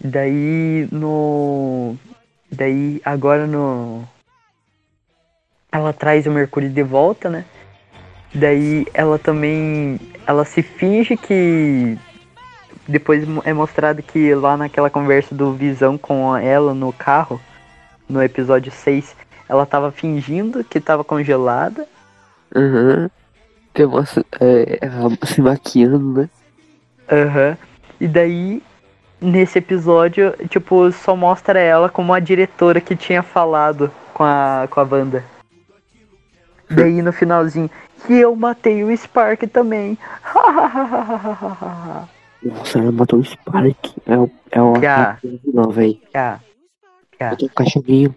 [0.04, 1.96] Daí no.
[2.52, 4.04] Daí agora no.
[5.72, 7.46] Ela traz o Mercúrio de volta, né?
[8.34, 10.00] Daí ela também.
[10.26, 12.00] Ela se finge que.
[12.88, 17.40] Depois é mostrado que lá naquela conversa do Visão com ela no carro,
[18.10, 19.16] no episódio 6,
[19.52, 21.86] ela tava fingindo que tava congelada.
[22.56, 23.10] Aham.
[23.74, 24.06] Tem uma.
[24.40, 26.30] É, ela se maquiando, né?
[27.12, 27.58] Aham.
[28.00, 28.64] E daí,
[29.20, 34.80] nesse episódio, tipo, só mostra ela como a diretora que tinha falado com a, com
[34.80, 35.24] a Wanda.
[36.70, 37.70] Daí no finalzinho,
[38.08, 39.98] que eu matei o Spark também.
[42.42, 43.98] Nossa, ela matou o Spark.
[44.06, 44.32] É o.
[44.50, 44.78] É o a-
[45.12, 46.02] ataque do vilão, véi.
[46.12, 46.40] Piá,
[47.20, 48.16] Eu tenho um cachorrinho.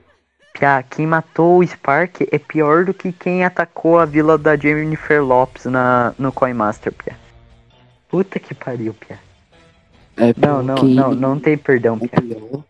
[0.55, 5.21] Piá, quem matou o Spark é pior do que quem atacou a vila da Jennifer
[5.23, 7.17] Lopes na, no Coin Master, Piá.
[8.09, 9.19] Puta que pariu, Piá.
[10.17, 12.63] É Não, não, não, não tem perdão, É pior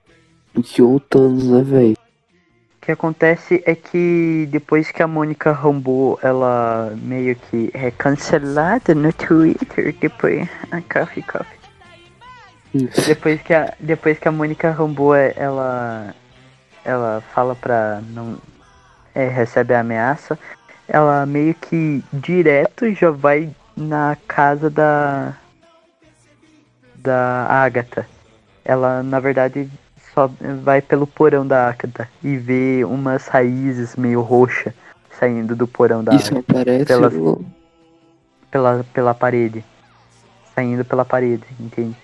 [0.55, 1.93] do que o Thanos, né, véi?
[1.93, 8.95] O que acontece é que depois que a Mônica Rambeau, ela meio que é cancelada
[8.95, 10.49] no Twitter, depois...
[10.71, 11.59] Ah, coffee, coffee.
[13.07, 16.15] Depois que a, depois que a Mônica Rambeau, é- ela...
[16.85, 18.39] Ela fala pra não...
[19.15, 20.37] É, recebe a ameaça,
[20.89, 25.35] ela meio que direto já vai na casa da...
[26.97, 28.07] da Agatha.
[28.65, 29.71] Ela, na verdade,
[30.13, 30.29] só
[30.63, 34.75] vai pelo porão da Agatha e vê umas raízes meio roxa
[35.19, 37.47] saindo do porão da Isso Agatha, aparece Pela- no-
[38.51, 39.65] pela, pela parede.
[40.57, 41.97] Saindo pela parede, entende?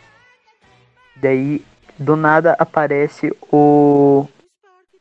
[1.17, 1.65] Daí,
[1.99, 4.27] do nada, aparece o.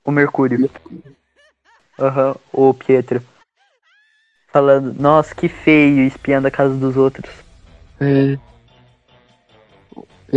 [0.09, 0.67] O Mercúrio.
[1.99, 3.21] Aham, o Pietro.
[4.51, 7.31] Falando, nossa, que feio, espiando a casa dos outros.
[8.01, 8.39] É,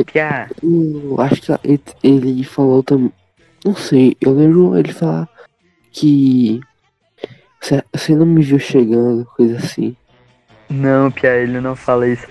[0.05, 3.11] Piá, eu acho que ele, falou também.
[3.65, 5.27] Não sei, eu lembro ele falar
[5.91, 6.61] que.
[7.95, 9.97] Você não me viu chegando, coisa assim.
[10.69, 12.27] não, Piá, ele não fala isso.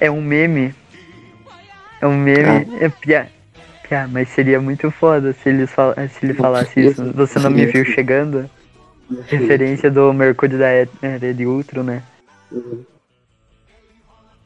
[0.00, 0.74] É um meme.
[2.00, 2.66] É um meme.
[2.80, 3.28] É Piá.
[3.90, 5.92] Piá, mas seria muito foda se ele, fal...
[5.94, 7.12] se ele falasse isso.
[7.12, 8.48] Você não me viu chegando?
[9.26, 12.02] Referência do Mercúrio da Era de Ultron, né?
[12.52, 12.84] Uhum.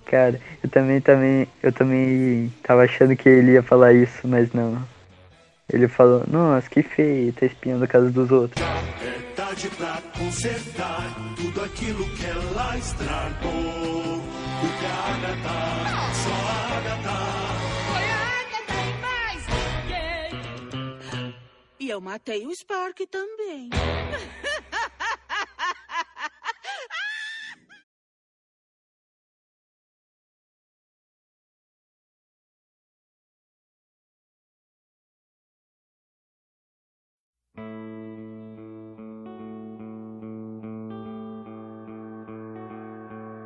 [0.07, 4.83] Cara, eu também, também, eu também tava achando que ele ia falar isso, mas não.
[5.71, 8.65] Ele falou, nossa, que feio, tá espiando a casa dos outros.
[8.65, 14.23] É tarde pra consertar tudo aquilo que ela estragou.
[14.61, 15.84] Porque a Agatha,
[21.85, 23.69] E eu matei o Spark também.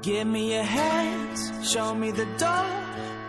[0.00, 2.48] Give me your hands, show me the door.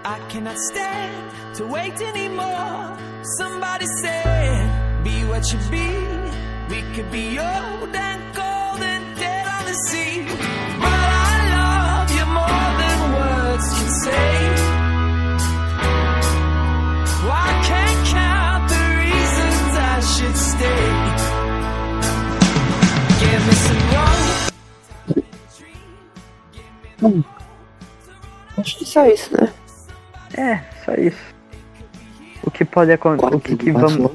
[0.05, 2.95] I cannot stand to wait anymore.
[3.39, 4.38] Somebody be
[5.39, 5.87] what you be.
[6.69, 10.25] We could be old and cold and dead on the sea.
[10.83, 14.31] But I love you more than words can say.
[17.23, 20.85] Well, I can't count the reasons I should stay.
[23.21, 24.19] Give me some rope.
[28.57, 29.53] Acho que só isso, né?
[30.33, 31.33] É, só isso.
[32.43, 33.35] O que pode acontecer.
[33.35, 34.11] O que, que vamos.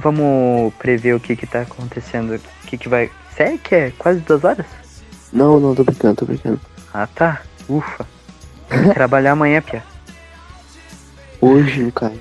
[0.00, 2.34] Vamos prever o que que tá acontecendo.
[2.34, 3.10] O que que vai.
[3.36, 4.66] Sério que é quase duas horas?
[5.32, 6.60] Não, não, tô brincando, tô brincando.
[6.92, 7.42] Ah tá.
[7.68, 8.06] Ufa.
[8.94, 9.82] Trabalhar amanhã, Pia.
[11.40, 12.18] Hoje, no caso.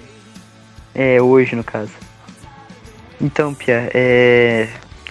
[0.93, 1.91] É, hoje no caso.
[3.21, 4.67] Então, Pia, é.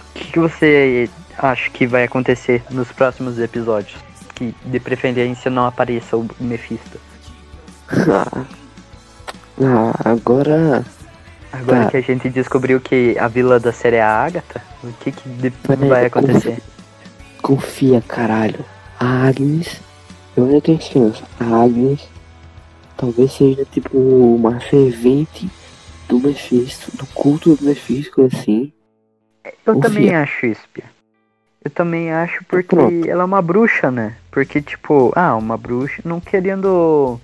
[0.09, 3.97] O que, que você acha que vai acontecer nos próximos episódios?
[4.35, 6.99] Que de preferência não apareça o Mephisto.
[9.61, 10.85] Ah, agora.
[11.51, 11.91] Agora Tá.
[11.91, 15.29] que a gente descobriu que a vila da série é a Agatha, o que, que
[15.87, 16.61] vai acontecer?
[17.41, 18.63] Confia, caralho.
[18.99, 19.81] A Agnes.
[20.37, 21.23] Eu ainda tenho esperança.
[21.39, 22.07] A Agnes.
[22.95, 25.49] Talvez seja tipo uma servente
[26.07, 28.71] do Mephisto, do culto do Mephisto, assim.
[29.65, 29.89] Eu Confia.
[29.89, 30.83] também acho isso, Pia.
[31.63, 33.07] Eu também acho porque Pronto.
[33.09, 34.15] ela é uma bruxa, né?
[34.31, 37.19] Porque, tipo, ah, uma bruxa não querendo.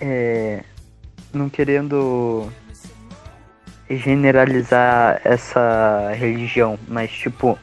[0.00, 0.62] É.
[1.32, 2.48] Não querendo
[3.88, 7.58] generalizar essa religião, mas, tipo.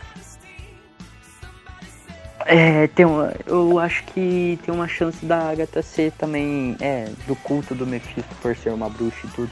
[2.46, 7.36] É, tem uma, eu acho que tem uma chance da Agatha ser também, é, do
[7.36, 9.52] culto do Mephisto por ser uma bruxa e tudo.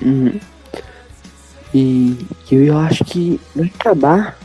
[0.00, 0.40] Uhum.
[1.72, 4.36] E eu acho que vai acabar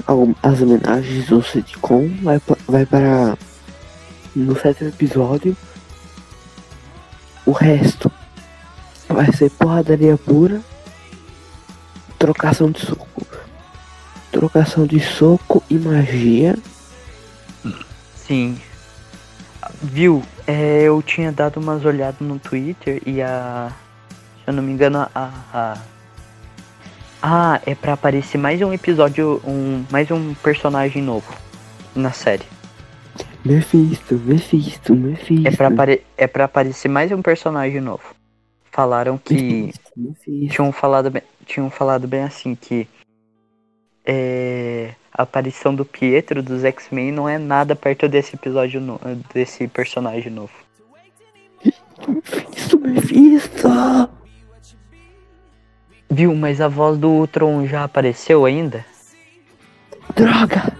[0.43, 3.37] as homenagens do sitcom, vai, vai para
[4.35, 5.55] no sétimo episódio.
[7.45, 8.11] O resto
[9.07, 10.61] vai ser porradaria pura,
[12.25, 13.27] trocação de soco,
[14.31, 16.57] trocação de soco e magia.
[18.15, 18.59] Sim.
[19.81, 20.23] Viu?
[20.47, 23.71] É, eu tinha dado umas olhadas no Twitter e a.
[24.43, 25.31] Se eu não me engano, a.
[25.53, 25.77] a-
[27.27, 31.33] ah, é pra aparecer mais um episódio, um, mais um personagem novo
[31.95, 32.43] na série.
[33.43, 35.47] Mephisto, Mephisto, Mephisto.
[35.47, 38.03] É pra, apare é pra aparecer mais um personagem novo.
[38.71, 39.33] Falaram que.
[39.33, 40.55] Mephisto, Mephisto.
[40.55, 41.11] tinham falado
[41.45, 42.87] tinham falado bem assim que
[44.05, 48.99] é, a aparição do Pietro dos X-Men não é nada perto desse episódio no,
[49.33, 50.53] desse personagem novo.
[52.07, 53.67] Mephisto, Mephisto.
[56.09, 58.85] Viu, mas a voz do Ultron já apareceu ainda?
[60.15, 60.75] Droga.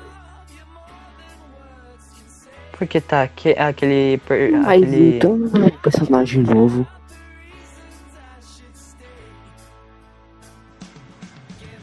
[2.77, 6.85] Porque tá aque- aquele per- Mas aquele então não é um personagem novo.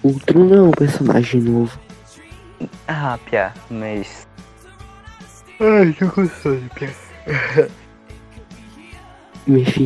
[0.02, 1.78] Ultron não é um personagem novo.
[2.88, 4.26] ah, Pia, mas
[5.60, 6.90] Ai, tô sono, Pia.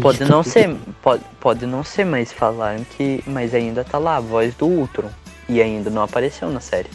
[0.01, 3.23] Pode não ser, pode, pode não ser, mas falaram que.
[3.27, 5.11] Mas ainda tá lá a voz do Ultron.
[5.49, 6.91] E ainda não apareceu na série.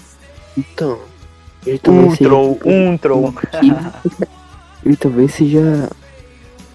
[0.58, 1.00] Então.
[1.66, 3.34] Ele Ultron, Ultron.
[4.84, 5.90] ele talvez seja.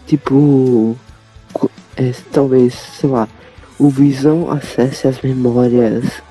[0.07, 0.97] Tipo.
[1.97, 3.29] é, talvez, sei lá.
[3.79, 6.23] O Visão acesse as memórias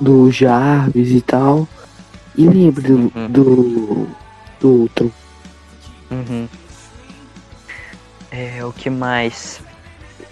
[0.00, 1.68] do Jarvis e tal.
[2.36, 2.94] E lembre do.
[3.14, 3.30] Uhum.
[3.30, 4.08] do.
[4.60, 5.10] do Ultron.
[6.10, 6.48] Uhum.
[8.30, 9.60] É, o que mais?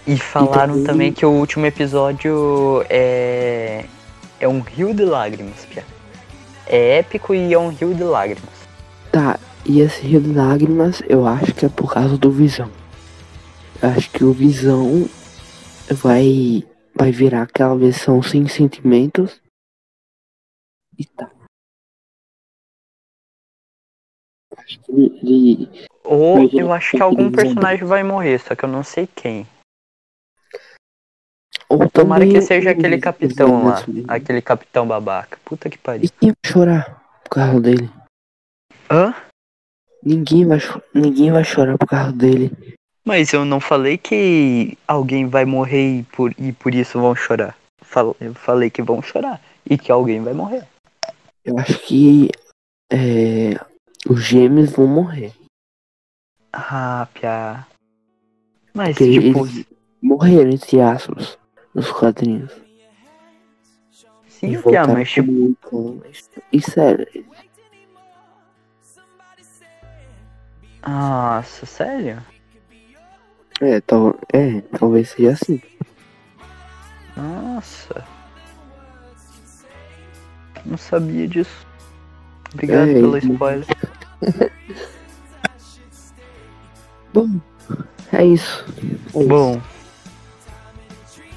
[0.05, 3.85] E falaram também- também que o último episódio é.
[4.39, 5.85] É um rio de lágrimas, Pia.
[6.67, 8.51] É épico e é um rio de lágrimas.
[9.11, 12.69] Tá, e esse Rio de Lágrimas eu acho que é por causa do Visão.
[13.81, 15.07] Eu acho que o Visão
[15.89, 16.63] vai,
[16.95, 19.39] vai virar aquela versão sem sentimentos.
[20.97, 21.29] E tá.
[24.57, 28.63] Acho que ele, Ou Mas eu acho que tá algum personagem vai morrer, só que
[28.63, 29.47] eu não sei quem.
[31.67, 33.83] Ou Tomara que seja aquele capitão lá.
[34.07, 35.39] Aquele capitão babaca.
[35.43, 36.09] Puta que E pariu.
[36.19, 37.89] quem vai chorar por causa dele?
[38.89, 39.15] Hã?
[40.03, 40.59] Ninguém vai,
[40.93, 42.51] ninguém vai chorar por causa dele.
[43.03, 47.57] Mas eu não falei que alguém vai morrer e por, e por isso vão chorar.
[47.81, 50.67] Fal- Eu falei que vão chorar e que alguém vai morrer.
[51.45, 52.29] Eu acho que
[52.91, 53.53] é,
[54.09, 55.33] os gêmeos vão morrer.
[56.51, 57.67] Ah, piá.
[58.73, 59.65] Mas, Porque tipo, eles
[60.01, 61.37] morreram, entre aspas,
[61.73, 62.51] nos quadrinhos.
[64.27, 66.03] sim, piá, voltaram mas tipo.
[66.51, 67.07] E sério,
[70.85, 72.23] Nossa, sério?
[73.61, 75.61] é, tal, é, talvez seja assim.
[77.15, 78.12] Nossa.
[80.65, 81.65] Não sabia disso.
[82.53, 83.65] Obrigado É, pelo e- spoiler.
[87.13, 87.29] Bom,
[88.11, 88.65] é isso.
[88.77, 89.27] É isso.
[89.27, 89.61] Bom.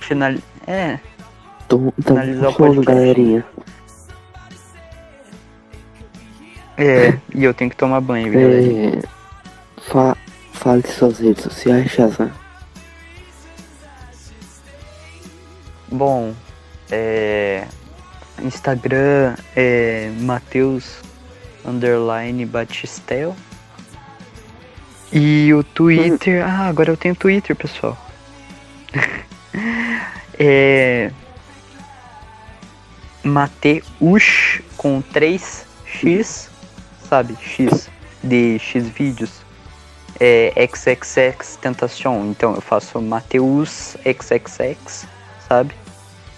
[0.00, 0.34] Final...
[0.66, 0.98] É,
[1.66, 2.86] Então, então finalizar o podcast.
[2.86, 3.44] galerinha.
[6.78, 8.98] é, e eu tenho que tomar banho, viu, galera?
[8.98, 9.02] É,
[9.80, 10.16] fa
[10.52, 12.30] fale suas redes sociais, Shazam.
[15.90, 16.34] Bom,
[16.90, 17.66] é.
[18.42, 21.00] Instagram é Mateus
[21.64, 23.34] underline Batistel.
[25.12, 26.44] E o Twitter.
[26.44, 27.96] Ah, agora eu tenho Twitter, pessoal.
[30.38, 31.10] é.
[33.22, 36.48] Mateus com 3x,
[37.08, 37.36] sabe?
[37.40, 37.88] X
[38.22, 39.44] de X vídeos.
[40.18, 42.26] É XXX Tentacion.
[42.30, 45.06] Então eu faço Mateus XXX,
[45.48, 45.74] sabe?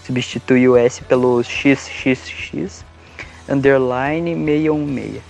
[0.09, 2.83] Substitui o S pelo XXX
[3.47, 5.21] underline 616.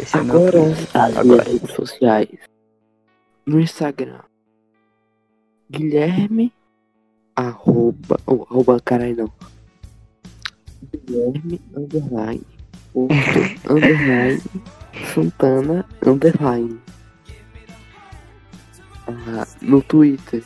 [0.00, 0.88] Esse é Agora Twitter.
[0.94, 1.42] as Agora.
[1.44, 2.38] redes sociais.
[3.46, 4.18] No Instagram.
[5.70, 6.52] Guilherme.
[7.36, 8.18] Arroba.
[8.26, 9.32] Oh, arroba caralho não.
[11.06, 12.42] Guilherme underline.
[12.94, 13.16] Outro
[13.70, 14.42] underline.
[15.14, 16.80] Santana underline.
[19.06, 20.42] Ah, no Twitter.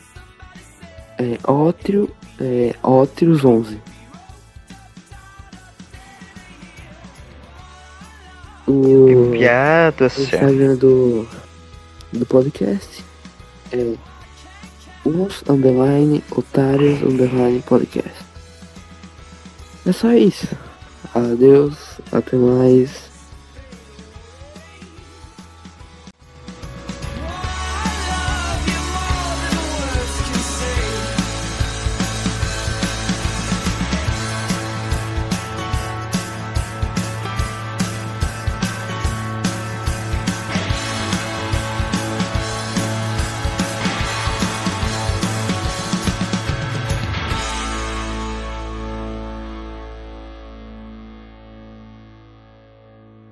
[1.17, 2.07] É Ótrio.
[2.43, 3.79] É Ótrios 11.
[8.67, 10.21] O Piada, o.
[10.23, 11.27] Instagram do,
[12.11, 13.05] do podcast
[13.71, 13.93] é
[15.05, 18.25] os underline otários underline podcast.
[19.85, 20.47] É só isso.
[21.13, 23.10] Adeus, até mais.